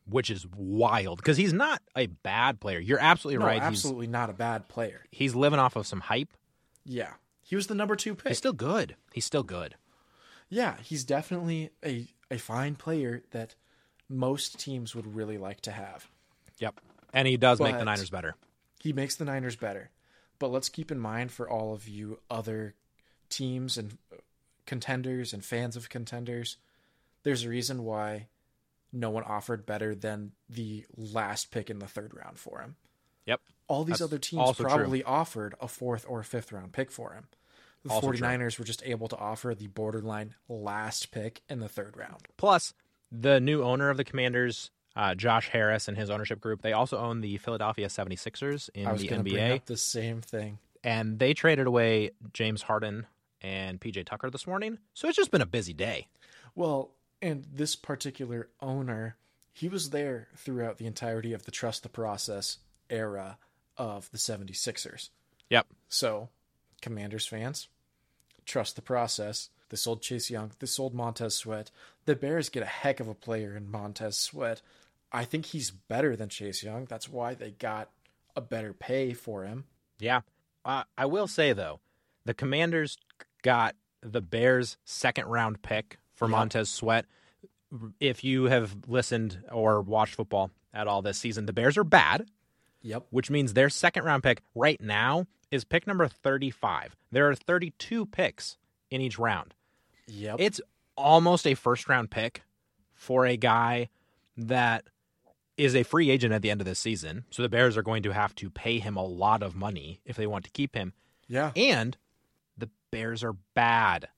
Which 0.09 0.30
is 0.30 0.47
wild 0.57 1.18
because 1.18 1.36
he's 1.36 1.53
not 1.53 1.82
a 1.97 2.07
bad 2.07 2.61
player. 2.61 2.78
You're 2.78 3.01
absolutely 3.01 3.40
No, 3.40 3.47
right. 3.47 3.61
absolutely 3.61 4.07
not 4.07 4.30
a 4.30 4.34
bad 4.34 4.68
player. 4.68 5.03
He's, 5.11 5.18
he's 5.18 5.34
living 5.34 5.59
off 5.59 5.74
of 5.74 5.86
some 5.86 6.01
hype, 6.01 6.32
Yeah. 6.84 7.14
He 7.42 7.55
was 7.57 7.66
the 7.68 7.74
number 7.76 7.94
two 7.97 8.14
pick. 8.14 8.28
He's 8.28 8.38
still 8.38 8.53
good. 8.53 8.94
He's 9.12 9.24
still 9.24 9.42
good. 9.44 9.74
yeah, 10.49 10.76
he's 10.82 11.05
definitely 11.05 11.70
a, 11.84 12.07
a 12.31 12.39
fine 12.39 12.74
player 12.74 13.22
that 13.31 13.55
most 14.09 14.59
teams 14.59 14.95
would 14.95 15.14
really 15.14 15.39
like 15.39 15.61
to 15.62 15.70
have. 15.70 16.09
Yep. 16.59 16.81
And 17.12 17.27
he 17.27 17.37
does 17.37 17.61
make 17.61 17.79
the 17.79 17.85
Niners 17.85 18.11
better. 18.11 18.35
He 18.81 18.93
makes 18.93 19.16
the 19.16 19.24
Niners 19.24 19.57
better. 19.57 19.91
But 20.39 20.51
let's 20.51 20.68
keep 20.68 20.91
in 20.91 20.99
mind 20.99 21.33
for 21.33 21.49
all 21.49 21.72
of 21.72 21.89
you 21.89 22.20
other 22.31 22.74
teams 23.29 23.79
and 23.79 23.97
uh, 24.12 24.16
contenders 24.66 25.33
and 25.33 25.45
fans 25.45 25.77
of 25.77 25.89
contenders, 25.89 26.57
there's 27.22 27.45
a 27.45 27.49
reason 27.49 27.85
why 27.85 28.29
no 28.93 29.11
one 29.11 29.24
offered 29.24 29.66
better 29.66 29.95
than 29.95 30.33
the 30.49 30.85
last 30.97 31.51
pick 31.51 31.70
in 31.70 31.79
the 31.79 31.87
third 31.87 32.12
round 32.14 32.39
for 32.39 32.61
him. 32.61 32.77
Yep. 33.27 33.41
All 33.68 33.85
these 33.85 33.99
That's 33.99 34.12
other 34.12 34.18
teams 34.18 34.41
also 34.41 34.64
true. 34.64 34.72
probably 34.72 35.03
offered 35.03 35.55
a 35.61 35.68
fourth 35.68 36.05
or 36.09 36.22
fifth 36.22 36.53
round 36.53 36.72
pick 36.72 36.91
for 36.91 37.14
him. 37.14 37.27
The 37.87 37.95
Also 37.95 38.11
true. 38.12 38.18
49ers 38.18 38.59
were 38.59 38.64
just 38.64 38.82
able 38.84 39.09
to 39.09 39.16
offer 39.16 39.55
the 39.55 39.66
borderline 39.68 40.34
last 40.49 41.11
pick 41.11 41.43
in 41.49 41.61
the 41.61 41.68
third 41.68 41.97
round. 41.97 42.26
Plus, 42.37 42.74
the 43.12 43.41
new 43.41 43.62
owner 43.62 43.89
of 43.91 43.97
the 43.97 44.05
Commanders, 44.05 44.70
uh, 44.97 45.14
Josh 45.14 45.49
Harris 45.49 45.89
and 45.89 45.97
his 45.97 46.11
ownership 46.11 46.41
group, 46.41 46.62
they 46.62 46.72
also 46.72 46.99
own 46.99 47.20
the 47.20 47.37
Philadelphia 47.39 47.87
76ers 47.89 48.68
in 48.74 48.87
I 48.87 48.93
was 48.93 49.03
the 49.03 49.09
NBA. 49.09 49.64
the 49.66 49.76
same 49.76 50.20
thing. 50.20 50.59
And 50.84 51.18
they 51.18 51.34
traded 51.34 51.66
away 51.66 52.11
James 52.32 52.62
Harden 52.62 53.07
and 53.43 53.80
PJ 53.80 54.05
Tucker 54.07 54.30
this 54.30 54.47
morning. 54.47 54.78
So 54.95 55.09
it's 55.09 55.16
just 55.16 55.30
been 55.30 55.43
a 55.43 55.47
busy 55.47 55.72
day. 55.72 56.09
Well, 56.55 56.93
and 57.20 57.47
this 57.53 57.76
particular 57.76 58.49
owner, 58.61 59.16
he 59.53 59.68
was 59.68 59.91
there 59.91 60.28
throughout 60.37 60.78
the 60.78 60.87
entirety 60.87 61.32
of 61.32 61.45
the 61.45 61.51
trust 61.51 61.82
the 61.82 61.89
process 61.89 62.59
era 62.89 63.39
of 63.76 64.11
the 64.11 64.18
76ers. 64.18 65.11
Yep. 65.51 65.66
So, 65.89 66.28
Commanders 66.82 67.26
fans, 67.26 67.68
trust 68.47 68.76
the 68.76 68.82
process. 68.82 69.51
This 69.68 69.82
sold 69.82 70.01
Chase 70.01 70.30
Young. 70.30 70.53
This 70.61 70.72
sold 70.72 70.94
Montez 70.94 71.34
Sweat. 71.34 71.70
The 72.05 72.14
Bears 72.16 72.49
get 72.49 72.62
a 72.62 72.66
heck 72.66 73.01
of 73.01 73.09
a 73.09 73.14
player 73.14 73.57
in 73.57 73.70
Montez 73.70 74.16
Sweat. 74.16 74.62
I 75.12 75.24
think 75.24 75.47
he's 75.47 75.70
better 75.70 76.16
than 76.16 76.28
Chase 76.28 76.62
Young. 76.62 76.84
That's 76.84 77.09
why 77.09 77.34
they 77.34 77.51
got 77.51 77.90
a 78.36 78.40
better 78.40 78.72
pay 78.72 79.12
for 79.12 79.44
him. 79.44 79.64
Yeah. 79.99 80.20
Uh, 80.64 80.84
I 80.97 81.07
will 81.07 81.26
say, 81.26 81.53
though, 81.53 81.80
the 82.24 82.34
Commanders 82.34 82.97
got 83.42 83.74
the 84.03 84.20
Bears' 84.20 84.76
second 84.84 85.26
round 85.26 85.62
pick 85.62 85.99
for 86.14 86.26
Yep. 86.26 86.30
Montez 86.30 86.68
Sweat. 86.70 87.07
If 87.99 88.22
you 88.22 88.44
have 88.44 88.76
listened 88.86 89.42
or 89.51 89.80
watched 89.80 90.14
football 90.14 90.51
at 90.72 90.86
all 90.86 91.03
this 91.03 91.18
season, 91.18 91.47
the 91.47 91.53
Bears 91.53 91.76
are 91.76 91.84
bad. 91.84 92.26
Yep. 92.87 93.07
which 93.11 93.30
means 93.30 93.53
their 93.53 93.68
second 93.68 94.05
round 94.05 94.22
pick 94.22 94.43
right 94.55 94.80
now 94.80 95.26
is 95.51 95.64
pick 95.64 95.87
number 95.87 96.07
35. 96.07 96.95
There 97.11 97.28
are 97.28 97.34
32 97.34 98.07
picks 98.07 98.57
in 98.91 99.01
each 99.01 99.18
round. 99.18 99.55
Yep. 100.07 100.37
It's 100.39 100.61
almost 100.97 101.47
a 101.47 101.55
first 101.55 101.89
round 101.89 102.11
pick 102.11 102.43
for 102.95 103.26
a 103.26 103.37
guy 103.37 103.89
that 104.37 104.84
is 105.57 105.74
a 105.74 105.82
free 105.82 106.11
agent 106.11 106.32
at 106.32 106.43
the 106.43 106.51
end 106.51 106.61
of 106.61 106.64
this 106.66 106.78
season. 106.78 107.24
So 107.30 107.43
the 107.43 107.49
Bears 107.49 107.76
are 107.76 107.82
going 107.82 108.03
to 108.05 108.12
have 108.12 108.34
to 108.37 108.51
pay 108.51 108.78
him 108.78 108.97
a 108.97 109.05
lot 109.05 109.43
of 109.43 109.57
money 109.57 110.01
if 110.05 110.16
they 110.16 110.26
want 110.26 110.45
to 110.45 110.51
keep 110.51 110.74
him. 110.74 110.93
yeah. 111.28 111.51
And 111.57 111.97
the 112.57 112.70
Bears 112.91 113.24
are 113.24 113.34
bad. 113.55 114.09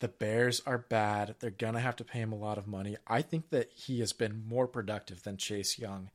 The 0.00 0.08
Bears 0.08 0.60
are 0.66 0.78
bad. 0.78 1.36
They're 1.40 1.50
going 1.50 1.74
to 1.74 1.80
have 1.80 1.96
to 1.96 2.04
pay 2.04 2.18
him 2.20 2.32
a 2.32 2.36
lot 2.36 2.58
of 2.58 2.66
money. 2.66 2.96
I 3.06 3.22
think 3.22 3.50
that 3.50 3.70
he 3.72 4.00
has 4.00 4.12
been 4.12 4.44
more 4.46 4.66
productive 4.66 5.22
than 5.22 5.36
Chase 5.36 5.78
Young 5.78 6.10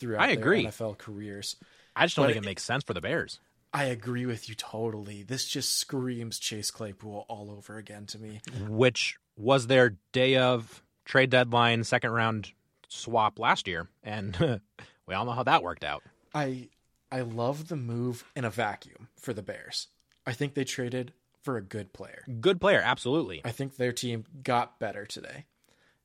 throughout 0.00 0.22
I 0.22 0.30
agree. 0.32 0.64
NFL 0.66 0.98
careers. 0.98 1.54
I 1.94 2.06
just 2.06 2.16
don't 2.16 2.24
But 2.24 2.28
think 2.32 2.38
it 2.38 2.46
it- 2.46 2.50
makes 2.50 2.64
sense 2.64 2.82
for 2.82 2.94
the 2.94 3.00
Bears. 3.00 3.38
I 3.72 3.84
agree 3.84 4.26
with 4.26 4.48
you 4.48 4.56
totally. 4.56 5.22
This 5.22 5.46
just 5.46 5.76
screams 5.78 6.40
Chase 6.40 6.72
Claypool 6.72 7.24
all 7.28 7.52
over 7.52 7.76
again 7.76 8.04
to 8.06 8.18
me. 8.18 8.40
which 8.68 9.16
was 9.36 9.68
their 9.68 9.94
day 10.12 10.36
of 10.38 10.82
trade 11.04 11.30
deadline 11.30 11.84
second 11.84 12.10
round 12.10 12.50
swap 12.88 13.38
last 13.38 13.68
year 13.68 13.88
and 14.02 14.36
we 15.06 15.14
all 15.14 15.24
know 15.24 15.30
how 15.30 15.44
that 15.44 15.62
worked 15.62 15.84
out 15.84 16.02
I 16.34 16.68
I 17.12 17.20
love 17.20 17.68
the 17.68 17.76
move 17.76 18.24
in 18.34 18.44
a 18.44 18.50
vacuum 18.50 19.06
for 19.16 19.32
the 19.32 19.42
Bears. 19.42 19.86
I 20.26 20.32
think 20.32 20.54
they 20.54 20.64
traded 20.64 21.12
for 21.42 21.56
a 21.56 21.62
good 21.62 21.92
player. 21.92 22.24
good 22.40 22.60
player 22.60 22.82
absolutely 22.84 23.40
I 23.44 23.52
think 23.52 23.76
their 23.76 23.92
team 23.92 24.24
got 24.42 24.80
better 24.80 25.06
today. 25.06 25.44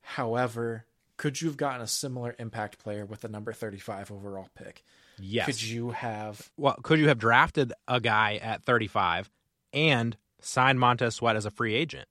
However, 0.02 0.84
could 1.16 1.40
you 1.40 1.48
have 1.48 1.56
gotten 1.56 1.80
a 1.80 1.86
similar 1.86 2.34
impact 2.38 2.78
player 2.78 3.04
with 3.06 3.20
the 3.22 3.28
number 3.28 3.52
35 3.52 4.10
overall 4.10 4.48
pick? 4.54 4.82
yes 5.18 5.46
Could 5.46 5.62
you 5.62 5.90
have 5.90 6.50
well 6.56 6.76
could 6.82 6.98
you 6.98 7.08
have 7.08 7.18
drafted 7.18 7.72
a 7.88 8.00
guy 8.00 8.36
at 8.42 8.64
35 8.64 9.30
and 9.72 10.16
signed 10.40 10.78
montez 10.78 11.14
sweat 11.14 11.36
as 11.36 11.46
a 11.46 11.50
free 11.50 11.74
agent 11.74 12.06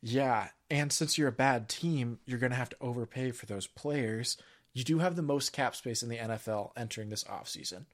Yeah, 0.00 0.48
and 0.70 0.92
since 0.92 1.16
you're 1.18 1.28
a 1.28 1.32
bad 1.32 1.68
team, 1.68 2.18
you're 2.26 2.38
going 2.38 2.50
to 2.52 2.56
have 2.56 2.68
to 2.70 2.76
overpay 2.80 3.30
for 3.32 3.46
those 3.46 3.66
players. 3.66 4.36
You 4.72 4.84
do 4.84 4.98
have 4.98 5.16
the 5.16 5.22
most 5.22 5.52
cap 5.52 5.74
space 5.74 6.02
in 6.02 6.08
the 6.08 6.16
NFL 6.18 6.70
entering 6.76 7.08
this 7.08 7.24
offseason. 7.24 7.86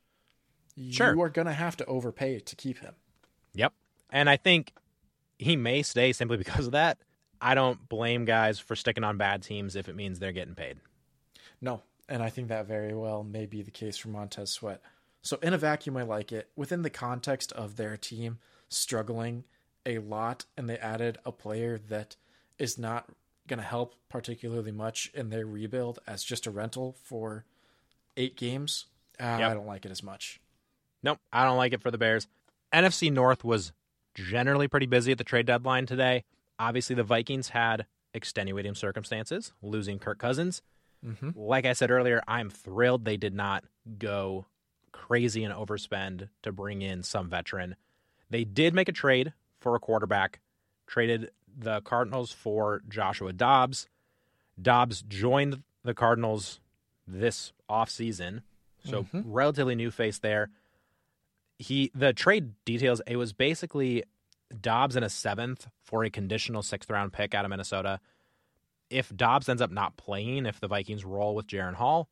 Sure. 0.90 1.14
You 1.14 1.22
are 1.22 1.28
going 1.28 1.47
to 1.47 1.53
have 1.55 1.76
to 1.78 1.84
overpay 1.86 2.40
to 2.40 2.57
keep 2.57 2.78
him. 2.80 2.95
yep 3.55 3.72
and 4.11 4.28
i 4.28 4.36
think 4.36 4.72
he 5.38 5.57
may 5.57 5.82
stay 5.82 6.12
simply 6.12 6.36
because 6.36 6.66
of 6.66 6.72
that 6.72 6.99
i 7.45 7.55
don't 7.55 7.88
blame 7.88 8.24
guys 8.24 8.59
for 8.59 8.74
sticking 8.74 9.05
on 9.05 9.16
bad 9.16 9.42
teams 9.42 9.76
if 9.76 9.88
it 9.88 9.95
means 9.95 10.18
they're 10.18 10.32
getting 10.32 10.57
paid 10.57 10.78
No, 11.61 11.82
and 12.09 12.22
I 12.22 12.28
think 12.30 12.49
that 12.49 12.66
very 12.66 12.92
well 12.95 13.22
may 13.22 13.47
be 13.47 13.62
the 13.62 13.70
case 13.70 13.97
for 13.97 14.09
Montez 14.09 14.51
Sweat. 14.51 14.82
So 15.22 15.38
in 15.42 15.55
a 15.55 15.59
vacuum, 15.59 15.97
I 15.97 16.03
like 16.03 16.32
it. 16.32 16.51
Within 16.57 16.82
the 16.82 16.90
context 16.90 17.53
of 17.53 17.76
their 17.76 17.97
team 17.97 18.38
struggling 18.68 19.45
a 19.86 19.99
lot, 19.99 20.45
and 20.57 20.68
they 20.68 20.76
added 20.76 21.16
a 21.24 21.32
player 21.32 21.78
that 21.88 22.16
is 22.59 22.76
not 22.76 23.09
going 23.47 23.59
to 23.59 23.64
help 23.64 23.95
particularly 24.11 24.72
much 24.72 25.11
in 25.14 25.30
their 25.30 25.47
rebuild 25.47 25.99
as 26.07 26.22
just 26.22 26.47
a 26.47 26.51
rental 26.51 26.95
for 27.03 27.47
eight 28.18 28.36
games. 28.36 28.86
Uh, 29.18 29.36
Yep. 29.40 29.51
I 29.51 29.55
don't 29.55 29.66
like 29.66 29.86
it 29.86 29.90
as 29.90 30.03
much. 30.03 30.40
Nope, 31.03 31.18
I 31.32 31.45
don't 31.45 31.57
like 31.57 31.72
it 31.72 31.80
for 31.80 31.90
the 31.90 31.99
Bears. 31.99 32.26
NFC 32.74 33.11
North 33.11 33.45
was 33.45 33.72
generally 34.14 34.68
pretty 34.68 34.86
busy 34.86 35.12
at 35.12 35.18
the 35.18 35.24
trade 35.24 35.47
deadline 35.47 35.86
today. 35.86 36.24
Obviously, 36.59 36.95
the 36.95 37.03
Vikings 37.03 37.51
had 37.51 37.87
extenuating 38.13 38.75
circumstances, 38.75 39.53
losing 39.63 39.99
Kirk 39.99 40.19
Cousins. 40.19 40.63
Mm-hmm. 41.05 41.31
Like 41.35 41.67
I 41.67 41.73
said 41.73 41.91
earlier, 41.91 42.23
I'm 42.27 42.49
thrilled 42.49 43.05
they 43.05 43.17
did 43.17 43.35
not 43.35 43.65
go 43.99 44.47
crazy 44.93 45.45
and 45.45 45.53
overspend 45.53 46.29
to 46.43 46.53
bring 46.53 46.81
in 46.81 47.03
some 47.03 47.29
veteran. 47.29 47.77
They 48.31 48.45
did 48.45 48.75
make 48.75 48.89
a 48.89 48.93
trade 48.93 49.33
for 49.61 49.75
a 49.75 49.81
quarterback, 49.81 50.41
traded 50.87 51.31
the 51.57 51.81
Cardinals 51.83 52.33
for 52.33 52.83
Joshua 52.89 53.33
Dobbs. 53.33 53.89
Dobbs 54.61 55.03
joined 55.03 55.63
the 55.83 55.95
Cardinals 55.95 56.61
this 57.07 57.53
offseason, 57.69 58.43
so 58.85 59.07
relatively 59.13 59.75
new 59.75 59.91
face 59.91 60.19
there. 60.19 60.51
He 61.59 61.91
the 61.95 62.13
trade 62.13 62.53
details, 62.65 63.01
it 63.07 63.17
was 63.17 63.33
basically 63.33 64.05
Dobbs 64.61 64.97
in 64.97 65.03
a 65.03 65.09
seventh 65.09 65.68
for 65.82 66.05
a 66.05 66.11
conditional 66.11 66.62
sixth 66.62 66.90
round 66.90 67.12
pick 67.12 67.34
out 67.34 67.45
of 67.45 67.51
Minnesota 67.51 68.01
if 68.90 69.14
Dobbs 69.14 69.49
ends 69.49 69.62
up 69.62 69.70
not 69.70 69.97
playing, 69.97 70.47
if 70.47 70.61
the 70.61 70.68
Vikings 70.68 71.05
roll 71.05 71.34
with 71.34 71.47
Jaren 71.47 71.74
Hall, 71.74 72.09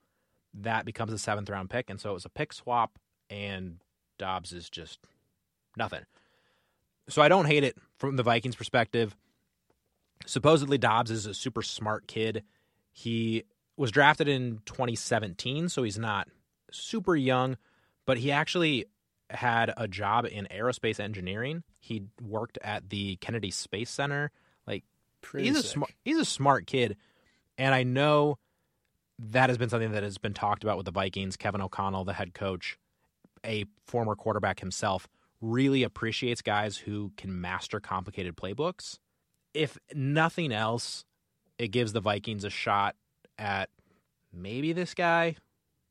that 0.54 0.84
becomes 0.84 1.12
a 1.12 1.18
seventh 1.18 1.48
round 1.48 1.70
pick. 1.70 1.90
And 1.90 2.00
so 2.00 2.10
it 2.10 2.14
was 2.14 2.24
a 2.24 2.30
pick 2.30 2.52
swap, 2.52 2.98
and 3.30 3.78
Dobbs 4.18 4.52
is 4.52 4.68
just 4.68 4.98
nothing. 5.76 6.02
So 7.08 7.22
I 7.22 7.28
don't 7.28 7.46
hate 7.46 7.64
it 7.64 7.76
from 7.98 8.16
the 8.16 8.22
Vikings' 8.22 8.56
perspective. 8.56 9.16
Supposedly, 10.26 10.78
Dobbs 10.78 11.10
is 11.10 11.26
a 11.26 11.34
super 11.34 11.62
smart 11.62 12.06
kid. 12.06 12.42
He 12.92 13.44
was 13.76 13.90
drafted 13.90 14.28
in 14.28 14.60
2017, 14.66 15.68
so 15.68 15.82
he's 15.82 15.98
not 15.98 16.28
super 16.70 17.16
young, 17.16 17.56
but 18.06 18.18
he 18.18 18.30
actually 18.30 18.86
had 19.34 19.72
a 19.76 19.88
job 19.88 20.26
in 20.26 20.46
aerospace 20.50 21.00
engineering. 21.00 21.62
He 21.80 22.04
worked 22.20 22.58
at 22.62 22.90
the 22.90 23.16
Kennedy 23.16 23.50
Space 23.50 23.90
Center. 23.90 24.30
Like, 24.66 24.84
Pretty 25.20 25.48
he's 25.48 25.58
a 25.58 25.62
smart 25.62 25.92
he's 26.04 26.18
a 26.18 26.24
smart 26.24 26.66
kid. 26.66 26.96
And 27.58 27.74
i 27.74 27.82
know 27.82 28.38
that 29.18 29.50
has 29.50 29.58
been 29.58 29.68
something 29.68 29.92
that 29.92 30.02
has 30.02 30.18
been 30.18 30.34
talked 30.34 30.64
about 30.64 30.76
with 30.76 30.86
the 30.86 30.92
vikings. 30.92 31.36
Kevin 31.36 31.60
o'connell 31.60 32.04
the 32.04 32.12
head 32.12 32.34
coach 32.34 32.78
a 33.44 33.64
former 33.86 34.14
quarterback 34.14 34.60
himself 34.60 35.08
really 35.40 35.82
appreciates 35.82 36.42
guys 36.42 36.76
who 36.76 37.12
can 37.16 37.40
master 37.40 37.80
complicated 37.80 38.36
playbooks. 38.36 38.98
If 39.54 39.78
nothing 39.94 40.52
else 40.52 41.04
it 41.58 41.68
gives 41.68 41.92
the 41.92 42.00
vikings 42.00 42.44
a 42.44 42.50
shot 42.50 42.96
at 43.38 43.70
maybe 44.32 44.72
this 44.72 44.94
guy 44.94 45.36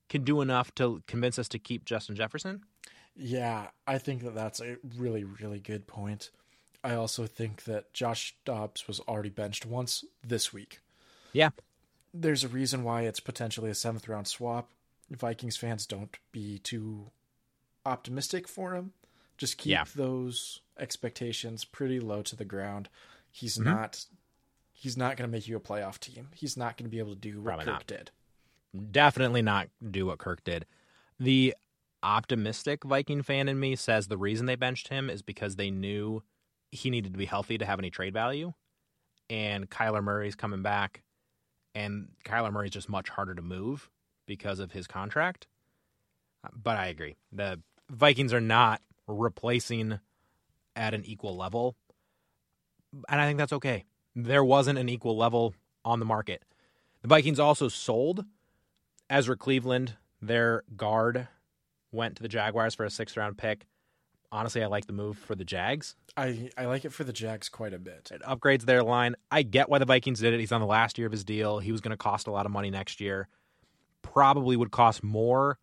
can 0.10 0.24
do 0.24 0.42
enough 0.42 0.74
to 0.76 1.02
convince 1.08 1.40
us 1.40 1.48
to 1.48 1.60
keep 1.60 1.86
justin 1.86 2.16
jefferson 2.16 2.62
Yeah, 3.16 3.68
I 3.86 3.98
think 3.98 4.24
that 4.24 4.36
that's 4.36 4.60
a 4.62 4.78
really, 4.98 5.24
really 5.24 5.60
good 5.60 5.86
point. 5.88 6.30
I 6.84 6.96
also 6.96 7.26
think 7.28 7.66
that 7.66 7.94
Josh 7.94 8.36
Dobbs 8.46 8.88
was 8.88 9.00
already 9.02 9.30
benched 9.30 9.66
once 9.66 10.04
this 10.26 10.52
week. 10.52 10.80
yeah 11.34 11.50
There's 12.14 12.44
a 12.44 12.48
reason 12.48 12.84
why 12.84 13.04
it's 13.04 13.20
potentially 13.20 13.70
a 13.70 13.76
seventh 13.76 14.08
round 14.08 14.28
swap. 14.28 14.70
Vikings 15.10 15.58
fans 15.58 15.86
don't 15.86 16.16
be 16.32 16.58
too 16.60 17.12
optimistic 17.86 18.48
for 18.48 18.74
him 18.76 18.94
Just 19.38 19.58
keep 19.58 19.72
Yeah. 19.72 19.84
those 19.96 20.62
expectations 20.78 21.66
pretty 21.66 22.00
low 22.00 22.22
to 22.24 22.36
the 22.36 22.46
ground. 22.46 22.90
He's 23.30 23.56
Mm-hmm. 23.58 23.70
not 23.70 24.06
he's 24.72 24.98
not 24.98 25.16
going 25.18 25.30
to 25.30 25.32
make 25.32 25.48
you 25.48 25.56
a 25.56 25.60
playoff 25.60 26.00
team. 26.00 26.30
He's 26.34 26.58
not 26.58 26.76
going 26.78 26.86
to 26.86 26.90
be 26.90 26.98
able 27.00 27.14
to 27.14 27.20
do 27.20 27.38
what 27.42 27.46
Probably 27.46 27.66
Kirk 27.66 27.74
not. 27.74 27.88
did. 27.88 28.12
definitely 28.92 29.42
not 29.44 29.70
do 29.92 30.08
what 30.08 30.18
Kirk 30.18 30.44
did. 30.44 30.66
The 31.20 31.54
optimistic 32.04 32.84
Viking 32.84 33.22
fan 33.22 33.48
in 33.48 33.60
me 33.60 33.76
says 33.76 34.08
the 34.08 34.18
reason 34.18 34.46
they 34.46 34.56
benched 34.56 34.88
him 34.88 35.10
is 35.10 35.22
because 35.22 35.56
they 35.56 35.72
knew 35.72 36.24
he 36.72 36.90
needed 36.90 37.14
to 37.14 37.18
be 37.18 37.26
healthy 37.26 37.58
to 37.58 37.66
have 37.66 37.80
any 37.80 37.90
trade 37.90 38.14
value. 38.14 38.54
And 39.30 39.70
Kyler 39.70 40.04
Murray's 40.04 40.36
coming 40.36 40.62
back, 40.62 41.04
and 41.74 42.10
Kyler 42.26 42.52
Murray's 42.52 42.72
just 42.72 42.90
much 42.90 43.10
harder 43.10 43.34
to 43.34 43.42
move 43.42 43.90
because 44.26 44.60
of 44.60 44.72
his 44.72 44.88
contract. 44.88 45.48
But 46.54 46.78
I 46.78 46.88
agree. 46.88 47.16
The 47.32 47.62
Vikings 47.90 48.34
are 48.34 48.42
not 48.42 48.82
replacing 49.08 50.00
at 50.76 50.94
an 50.94 51.06
equal 51.06 51.36
level. 51.36 51.76
And 53.08 53.22
I 53.22 53.26
think 53.26 53.38
that's 53.38 53.54
okay. 53.54 53.86
There 54.16 54.44
wasn't 54.44 54.80
an 54.80 54.90
equal 54.90 55.18
level 55.18 55.54
on 55.86 56.00
the 56.00 56.06
market. 56.06 56.44
The 57.02 57.08
Vikings 57.08 57.40
also 57.40 57.68
sold 57.68 58.26
Ezra 59.10 59.38
Cleveland, 59.38 59.96
their 60.22 60.64
guard, 60.76 61.28
went 61.92 62.18
to 62.18 62.24
the 62.24 62.30
Jaguars 62.30 62.76
for 62.76 62.86
a 62.86 62.90
sixth 62.90 63.18
round 63.18 63.38
pick. 63.38 63.66
Honestly, 64.34 64.64
I 64.64 64.68
like 64.68 64.86
the 64.86 64.94
move 64.94 65.18
for 65.18 65.36
the 65.36 65.44
Jags. 65.44 65.96
I 66.16 66.50
I 66.58 66.66
like 66.66 66.86
it 66.86 66.94
for 66.94 67.04
the 67.04 67.12
Jags 67.12 67.50
quite 67.50 67.74
a 67.74 67.80
bit. 67.80 68.10
It 68.14 68.22
upgrades 68.22 68.64
their 68.64 68.84
line. 68.84 69.16
I 69.30 69.44
get 69.44 69.70
why 69.70 69.80
the 69.80 69.86
Vikings 69.86 70.20
did 70.20 70.34
it. 70.34 70.40
He's 70.40 70.54
on 70.54 70.62
the 70.62 70.68
last 70.68 70.98
year 70.98 71.08
of 71.08 71.12
his 71.12 71.26
deal. 71.26 71.60
He 71.60 71.72
was 71.72 71.82
going 71.82 71.92
to 71.92 71.98
cost 71.98 72.28
a 72.28 72.32
lot 72.32 72.46
of 72.46 72.52
money 72.52 72.70
next 72.70 73.02
year. 73.02 73.28
Probably 74.02 74.56
would 74.56 74.72
cost 74.72 75.04
more 75.04 75.60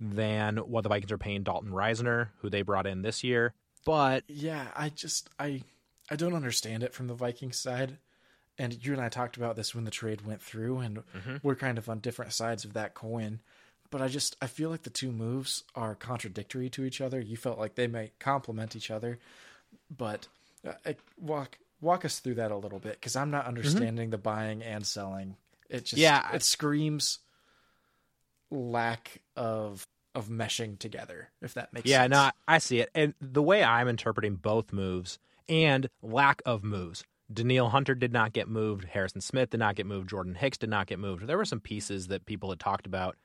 than 0.00 0.56
what 0.56 0.82
the 0.82 0.88
Vikings 0.88 1.12
are 1.12 1.18
paying 1.18 1.42
Dalton 1.42 1.70
Risner, 1.70 2.28
who 2.40 2.50
they 2.50 2.62
brought 2.62 2.86
in 2.86 3.02
this 3.02 3.22
year. 3.22 3.54
But 3.84 4.24
Yeah, 4.28 4.68
I 4.74 4.88
just 4.88 5.28
I 5.38 5.62
I 6.10 6.16
don't 6.16 6.34
understand 6.34 6.82
it 6.82 6.94
from 6.94 7.08
the 7.08 7.14
Vikings 7.14 7.58
side. 7.58 7.98
And 8.58 8.84
you 8.84 8.92
and 8.94 9.02
I 9.02 9.10
talked 9.10 9.36
about 9.36 9.56
this 9.56 9.74
when 9.74 9.84
the 9.84 9.90
trade 9.90 10.26
went 10.26 10.40
through 10.40 10.78
and 10.78 10.98
mm-hmm. 10.98 11.36
we're 11.42 11.54
kind 11.54 11.76
of 11.76 11.90
on 11.90 11.98
different 11.98 12.32
sides 12.32 12.64
of 12.64 12.72
that 12.72 12.94
coin. 12.94 13.40
But 13.90 14.02
I 14.02 14.08
just 14.08 14.36
I 14.42 14.46
feel 14.46 14.70
like 14.70 14.82
the 14.82 14.90
two 14.90 15.12
moves 15.12 15.64
are 15.74 15.94
contradictory 15.94 16.68
to 16.70 16.84
each 16.84 17.00
other. 17.00 17.20
You 17.20 17.36
felt 17.36 17.58
like 17.58 17.74
they 17.74 17.86
might 17.86 18.18
complement 18.18 18.74
each 18.76 18.90
other, 18.90 19.18
but 19.96 20.28
uh, 20.66 20.92
walk 21.20 21.58
walk 21.80 22.04
us 22.04 22.18
through 22.18 22.34
that 22.34 22.50
a 22.50 22.56
little 22.56 22.78
bit 22.78 22.94
because 22.94 23.16
I'm 23.16 23.30
not 23.30 23.46
understanding 23.46 24.10
the 24.10 24.18
buying 24.18 24.62
and 24.62 24.86
selling. 24.86 25.36
It 25.70 25.84
just 25.84 25.96
Yeah, 26.00 26.32
it 26.34 26.42
screams 26.42 27.18
lack 28.50 29.20
of 29.36 29.86
of 30.14 30.28
meshing 30.28 30.78
together. 30.78 31.28
If 31.42 31.54
that 31.54 31.72
makes 31.74 31.84
sense. 31.84 31.90
yeah, 31.90 32.02
sense. 32.04 32.10
no, 32.10 32.18
I- 32.18 32.32
I 32.48 32.58
see 32.58 32.80
it. 32.80 32.88
And 32.94 33.14
the 33.20 33.42
way 33.42 33.62
I'm 33.62 33.86
interpreting 33.88 34.36
both 34.36 34.72
moves 34.72 35.18
and 35.48 35.88
lack 36.02 36.40
of 36.46 36.64
moves. 36.64 37.04
Danielle 37.32 37.68
Hunter 37.70 37.94
did 37.94 38.12
not 38.12 38.32
get 38.32 38.48
moved. 38.48 38.84
Harrison 38.84 39.20
Smith 39.20 39.50
did 39.50 39.58
not 39.58 39.74
get 39.74 39.84
moved. 39.84 40.08
Jordan 40.08 40.36
Hicks 40.36 40.56
did 40.58 40.70
not 40.70 40.86
get 40.86 40.98
moved. 41.00 41.26
There 41.26 41.36
were 41.36 41.44
some 41.44 41.60
pieces 41.60 42.06
that 42.06 42.24
people 42.24 42.50
had 42.50 42.60
talked 42.60 42.86
about 42.86 43.16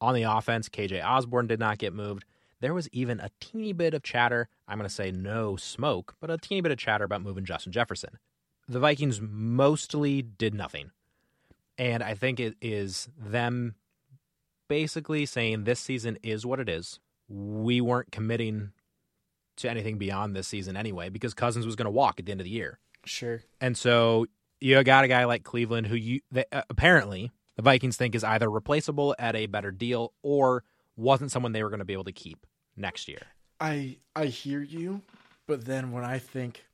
on 0.00 0.14
the 0.14 0.22
offense. 0.22 0.68
KJ 0.68 1.04
Osborn 1.04 1.46
did 1.46 1.60
not 1.60 1.78
get 1.78 1.92
moved. 1.92 2.24
There 2.60 2.74
was 2.74 2.88
even 2.92 3.20
a 3.20 3.30
teeny 3.40 3.72
bit 3.72 3.94
of 3.94 4.02
chatter. 4.02 4.48
I'm 4.66 4.78
going 4.78 4.88
to 4.88 4.94
say 4.94 5.10
no 5.10 5.56
smoke, 5.56 6.14
but 6.20 6.30
a 6.30 6.38
teeny 6.38 6.60
bit 6.60 6.72
of 6.72 6.78
chatter 6.78 7.04
about 7.04 7.22
moving 7.22 7.44
Justin 7.44 7.72
Jefferson. 7.72 8.18
The 8.68 8.78
Vikings 8.78 9.20
mostly 9.20 10.22
did 10.22 10.54
nothing. 10.54 10.90
And 11.76 12.02
I 12.02 12.14
think 12.14 12.40
it 12.40 12.54
is 12.62 13.08
them 13.18 13.74
basically 14.68 15.26
saying 15.26 15.64
this 15.64 15.80
season 15.80 16.18
is 16.22 16.46
what 16.46 16.60
it 16.60 16.68
is. 16.68 17.00
We 17.28 17.80
weren't 17.80 18.12
committing 18.12 18.72
to 19.56 19.70
anything 19.70 19.98
beyond 19.98 20.34
this 20.34 20.48
season 20.48 20.76
anyway 20.76 21.08
because 21.08 21.34
Cousins 21.34 21.66
was 21.66 21.76
going 21.76 21.86
to 21.86 21.90
walk 21.90 22.18
at 22.18 22.26
the 22.26 22.32
end 22.32 22.40
of 22.40 22.44
the 22.44 22.50
year. 22.50 22.78
Sure. 23.04 23.42
And 23.60 23.76
so 23.76 24.26
you 24.60 24.82
got 24.82 25.04
a 25.04 25.08
guy 25.08 25.24
like 25.24 25.44
Cleveland 25.44 25.86
who 25.86 25.96
you 25.96 26.20
they, 26.30 26.44
uh, 26.52 26.62
apparently 26.70 27.30
the 27.56 27.62
Vikings 27.62 27.96
think 27.96 28.14
is 28.14 28.24
either 28.24 28.50
replaceable 28.50 29.14
at 29.18 29.36
a 29.36 29.46
better 29.46 29.70
deal 29.70 30.12
or 30.22 30.64
wasn't 30.96 31.30
someone 31.30 31.52
they 31.52 31.62
were 31.62 31.70
going 31.70 31.78
to 31.80 31.84
be 31.84 31.92
able 31.92 32.04
to 32.04 32.12
keep 32.12 32.46
next 32.76 33.08
year. 33.08 33.22
I 33.60 33.96
I 34.16 34.26
hear 34.26 34.60
you, 34.60 35.02
but 35.46 35.64
then 35.64 35.92
when 35.92 36.04
I 36.04 36.18
think, 36.18 36.64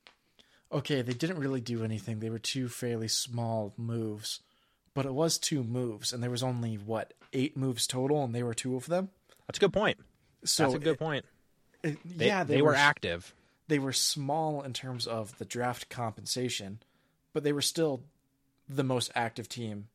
okay, 0.72 1.02
they 1.02 1.12
didn't 1.12 1.38
really 1.38 1.60
do 1.60 1.84
anything. 1.84 2.20
They 2.20 2.30
were 2.30 2.38
two 2.38 2.68
fairly 2.68 3.08
small 3.08 3.72
moves, 3.76 4.40
but 4.94 5.06
it 5.06 5.12
was 5.14 5.38
two 5.38 5.62
moves, 5.62 6.12
and 6.12 6.22
there 6.22 6.30
was 6.30 6.42
only 6.42 6.76
what 6.76 7.14
eight 7.32 7.56
moves 7.56 7.86
total, 7.86 8.24
and 8.24 8.34
they 8.34 8.42
were 8.42 8.54
two 8.54 8.76
of 8.76 8.86
them. 8.86 9.10
That's 9.46 9.58
a 9.58 9.60
good 9.60 9.72
point. 9.72 9.98
So 10.44 10.64
That's 10.64 10.74
a 10.74 10.78
good 10.78 10.98
point. 10.98 11.24
it- 11.82 11.98
They, 12.04 12.26
yeah, 12.26 12.44
they, 12.44 12.62
were 12.62 12.74
active. 12.74 13.34
They 13.68 13.78
were 13.78 13.92
small 13.92 14.62
in 14.62 14.72
terms 14.72 15.06
of 15.06 15.36
the 15.38 15.44
draft 15.44 15.88
compensation, 15.90 16.80
but 17.32 17.44
they 17.44 17.52
were 17.52 17.62
still 17.62 18.02
the 18.68 18.82
most 18.84 19.10
active 19.14 19.48
team 19.48 19.88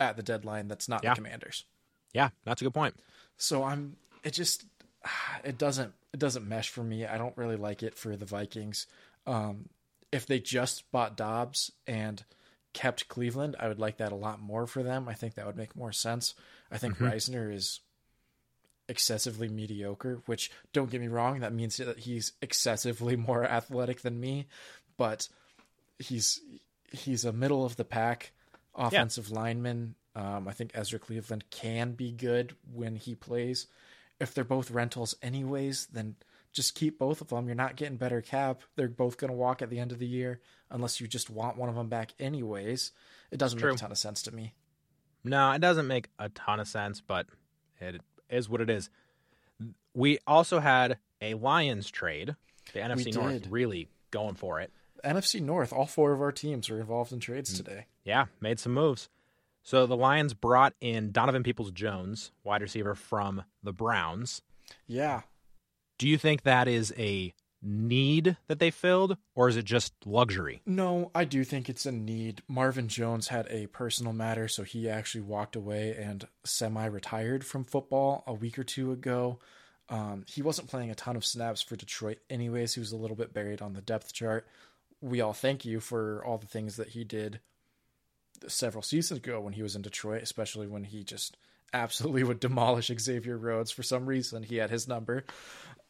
at 0.00 0.16
the 0.16 0.22
deadline. 0.22 0.68
That's 0.68 0.88
not 0.88 1.02
Yeah. 1.04 1.10
the 1.14 1.16
Commanders. 1.16 1.64
Yeah, 2.12 2.30
that's 2.44 2.60
a 2.62 2.64
good 2.64 2.74
point. 2.74 2.94
So 3.36 3.62
I'm 3.64 3.96
it 4.24 4.32
just 4.32 4.64
it 5.44 5.58
doesn't 5.58 5.92
it 6.12 6.18
doesn't 6.20 6.48
mesh 6.48 6.68
for 6.70 6.82
me. 6.82 7.04
I 7.06 7.18
don't 7.18 7.36
really 7.36 7.56
like 7.56 7.82
it 7.82 7.94
for 7.96 8.16
the 8.16 8.26
Vikings. 8.26 8.86
Um 9.26 9.68
if 10.12 10.26
they 10.26 10.38
just 10.38 10.90
bought 10.92 11.16
Dobbs 11.16 11.72
and 11.86 12.24
kept 12.72 13.08
Cleveland, 13.08 13.56
I 13.58 13.68
would 13.68 13.78
like 13.80 13.96
that 13.98 14.12
a 14.12 14.16
lot 14.16 14.40
more 14.40 14.66
for 14.66 14.82
them. 14.82 15.08
I 15.08 15.14
think 15.14 15.34
that 15.34 15.46
would 15.46 15.56
make 15.56 15.74
more 15.76 15.92
sense. 15.92 16.34
I 16.70 16.78
think 16.78 16.98
Risner 16.98 17.52
is 17.52 17.80
excessively 18.88 19.48
mediocre, 19.48 20.22
which 20.26 20.50
don't 20.72 20.90
get 20.90 21.00
me 21.00 21.08
wrong, 21.08 21.40
that 21.40 21.52
means 21.52 21.76
that 21.78 21.98
he's 22.00 22.32
excessively 22.40 23.16
more 23.16 23.44
athletic 23.50 24.02
than 24.02 24.20
me, 24.20 24.46
but 24.96 25.28
he's 25.98 26.40
he's 26.92 27.24
a 27.24 27.32
middle 27.32 27.64
of 27.64 27.76
the 27.76 27.84
pack 27.84 28.32
offensive 28.76 29.30
lineman. 29.30 29.94
Um, 30.14 30.48
I 30.48 30.52
think 30.52 30.70
Ezra 30.74 30.98
Cleveland 30.98 31.44
can 31.50 31.92
be 31.92 32.12
good 32.12 32.56
when 32.72 32.96
he 32.96 33.14
plays. 33.14 33.66
If 34.18 34.32
they're 34.32 34.44
both 34.44 34.70
rentals 34.70 35.14
anyways, 35.22 35.86
then 35.86 36.16
just 36.52 36.74
keep 36.74 36.98
both 36.98 37.20
of 37.20 37.28
them. 37.28 37.46
You're 37.46 37.54
not 37.54 37.76
getting 37.76 37.98
better 37.98 38.22
cap. 38.22 38.62
They're 38.76 38.88
both 38.88 39.18
going 39.18 39.30
to 39.30 39.36
walk 39.36 39.60
at 39.60 39.68
the 39.68 39.78
end 39.78 39.92
of 39.92 39.98
the 39.98 40.06
year 40.06 40.40
unless 40.70 41.00
you 41.00 41.06
just 41.06 41.28
want 41.28 41.58
one 41.58 41.68
of 41.68 41.74
them 41.74 41.88
back 41.88 42.12
anyways. 42.18 42.92
It 43.30 43.38
doesn't 43.38 43.60
make 43.60 43.74
a 43.74 43.78
ton 43.78 43.92
of 43.92 43.98
sense 43.98 44.22
to 44.22 44.34
me. 44.34 44.54
No, 45.22 45.52
it 45.52 45.60
doesn't 45.60 45.86
make 45.86 46.08
a 46.18 46.30
ton 46.30 46.60
of 46.60 46.68
sense, 46.68 47.02
but 47.02 47.26
it 47.78 48.00
is 48.30 48.48
what 48.48 48.60
it 48.62 48.70
is. 48.70 48.88
We 49.92 50.18
also 50.26 50.60
had 50.60 50.98
a 51.20 51.34
Lions 51.34 51.90
trade. 51.90 52.36
The 52.72 52.80
NFC 52.80 53.14
North 53.14 53.46
really 53.48 53.88
going 54.10 54.34
for 54.34 54.60
it. 54.60 54.72
NFC 55.06 55.40
North, 55.40 55.72
all 55.72 55.86
four 55.86 56.12
of 56.12 56.20
our 56.20 56.32
teams 56.32 56.68
are 56.70 56.80
involved 56.80 57.12
in 57.12 57.20
trades 57.20 57.52
Mm. 57.54 57.56
today. 57.56 57.86
Yeah, 58.04 58.26
made 58.40 58.58
some 58.58 58.74
moves. 58.74 59.08
So 59.62 59.86
the 59.86 59.96
Lions 59.96 60.34
brought 60.34 60.74
in 60.80 61.10
Donovan 61.12 61.42
Peoples 61.42 61.70
Jones, 61.72 62.30
wide 62.44 62.62
receiver 62.62 62.94
from 62.94 63.44
the 63.62 63.72
Browns. 63.72 64.42
Yeah. 64.86 65.22
Do 65.98 66.06
you 66.08 66.18
think 66.18 66.42
that 66.42 66.68
is 66.68 66.92
a 66.98 67.34
need 67.62 68.36
that 68.46 68.58
they 68.60 68.70
filled, 68.70 69.16
or 69.34 69.48
is 69.48 69.56
it 69.56 69.64
just 69.64 69.92
luxury? 70.04 70.60
No, 70.66 71.10
I 71.14 71.24
do 71.24 71.42
think 71.42 71.68
it's 71.68 71.86
a 71.86 71.90
need. 71.90 72.42
Marvin 72.46 72.86
Jones 72.86 73.28
had 73.28 73.46
a 73.50 73.66
personal 73.68 74.12
matter, 74.12 74.46
so 74.46 74.62
he 74.62 74.88
actually 74.88 75.22
walked 75.22 75.56
away 75.56 75.96
and 75.96 76.28
semi 76.44 76.84
retired 76.86 77.44
from 77.44 77.64
football 77.64 78.22
a 78.26 78.34
week 78.34 78.58
or 78.58 78.64
two 78.64 78.92
ago. 78.92 79.40
Um, 79.88 80.24
he 80.28 80.42
wasn't 80.42 80.68
playing 80.68 80.90
a 80.90 80.94
ton 80.94 81.16
of 81.16 81.24
snaps 81.24 81.62
for 81.62 81.76
Detroit, 81.76 82.18
anyways. 82.28 82.74
He 82.74 82.80
was 82.80 82.92
a 82.92 82.96
little 82.96 83.16
bit 83.16 83.32
buried 83.32 83.62
on 83.62 83.72
the 83.72 83.80
depth 83.82 84.12
chart. 84.12 84.46
We 85.00 85.20
all 85.20 85.32
thank 85.32 85.64
you 85.64 85.80
for 85.80 86.24
all 86.24 86.38
the 86.38 86.46
things 86.46 86.76
that 86.76 86.88
he 86.88 87.04
did 87.04 87.40
several 88.48 88.82
seasons 88.82 89.18
ago 89.18 89.40
when 89.40 89.52
he 89.52 89.62
was 89.62 89.76
in 89.76 89.82
Detroit, 89.82 90.22
especially 90.22 90.66
when 90.66 90.84
he 90.84 91.04
just 91.04 91.36
absolutely 91.72 92.24
would 92.24 92.40
demolish 92.40 92.90
Xavier 92.98 93.36
Rhodes 93.36 93.70
for 93.70 93.82
some 93.82 94.06
reason. 94.06 94.42
He 94.42 94.56
had 94.56 94.70
his 94.70 94.86
number. 94.88 95.24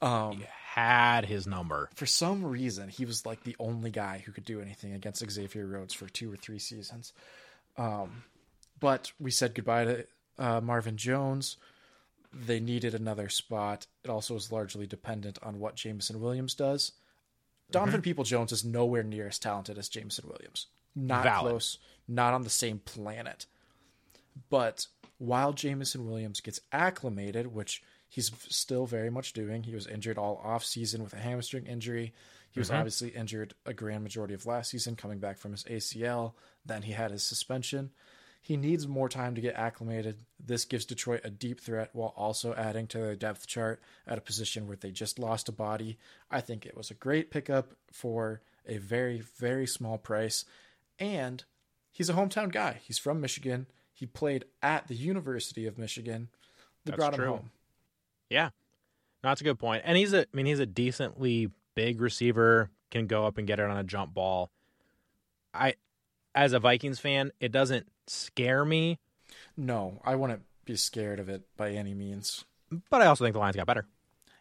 Um, 0.03 0.45
Had 0.75 1.25
his 1.25 1.47
number. 1.47 1.89
for 1.95 2.05
some 2.05 2.45
reason 2.45 2.91
he 2.91 3.07
was 3.07 3.25
like 3.25 3.43
the 3.45 3.57
only 3.59 3.91
guy 3.91 4.23
who 4.25 4.31
could 4.33 4.45
do 4.45 4.61
anything 4.61 4.93
against 4.93 5.29
Xavier 5.31 5.67
Rhodes 5.67 5.95
for 5.95 6.07
two 6.07 6.31
or 6.31 6.37
three 6.37 6.59
seasons. 6.59 7.15
Um, 7.79 8.25
but 8.79 9.11
we 9.19 9.31
said 9.31 9.55
goodbye 9.55 9.85
to 9.87 10.07
uh, 10.39 10.61
Marvin 10.61 10.99
Jones. 10.99 11.57
They 12.31 12.61
needed 12.61 12.95
another 12.95 13.31
spot. 13.31 13.87
It 14.05 14.11
also 14.11 14.35
was 14.35 14.53
largely 14.53 14.87
dependent 14.87 15.39
on 15.43 15.59
what 15.61 15.77
Jameson 15.77 16.21
Williams 16.21 16.55
does. 16.55 16.93
Donovan 17.71 17.95
mm-hmm. 17.95 18.03
People 18.03 18.25
Jones 18.25 18.53
is 18.53 18.65
nowhere 18.65 19.03
near 19.03 19.27
as 19.27 19.39
talented 19.39 19.79
as 19.79 19.89
Jameson 19.89 20.29
Williams. 20.29 20.67
Not 20.95 21.25
Valid. 21.25 21.51
close. 21.51 21.79
Not 22.09 22.35
on 22.35 22.43
the 22.43 22.51
same 22.51 22.79
planet. 22.79 23.47
But 24.51 24.87
while 25.19 25.53
Jameson 25.53 26.07
Williams 26.07 26.41
gets 26.41 26.61
acclimated, 26.73 27.49
which 27.49 27.83
he's 28.09 28.31
still 28.49 28.87
very 28.87 29.11
much 29.11 29.33
doing, 29.33 29.63
he 29.63 29.75
was 29.75 29.87
injured 29.87 30.19
all 30.19 30.41
off 30.45 30.65
season 30.65 31.03
with 31.03 31.13
a 31.13 31.19
hamstring 31.19 31.67
injury. 31.67 32.15
He 32.51 32.61
was 32.61 32.69
mm-hmm. 32.69 32.79
obviously 32.79 33.09
injured 33.11 33.55
a 33.67 33.75
grand 33.75 34.03
majority 34.03 34.35
of 34.35 34.47
last 34.47 34.71
season, 34.71 34.97
coming 34.97 35.19
back 35.19 35.39
from 35.39 35.53
his 35.53 35.65
ACL. 35.65 36.33
Then 36.65 36.83
he 36.83 36.93
had 36.93 37.11
his 37.11 37.23
suspension. 37.23 37.91
He 38.47 38.57
needs 38.57 38.87
more 38.87 39.09
time 39.09 39.35
to 39.35 39.41
get 39.41 39.57
acclimated. 39.57 40.19
This 40.39 40.65
gives 40.65 40.85
Detroit 40.85 41.23
a 41.25 41.31
deep 41.31 41.61
threat 41.61 41.91
while 41.93 42.15
also 42.17 42.55
adding 42.55 42.87
to 42.87 42.99
their 42.99 43.17
depth 43.17 43.49
chart 43.49 43.83
at 44.07 44.19
a 44.19 44.21
position 44.21 44.69
where 44.69 44.77
they 44.77 44.93
just 44.93 45.19
lost 45.19 45.49
a 45.49 45.53
body. 45.53 45.99
I 46.31 46.41
think 46.41 46.65
it 46.65 46.77
was 46.77 46.89
a 46.89 46.95
great 46.95 47.33
pickup 47.33 47.73
for 47.91 48.43
a 48.65 48.79
very, 48.79 49.21
very 49.21 49.67
small 49.67 49.99
price. 49.99 50.45
And 51.01 51.43
he's 51.91 52.09
a 52.09 52.13
hometown 52.13 52.53
guy. 52.53 52.79
He's 52.85 52.99
from 52.99 53.21
Michigan. 53.21 53.67
He 53.93 54.07
played 54.07 54.45
at 54.63 54.87
the 54.87 54.95
University 54.95 55.67
of 55.67 55.77
Michigan. 55.77 56.29
They 56.85 56.93
That's 56.93 56.99
brought 56.99 57.15
him 57.15 57.19
true. 57.19 57.29
home. 57.31 57.51
Yeah, 58.31 58.51
no, 59.25 59.31
that's 59.31 59.41
a 59.41 59.45
good 59.45 59.59
point. 59.59 59.83
And 59.85 59.99
he's 59.99 60.13
a, 60.13 60.21
I 60.21 60.27
mean, 60.33 60.47
he's 60.47 60.61
a 60.61 60.67
decently 60.67 61.51
big 61.75 62.01
receiver. 62.01 62.71
Can 62.93 63.09
go 63.09 63.27
up 63.27 63.39
and 63.39 63.47
get 63.49 63.59
it 63.59 63.69
on 63.69 63.77
a 63.77 63.83
jump 63.83 64.15
ball. 64.15 64.53
I, 65.53 65.75
as 66.37 66.53
a 66.53 66.61
Vikings 66.61 67.01
fan, 67.01 67.33
it 67.41 67.51
doesn't 67.51 67.87
scare 68.07 68.65
me, 68.65 68.99
No, 69.57 70.01
I 70.05 70.15
wouldn't 70.15 70.43
be 70.65 70.77
scared 70.77 71.19
of 71.19 71.29
it 71.29 71.43
by 71.57 71.71
any 71.73 71.95
means. 71.95 72.45
but 72.91 73.03
I 73.03 73.07
also 73.07 73.25
think 73.25 73.33
the 73.35 73.41
Lions 73.41 73.57
got 73.57 73.67
better. 73.67 73.87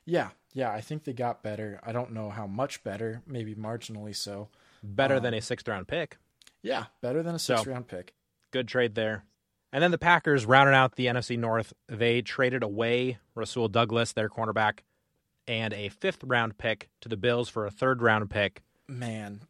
Yeah, 0.05 0.29
yeah, 0.53 0.71
I 0.71 0.81
think 0.81 1.03
they 1.03 1.13
got 1.13 1.41
better. 1.41 1.79
I 1.83 1.91
don't 1.91 2.11
know 2.11 2.29
how 2.29 2.45
much 2.45 2.83
better, 2.83 3.21
maybe 3.25 3.55
marginally 3.55 4.15
so. 4.15 4.49
Better 4.83 5.15
um, 5.15 5.23
than 5.23 5.33
a 5.33 5.41
sixth 5.41 5.67
round 5.67 5.87
pick. 5.87 6.17
Yeah, 6.61 6.85
better 7.01 7.23
than 7.23 7.33
a 7.35 7.39
So- 7.39 7.63
round 7.63 7.87
pick. 7.87 8.13
Good 8.51 8.67
trade 8.67 8.95
there. 8.95 9.23
And 9.73 9.83
then 9.83 9.91
the 9.91 9.97
Packers 9.97 10.45
rounded 10.45 10.73
out 10.73 10.95
the 10.95 11.07
NFC 11.07 11.37
North. 11.37 11.73
They 11.87 12.21
traded 12.21 12.63
away 12.63 13.17
Rasul 13.33 13.67
Douglas, 13.67 14.13
their 14.13 14.29
cornerback, 14.29 14.79
and 15.47 15.73
a 15.73 15.89
fifth 15.89 16.23
round 16.23 16.57
pick 16.57 16.89
to 17.01 17.09
the 17.09 17.17
Bills 17.17 17.49
for 17.49 17.65
a 17.65 17.71
third 17.71 18.01
round 18.01 18.29
pick. 18.29 18.61
Man, 18.87 19.41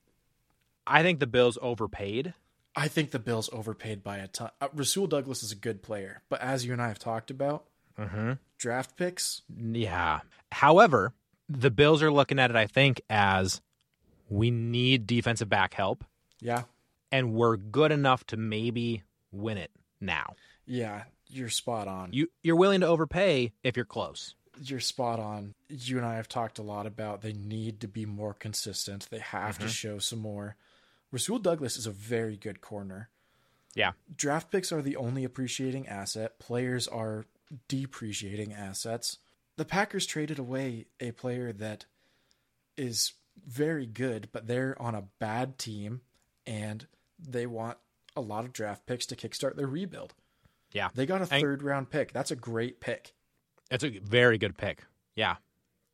I 0.87 1.01
think 1.03 1.19
the 1.19 1.27
Bills 1.27 1.57
overpaid. 1.61 2.33
I 2.75 2.87
think 2.89 3.11
the 3.11 3.19
Bills 3.19 3.49
overpaid 3.53 4.03
by 4.03 4.17
a 4.17 4.27
ton. 4.27 4.49
Uh, 4.59 4.67
Rasul 4.73 5.07
Douglas 5.07 5.43
is 5.43 5.51
a 5.51 5.55
good 5.55 5.81
player, 5.81 6.21
but 6.29 6.41
as 6.41 6.65
you 6.65 6.73
and 6.73 6.81
I 6.81 6.87
have 6.89 6.99
talked 6.99 7.31
about, 7.31 7.65
Mm-hmm. 7.97 8.33
draft 8.57 8.97
picks, 8.97 9.41
Yeah. 9.57 10.19
However, 10.51 11.13
the 11.47 11.71
Bills 11.71 12.03
are 12.03 12.11
looking 12.11 12.39
at 12.39 12.49
it, 12.49 12.57
I 12.57 12.67
think, 12.67 12.99
as 13.09 13.61
we 14.29 14.51
need 14.51 15.07
defensive 15.07 15.47
back 15.47 15.73
help, 15.75 16.03
yeah, 16.41 16.63
and 17.11 17.33
we're 17.33 17.55
good 17.55 17.93
enough 17.93 18.25
to 18.27 18.37
maybe 18.37 19.03
win 19.31 19.57
it 19.57 19.71
now. 20.01 20.35
yeah, 20.65 21.03
you're 21.29 21.49
spot 21.49 21.87
on. 21.87 22.11
You 22.11 22.29
you're 22.43 22.55
willing 22.57 22.81
to 22.81 22.87
overpay 22.87 23.53
if 23.63 23.75
you're 23.77 23.85
close. 23.85 24.35
You're 24.61 24.79
spot 24.81 25.19
on. 25.19 25.53
You 25.69 25.97
and 25.97 26.05
I 26.05 26.15
have 26.15 26.27
talked 26.27 26.59
a 26.59 26.63
lot 26.63 26.85
about 26.85 27.21
they 27.21 27.33
need 27.33 27.79
to 27.81 27.87
be 27.87 28.05
more 28.05 28.33
consistent. 28.33 29.07
They 29.09 29.19
have 29.19 29.57
to 29.59 29.67
show 29.69 29.99
some 29.99 30.19
more. 30.19 30.55
Rasul 31.11 31.39
Douglas 31.39 31.77
is 31.77 31.85
a 31.87 31.91
very 31.91 32.37
good 32.37 32.61
corner. 32.61 33.09
Yeah. 33.73 33.91
Draft 34.15 34.51
picks 34.51 34.71
are 34.71 34.81
the 34.81 34.95
only 34.95 35.23
appreciating 35.23 35.87
asset. 35.87 36.39
Players 36.39 36.87
are 36.87 37.25
depreciating 37.67 38.53
assets. 38.53 39.17
The 39.57 39.65
Packers 39.65 40.05
traded 40.05 40.39
away 40.39 40.85
a 40.99 41.11
player 41.11 41.51
that 41.53 41.85
is 42.77 43.13
very 43.45 43.85
good, 43.85 44.29
but 44.31 44.47
they're 44.47 44.81
on 44.81 44.95
a 44.95 45.03
bad 45.19 45.57
team 45.57 46.01
and 46.47 46.87
they 47.19 47.45
want 47.45 47.77
a 48.15 48.21
lot 48.21 48.45
of 48.45 48.53
draft 48.53 48.85
picks 48.85 49.05
to 49.07 49.15
kickstart 49.15 49.55
their 49.55 49.67
rebuild. 49.67 50.13
Yeah. 50.71 50.89
They 50.93 51.05
got 51.05 51.21
a 51.21 51.33
And- 51.33 51.41
third 51.41 51.63
round 51.63 51.89
pick. 51.89 52.11
That's 52.13 52.31
a 52.31 52.35
great 52.35 52.79
pick. 52.79 53.13
That's 53.69 53.83
a 53.83 53.89
very 53.99 54.37
good 54.37 54.57
pick. 54.57 54.83
Yeah. 55.15 55.35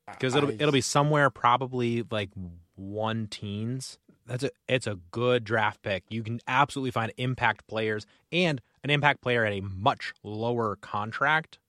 Because 0.07 0.35
it'll 0.35 0.49
I- 0.49 0.53
it'll 0.53 0.71
be 0.71 0.81
somewhere 0.81 1.29
probably 1.29 2.03
like 2.09 2.29
one 2.75 3.27
teens. 3.27 3.97
That's 4.31 4.43
a 4.45 4.51
it's 4.69 4.87
a 4.87 4.97
good 5.11 5.43
draft 5.43 5.81
pick. 5.81 6.05
You 6.09 6.23
can 6.23 6.39
absolutely 6.47 6.91
find 6.91 7.11
impact 7.17 7.67
players 7.67 8.05
and 8.31 8.61
an 8.81 8.89
impact 8.89 9.21
player 9.21 9.43
at 9.43 9.51
a 9.51 9.59
much 9.61 10.13
lower 10.23 10.77
contract 10.77 11.59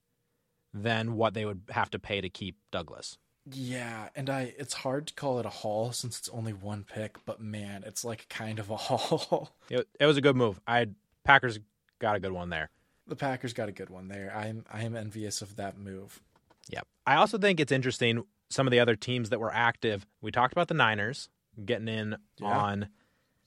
than 0.72 1.16
what 1.16 1.34
they 1.34 1.44
would 1.44 1.62
have 1.70 1.90
to 1.90 1.98
pay 1.98 2.20
to 2.20 2.30
keep 2.30 2.56
Douglas. 2.70 3.18
Yeah, 3.50 4.10
and 4.14 4.30
I 4.30 4.54
it's 4.56 4.74
hard 4.74 5.08
to 5.08 5.14
call 5.14 5.40
it 5.40 5.46
a 5.46 5.50
haul 5.50 5.90
since 5.90 6.20
it's 6.20 6.28
only 6.28 6.52
one 6.52 6.84
pick, 6.84 7.16
but 7.26 7.40
man, 7.40 7.82
it's 7.84 8.04
like 8.04 8.28
kind 8.28 8.60
of 8.60 8.70
a 8.70 8.76
haul. 8.88 9.50
It, 9.68 9.88
it 9.98 10.06
was 10.06 10.16
a 10.16 10.20
good 10.20 10.36
move. 10.36 10.60
I 10.64 10.86
Packers 11.24 11.58
got 11.98 12.14
a 12.14 12.20
good 12.20 12.32
one 12.32 12.50
there. 12.50 12.70
the 13.08 13.16
Packers 13.16 13.52
got 13.52 13.68
a 13.68 13.72
good 13.72 13.90
one 13.90 14.06
there. 14.06 14.32
I'm 14.36 14.64
I 14.72 14.84
am 14.84 14.94
envious 14.96 15.42
of 15.42 15.56
that 15.56 15.76
move. 15.76 16.20
Yep. 16.68 16.86
I 17.08 17.16
also 17.16 17.38
think 17.38 17.58
it's 17.58 17.72
interesting 17.72 18.22
some 18.50 18.68
of 18.68 18.70
the 18.70 18.78
other 18.78 18.94
teams 18.94 19.30
that 19.30 19.40
were 19.40 19.52
active. 19.52 20.06
We 20.20 20.30
talked 20.30 20.52
about 20.52 20.68
the 20.68 20.74
Niners 20.74 21.28
getting 21.64 21.88
in 21.88 22.16
Yeah. 22.38 22.58
on 22.58 22.88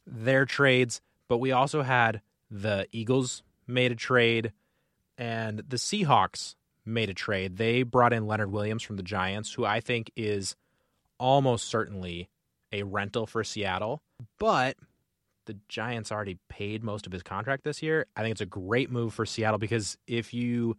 their 0.05 0.45
trades, 0.45 1.01
but 1.27 1.37
we 1.39 1.51
also 1.51 1.81
had 1.81 2.21
the 2.51 2.87
Eagles 2.91 3.43
made 3.67 3.91
a 3.91 3.95
trade 3.95 4.53
and 5.17 5.59
the 5.59 5.77
Seahawks 5.77 6.55
made 6.85 7.09
a 7.09 7.13
trade. 7.13 7.57
They 7.57 7.83
brought 7.83 8.13
in 8.13 8.27
Leonard 8.27 8.51
Williams 8.51 8.83
from 8.83 8.97
the 8.97 9.03
Giants, 9.03 9.53
who 9.53 9.65
I 9.65 9.79
think 9.79 10.11
is 10.15 10.55
almost 11.19 11.65
certainly 11.67 12.29
a 12.71 12.83
rental 12.83 13.25
for 13.25 13.43
Seattle, 13.43 14.01
but 14.37 14.77
the 15.45 15.57
Giants 15.69 16.11
already 16.11 16.37
paid 16.49 16.83
most 16.83 17.05
of 17.07 17.11
his 17.13 17.23
contract 17.23 17.63
this 17.63 17.81
year. 17.81 18.05
I 18.15 18.21
think 18.21 18.33
it's 18.33 18.41
a 18.41 18.45
great 18.45 18.91
move 18.91 19.13
for 19.13 19.25
Seattle 19.25 19.57
because 19.59 19.97
if 20.07 20.33
you 20.33 20.77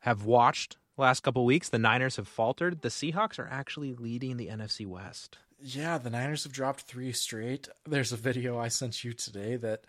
have 0.00 0.24
watched 0.24 0.76
the 0.96 1.02
last 1.02 1.22
couple 1.22 1.44
weeks, 1.44 1.68
the 1.68 1.78
Niners 1.78 2.16
have 2.16 2.26
faltered. 2.28 2.82
The 2.82 2.88
Seahawks 2.88 3.38
are 3.38 3.48
actually 3.50 3.94
leading 3.94 4.36
the 4.36 4.48
NFC 4.48 4.84
West. 4.86 5.38
Yeah, 5.60 5.98
the 5.98 6.10
Niners 6.10 6.44
have 6.44 6.52
dropped 6.52 6.82
three 6.82 7.12
straight. 7.12 7.68
There's 7.86 8.12
a 8.12 8.16
video 8.16 8.58
I 8.58 8.68
sent 8.68 9.02
you 9.02 9.12
today 9.12 9.56
that 9.56 9.84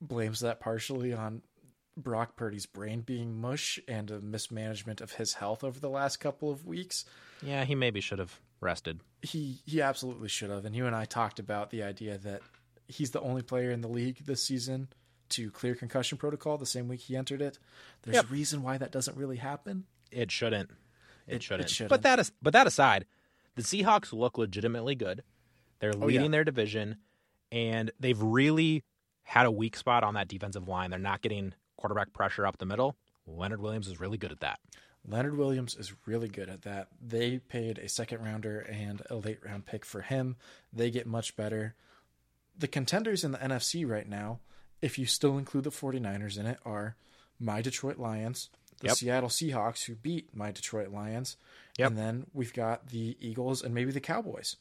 blames 0.00 0.40
that 0.40 0.58
partially 0.60 1.12
on 1.12 1.42
Brock 1.96 2.36
Purdy's 2.36 2.64
brain 2.66 3.02
being 3.02 3.38
mush 3.38 3.78
and 3.86 4.10
a 4.10 4.20
mismanagement 4.20 5.00
of 5.02 5.12
his 5.12 5.34
health 5.34 5.62
over 5.62 5.78
the 5.78 5.90
last 5.90 6.16
couple 6.18 6.50
of 6.50 6.66
weeks. 6.66 7.04
Yeah, 7.42 7.64
he 7.64 7.74
maybe 7.74 8.00
should 8.00 8.18
have 8.18 8.40
rested. 8.60 9.00
He 9.20 9.58
he 9.66 9.82
absolutely 9.82 10.28
should 10.28 10.48
have. 10.50 10.64
And 10.64 10.74
you 10.74 10.86
and 10.86 10.96
I 10.96 11.04
talked 11.04 11.38
about 11.38 11.68
the 11.70 11.82
idea 11.82 12.16
that 12.18 12.40
he's 12.88 13.10
the 13.10 13.20
only 13.20 13.42
player 13.42 13.70
in 13.70 13.82
the 13.82 13.88
league 13.88 14.24
this 14.24 14.42
season 14.42 14.88
to 15.30 15.50
clear 15.50 15.74
concussion 15.74 16.16
protocol 16.18 16.56
the 16.56 16.66
same 16.66 16.88
week 16.88 17.00
he 17.00 17.16
entered 17.16 17.42
it. 17.42 17.58
There's 18.02 18.14
Yep. 18.16 18.24
a 18.24 18.28
reason 18.28 18.62
why 18.62 18.78
that 18.78 18.92
doesn't 18.92 19.16
really 19.16 19.36
happen. 19.36 19.84
It 20.10 20.30
shouldn't. 20.30 20.70
It, 20.70 20.76
It- 21.26 21.36
it 21.36 21.42
shouldn't. 21.42 21.70
shouldn't. 21.70 21.90
But 21.90 22.02
that 22.02 22.18
is, 22.18 22.32
but 22.40 22.52
that 22.54 22.66
aside, 22.66 23.04
the 23.54 23.62
Seahawks 23.62 24.12
look 24.12 24.38
legitimately 24.38 24.94
good. 24.94 25.22
They're 25.80 25.92
Oh, 25.94 26.06
leading 26.06 26.26
yeah. 26.26 26.30
their 26.30 26.44
division, 26.44 26.96
and 27.50 27.90
they've 28.00 28.20
really 28.20 28.84
had 29.24 29.46
a 29.46 29.50
weak 29.50 29.76
spot 29.76 30.04
on 30.04 30.14
that 30.14 30.28
defensive 30.28 30.68
line. 30.68 30.90
They're 30.90 30.98
not 30.98 31.22
getting 31.22 31.54
quarterback 31.76 32.12
pressure 32.12 32.46
up 32.46 32.58
the 32.58 32.66
middle. 32.66 32.96
Leonard 33.26 33.60
Williams 33.60 33.88
is 33.88 34.00
really 34.00 34.18
good 34.18 34.32
at 34.32 34.40
that. 34.40 34.60
Leonard 35.04 35.36
Williams 35.36 35.74
is 35.74 35.92
really 36.06 36.28
good 36.28 36.48
at 36.48 36.62
that. 36.62 36.88
They 37.00 37.38
paid 37.38 37.78
a 37.78 37.88
second 37.88 38.22
rounder 38.22 38.60
and 38.60 39.02
a 39.10 39.16
late 39.16 39.44
round 39.44 39.66
pick 39.66 39.84
for 39.84 40.00
him. 40.02 40.36
They 40.72 40.90
get 40.90 41.06
much 41.06 41.34
better. 41.36 41.74
The 42.56 42.68
contenders 42.68 43.24
in 43.24 43.32
the 43.32 43.38
NFC 43.38 43.88
right 43.88 44.08
now, 44.08 44.40
if 44.80 44.98
you 44.98 45.06
still 45.06 45.38
include 45.38 45.64
the 45.64 45.70
49ers 45.70 46.38
in 46.38 46.46
it, 46.46 46.58
are 46.64 46.96
my 47.40 47.62
Detroit 47.62 47.98
Lions, 47.98 48.48
the 48.82 48.88
Yep. 48.88 48.96
Seattle 48.96 49.28
Seahawks, 49.30 49.84
who 49.84 49.94
beat 49.94 50.34
my 50.36 50.50
Detroit 50.52 50.90
Lions, 50.90 51.36
Yep. 51.78 51.88
and 51.88 51.98
then 51.98 52.26
we've 52.34 52.52
got 52.52 52.88
the 52.88 53.16
Eagles 53.20 53.62
and 53.62 53.74
maybe 53.74 53.90
the 53.92 54.00
Cowboys. 54.00 54.56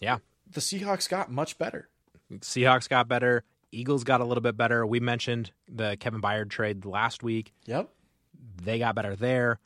Yeah, 0.00 0.18
The 0.48 0.60
Seahawks 0.60 1.08
got 1.08 1.30
much 1.30 1.56
better. 1.58 1.88
Seahawks 2.30 2.88
got 2.88 3.08
better. 3.08 3.42
Eagles 3.72 4.04
got 4.04 4.20
a 4.20 4.24
little 4.24 4.42
bit 4.42 4.56
better. 4.56 4.86
We 4.86 5.00
mentioned 5.00 5.50
the 5.68 5.96
Kevin 5.98 6.20
Byard 6.20 6.50
trade 6.50 6.84
last 6.84 7.22
week. 7.22 7.52
Yep. 7.64 7.88
they 8.62 8.78
got 8.78 8.94
better 8.94 9.16
there. 9.16 9.58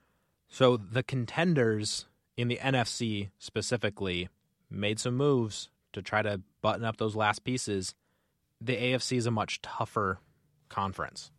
So 0.49 0.77
the 0.77 1.03
contenders 1.03 2.07
in 2.37 2.49
the 2.49 2.57
NFC 2.59 3.31
specifically 3.39 4.29
made 4.71 4.99
some 5.01 5.17
moves 5.17 5.69
to 5.93 6.03
try 6.03 6.23
to 6.23 6.41
button 6.63 6.85
up 6.85 6.97
those 6.97 7.15
last 7.17 7.45
pieces. 7.45 7.95
The 8.61 8.77
AFC 8.77 9.17
is 9.17 9.27
a 9.27 9.31
much 9.31 9.61
tougher 9.63 10.19
conference. 10.69 11.31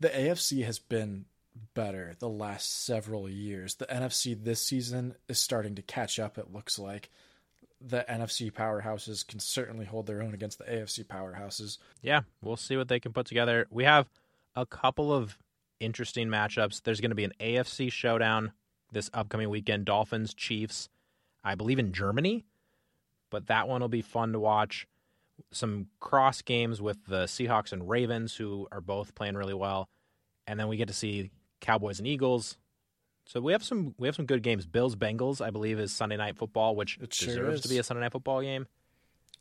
The 0.00 0.08
AFC 0.08 0.64
has 0.64 0.78
been 0.78 1.26
better 1.74 2.14
the 2.18 2.28
last 2.28 2.84
several 2.84 3.28
years. 3.28 3.76
The 3.76 3.86
NFC 3.86 4.42
this 4.42 4.62
season 4.62 5.14
is 5.28 5.40
starting 5.40 5.74
to 5.76 5.82
catch 5.82 6.18
up, 6.18 6.38
it 6.38 6.52
looks 6.52 6.78
like. 6.78 7.10
The 7.80 8.04
NFC 8.08 8.50
powerhouses 8.50 9.26
can 9.26 9.38
certainly 9.38 9.84
hold 9.84 10.06
their 10.06 10.22
own 10.22 10.34
against 10.34 10.58
the 10.58 10.64
AFC 10.64 11.04
powerhouses. 11.04 11.78
Yeah, 12.02 12.22
we'll 12.40 12.56
see 12.56 12.76
what 12.76 12.88
they 12.88 13.00
can 13.00 13.12
put 13.12 13.26
together. 13.26 13.66
We 13.70 13.84
have 13.84 14.08
a 14.54 14.64
couple 14.64 15.12
of 15.12 15.38
interesting 15.78 16.28
matchups. 16.28 16.82
There's 16.82 17.00
going 17.00 17.10
to 17.10 17.16
be 17.16 17.24
an 17.24 17.34
AFC 17.38 17.92
showdown 17.92 18.52
this 18.92 19.10
upcoming 19.12 19.50
weekend 19.50 19.84
Dolphins, 19.84 20.32
Chiefs, 20.32 20.88
I 21.44 21.54
believe 21.54 21.78
in 21.78 21.92
Germany, 21.92 22.44
but 23.30 23.46
that 23.48 23.68
one 23.68 23.80
will 23.80 23.88
be 23.88 24.02
fun 24.02 24.32
to 24.32 24.40
watch. 24.40 24.86
Some 25.52 25.88
cross 26.00 26.40
games 26.40 26.80
with 26.80 27.04
the 27.06 27.24
Seahawks 27.24 27.72
and 27.72 27.88
Ravens, 27.88 28.34
who 28.34 28.66
are 28.72 28.80
both 28.80 29.14
playing 29.14 29.34
really 29.34 29.54
well. 29.54 29.88
And 30.46 30.58
then 30.58 30.68
we 30.68 30.76
get 30.78 30.88
to 30.88 30.94
see 30.94 31.30
Cowboys 31.60 31.98
and 31.98 32.06
Eagles. 32.06 32.56
So 33.26 33.40
we 33.40 33.52
have 33.52 33.62
some 33.64 33.94
we 33.98 34.06
have 34.08 34.14
some 34.14 34.26
good 34.26 34.42
games. 34.42 34.66
Bills 34.66 34.94
Bengals, 34.96 35.44
I 35.44 35.50
believe, 35.50 35.78
is 35.80 35.92
Sunday 35.92 36.16
night 36.16 36.36
football, 36.36 36.76
which 36.76 36.98
It 37.00 37.10
deserves 37.10 37.56
is. 37.56 37.60
to 37.62 37.68
be 37.68 37.78
a 37.78 37.82
Sunday 37.82 38.02
night 38.02 38.12
football 38.12 38.40
game, 38.40 38.66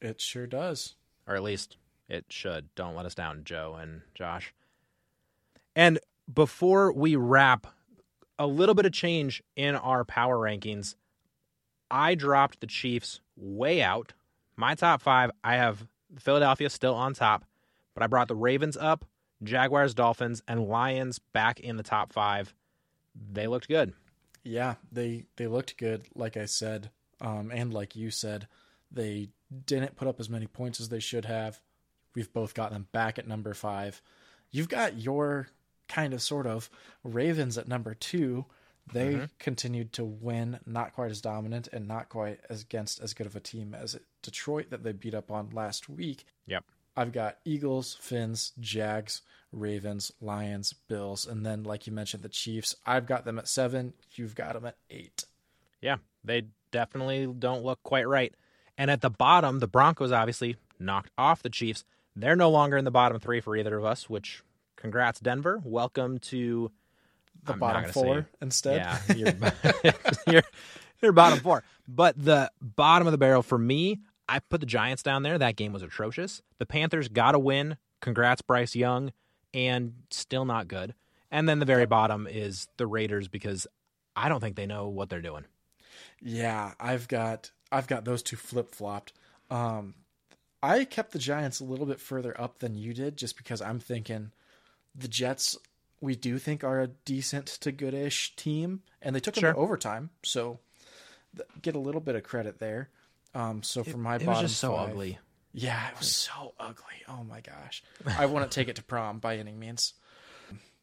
It 0.02 0.20
sure 0.22 0.48
does. 0.48 0.96
or 1.28 1.36
at 1.36 1.44
least 1.44 1.78
it 2.10 2.26
should. 2.30 2.74
Don't 2.76 2.96
let 2.96 3.06
us 3.06 3.16
down, 3.16 3.44
Joe 3.44 3.76
and 3.80 4.02
Josh. 4.16 4.54
And 5.76 6.00
before 6.34 6.92
we 6.94 7.16
wrap, 7.16 7.68
a 8.40 8.48
little 8.48 8.76
bit 8.76 8.86
of 8.86 8.92
change 8.92 9.44
in 9.56 9.76
our 9.76 10.04
power 10.04 10.38
rankings. 10.38 10.96
I 11.92 12.16
dropped 12.16 12.60
the 12.62 12.68
Chiefs 12.68 13.22
way 13.38 13.82
out. 13.82 14.14
My 14.56 14.74
top 14.76 15.02
five, 15.02 15.30
I 15.44 15.56
have 15.58 15.88
Philadelphia 16.20 16.70
still 16.70 16.96
on 16.96 17.14
top, 17.14 17.46
but 17.94 18.02
I 18.04 18.08
brought 18.08 18.28
the 18.28 18.36
Ravens 18.36 18.76
up, 18.78 19.06
Jaguars, 19.46 19.94
Dolphins, 19.94 20.42
and 20.48 20.68
Lions 20.68 21.20
back 21.20 21.60
in 21.60 21.78
the 21.78 21.84
top 21.84 22.14
five. 22.14 22.54
They 23.32 23.48
looked 23.48 23.68
good. 23.68 23.94
Yeah, 24.44 24.76
they 24.92 25.26
they 25.38 25.48
looked 25.48 25.78
good, 25.78 26.04
like 26.14 26.38
I 26.38 26.46
said, 26.46 26.92
um, 27.22 27.52
and 27.52 27.74
like 27.74 27.96
you 27.96 28.12
said, 28.12 28.48
they 28.92 29.30
didn't 29.66 29.96
put 29.96 30.08
up 30.08 30.20
as 30.20 30.30
many 30.30 30.48
points 30.48 30.80
as 30.80 30.90
they 30.90 31.00
should 31.00 31.26
have. 31.26 31.60
We've 32.14 32.32
both 32.32 32.54
got 32.54 32.72
them 32.72 32.88
back 32.92 33.18
at 33.18 33.28
number 33.28 33.54
five. 33.54 34.02
You've 34.52 34.70
got 34.70 35.00
your 35.00 35.48
kind 35.88 36.14
of 36.14 36.22
sort 36.22 36.48
of 36.48 36.70
Ravens 37.04 37.58
at 37.58 37.68
number 37.68 37.94
two. 37.94 38.46
They 38.94 39.16
mm-hmm. 39.16 39.26
continued 39.40 39.94
to 39.94 40.06
win, 40.06 40.60
not 40.66 40.94
quite 40.94 41.12
as 41.12 41.22
dominant 41.22 41.68
and 41.74 41.88
not 41.88 42.10
quite 42.10 42.40
as 42.50 42.62
against 42.62 43.02
as 43.02 43.14
good 43.14 43.26
of 43.26 43.36
a 43.36 43.40
team 43.40 43.74
as 43.74 43.98
Detroit 44.22 44.70
that 44.70 44.84
they 44.84 44.92
beat 44.92 45.16
up 45.16 45.32
on 45.32 45.50
last 45.50 45.90
week. 45.90 46.26
Yep. 46.46 46.64
I've 46.96 47.12
got 47.12 47.38
Eagles, 47.46 47.98
Fins, 48.00 48.54
Jags, 48.60 49.22
Ravens, 49.52 50.12
Lions, 50.22 50.74
Bills, 50.88 51.26
and 51.26 51.46
then 51.46 51.64
like 51.64 51.88
you 51.88 51.94
mentioned, 51.94 52.24
the 52.24 52.30
Chiefs. 52.30 52.76
I've 52.86 53.06
got 53.06 53.26
them 53.26 53.40
at 53.40 53.48
seven. 53.48 53.94
You've 54.16 54.36
got 54.36 54.54
them 54.54 54.66
at 54.66 54.78
eight. 54.90 55.26
Yeah, 55.82 55.98
they 56.24 56.48
definitely 56.72 57.28
don't 57.28 57.64
look 57.64 57.82
quite 57.84 58.08
right. 58.08 58.34
And 58.78 58.92
at 58.92 59.02
the 59.02 59.10
bottom, 59.10 59.60
the 59.60 59.68
Broncos 59.68 60.12
obviously 60.12 60.58
knocked 60.80 61.12
off 61.18 61.44
the 61.44 61.50
Chiefs. 61.50 61.84
They're 62.16 62.36
no 62.36 62.50
longer 62.50 62.78
in 62.78 62.86
the 62.86 62.92
bottom 62.92 63.20
three 63.20 63.42
for 63.42 63.56
either 63.56 63.78
of 63.78 63.86
us, 63.86 64.10
which 64.10 64.44
congrats, 64.76 65.20
Denver. 65.20 65.62
Welcome 65.64 66.20
to 66.20 66.72
the 67.44 67.54
I'm 67.54 67.60
bottom 67.60 67.92
four 67.92 68.22
say, 68.22 68.26
instead. 68.42 68.78
Yeah, 68.78 69.16
you're, 69.16 69.94
you're, 70.28 70.44
you're 71.02 71.12
bottom 71.12 71.40
four. 71.40 71.64
But 71.88 72.16
the 72.18 72.52
bottom 72.62 73.08
of 73.08 73.12
the 73.12 73.18
barrel 73.18 73.44
for 73.44 73.58
me, 73.58 74.00
I 74.28 74.40
put 74.40 74.60
the 74.60 74.66
Giants 74.66 75.04
down 75.04 75.24
there. 75.24 75.38
That 75.38 75.56
game 75.56 75.74
was 75.74 75.84
atrocious. 75.84 76.42
The 76.58 76.66
Panthers 76.66 77.08
got 77.08 77.36
a 77.36 77.40
win. 77.40 77.78
Congrats, 78.02 78.42
Bryce 78.42 78.76
Young, 78.76 79.12
and 79.54 79.94
still 80.10 80.46
not 80.46 80.68
good. 80.68 80.94
And 81.32 81.50
then 81.50 81.60
the 81.60 81.66
very 81.66 81.86
bottom 81.86 82.28
is 82.30 82.68
the 82.78 82.88
Raiders 82.88 83.28
because 83.28 83.68
I 84.16 84.30
don't 84.30 84.40
think 84.40 84.56
they 84.56 84.66
know 84.66 84.88
what 84.88 85.10
they're 85.10 85.22
doing. 85.22 85.46
Yeah, 86.22 86.74
I've 86.80 87.08
got 87.08 87.52
I've 87.72 87.88
got 87.88 88.06
those 88.06 88.24
two 88.24 88.36
flip 88.36 88.74
flopped. 88.74 89.14
Um, 89.50 89.96
I 90.62 90.86
kept 90.86 91.12
the 91.12 91.20
Giants 91.20 91.60
a 91.60 91.66
little 91.66 91.86
bit 91.86 92.00
further 92.00 92.40
up 92.40 92.60
than 92.60 92.76
you 92.76 92.94
did, 92.94 93.18
just 93.18 93.38
because 93.38 93.62
I'm 93.62 93.80
thinking 93.80 94.32
the 94.96 95.08
Jets 95.08 95.58
we 96.02 96.16
do 96.16 96.38
think 96.38 96.64
are 96.64 96.82
a 96.82 96.88
decent 96.88 97.48
to 97.48 97.72
goodish 97.72 98.36
team, 98.36 98.82
and 99.02 99.16
they 99.16 99.20
took 99.20 99.36
sure. 99.36 99.50
them 99.50 99.56
to 99.56 99.62
overtime, 99.62 100.10
so 100.24 100.60
th- 101.36 101.48
get 101.62 101.76
a 101.76 101.80
little 101.80 102.02
bit 102.02 102.16
of 102.16 102.24
credit 102.24 102.60
there. 102.60 102.90
Um, 103.36 103.62
so 103.64 103.84
for 103.84 103.98
my 103.98 104.16
it, 104.16 104.26
bottom, 104.26 104.30
it 104.30 104.42
was 104.44 104.52
just 104.52 104.60
so 104.60 104.76
five, 104.76 104.90
ugly. 104.90 105.20
Yeah, 105.54 105.90
it 105.90 106.00
was 106.00 106.12
so 106.12 106.54
ugly. 106.60 107.04
Oh 107.08 107.24
my 107.24 107.42
gosh, 107.42 107.84
I 108.18 108.26
wouldn't 108.26 108.52
take 108.52 108.70
it 108.70 108.78
to 108.78 108.84
prom 108.84 109.20
by 109.20 109.38
any 109.38 109.54
means. 109.54 109.94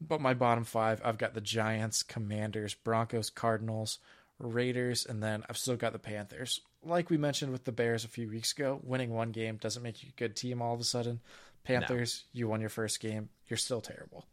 But 0.00 0.20
my 0.20 0.34
bottom 0.34 0.64
five, 0.64 1.00
I've 1.04 1.18
got 1.18 1.34
the 1.34 1.40
Giants, 1.40 2.02
Commanders, 2.02 2.74
Broncos, 2.74 3.30
Cardinals, 3.30 3.98
Raiders, 4.38 5.06
and 5.06 5.22
then 5.22 5.44
I've 5.48 5.56
still 5.56 5.76
got 5.76 5.92
the 5.92 5.98
Panthers. 5.98 6.60
Like 6.82 7.10
we 7.10 7.16
mentioned 7.16 7.52
with 7.52 7.64
the 7.64 7.72
Bears 7.72 8.04
a 8.04 8.08
few 8.08 8.28
weeks 8.28 8.52
ago, 8.52 8.80
winning 8.82 9.10
one 9.10 9.30
game 9.30 9.56
doesn't 9.56 9.82
make 9.82 10.02
you 10.02 10.10
a 10.10 10.18
good 10.18 10.34
team 10.34 10.60
all 10.60 10.74
of 10.74 10.80
a 10.80 10.84
sudden. 10.84 11.20
Panthers, 11.64 12.24
no. 12.34 12.38
you 12.38 12.48
won 12.48 12.60
your 12.60 12.70
first 12.70 13.00
game. 13.00 13.28
You're 13.46 13.56
still 13.56 13.80
terrible. 13.80 14.26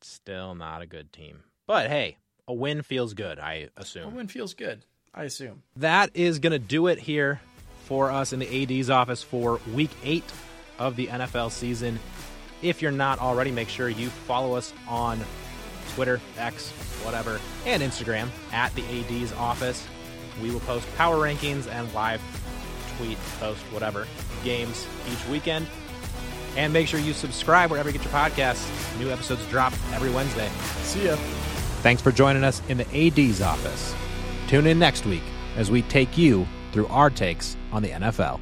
Still 0.00 0.54
not 0.54 0.82
a 0.82 0.86
good 0.86 1.12
team. 1.12 1.44
But 1.66 1.88
hey, 1.88 2.16
a 2.48 2.54
win 2.54 2.82
feels 2.82 3.12
good, 3.12 3.38
I 3.38 3.68
assume. 3.76 4.12
A 4.12 4.16
win 4.16 4.28
feels 4.28 4.54
good, 4.54 4.84
I 5.16 5.24
assume. 5.24 5.62
That 5.76 6.10
is 6.14 6.38
going 6.38 6.52
to 6.52 6.58
do 6.58 6.88
it 6.88 6.98
here 6.98 7.40
for 7.86 8.10
us 8.10 8.32
in 8.32 8.38
the 8.38 8.80
AD's 8.80 8.90
office 8.90 9.22
for 9.22 9.60
week 9.72 9.90
eight 10.04 10.24
of 10.78 10.94
the 10.96 11.06
NFL 11.06 11.50
season. 11.50 11.98
If 12.60 12.82
you're 12.82 12.92
not 12.92 13.18
already, 13.20 13.50
make 13.50 13.68
sure 13.68 13.88
you 13.88 14.10
follow 14.10 14.54
us 14.54 14.74
on 14.88 15.20
Twitter, 15.94 16.20
X, 16.36 16.70
whatever, 17.02 17.40
and 17.64 17.82
Instagram 17.82 18.28
at 18.52 18.74
the 18.74 18.82
AD's 18.82 19.32
office. 19.32 19.86
We 20.42 20.50
will 20.50 20.60
post 20.60 20.86
power 20.96 21.16
rankings 21.16 21.66
and 21.66 21.92
live 21.94 22.20
tweet, 22.98 23.18
post, 23.40 23.60
whatever, 23.72 24.06
games 24.44 24.86
each 25.10 25.26
weekend. 25.28 25.66
And 26.56 26.72
make 26.72 26.88
sure 26.88 27.00
you 27.00 27.12
subscribe 27.12 27.70
wherever 27.70 27.88
you 27.88 27.98
get 27.98 28.04
your 28.04 28.12
podcasts. 28.12 28.66
New 28.98 29.10
episodes 29.10 29.46
drop 29.48 29.72
every 29.92 30.10
Wednesday. 30.10 30.50
See 30.82 31.06
ya. 31.06 31.16
Thanks 31.82 32.02
for 32.02 32.12
joining 32.12 32.44
us 32.44 32.62
in 32.68 32.78
the 32.78 32.86
AD's 32.94 33.40
office. 33.40 33.94
Tune 34.46 34.66
in 34.66 34.78
next 34.78 35.06
week 35.06 35.24
as 35.56 35.70
we 35.70 35.82
take 35.82 36.16
you 36.16 36.46
through 36.72 36.86
our 36.88 37.10
takes 37.10 37.56
on 37.72 37.82
the 37.82 37.90
NFL. 37.90 38.40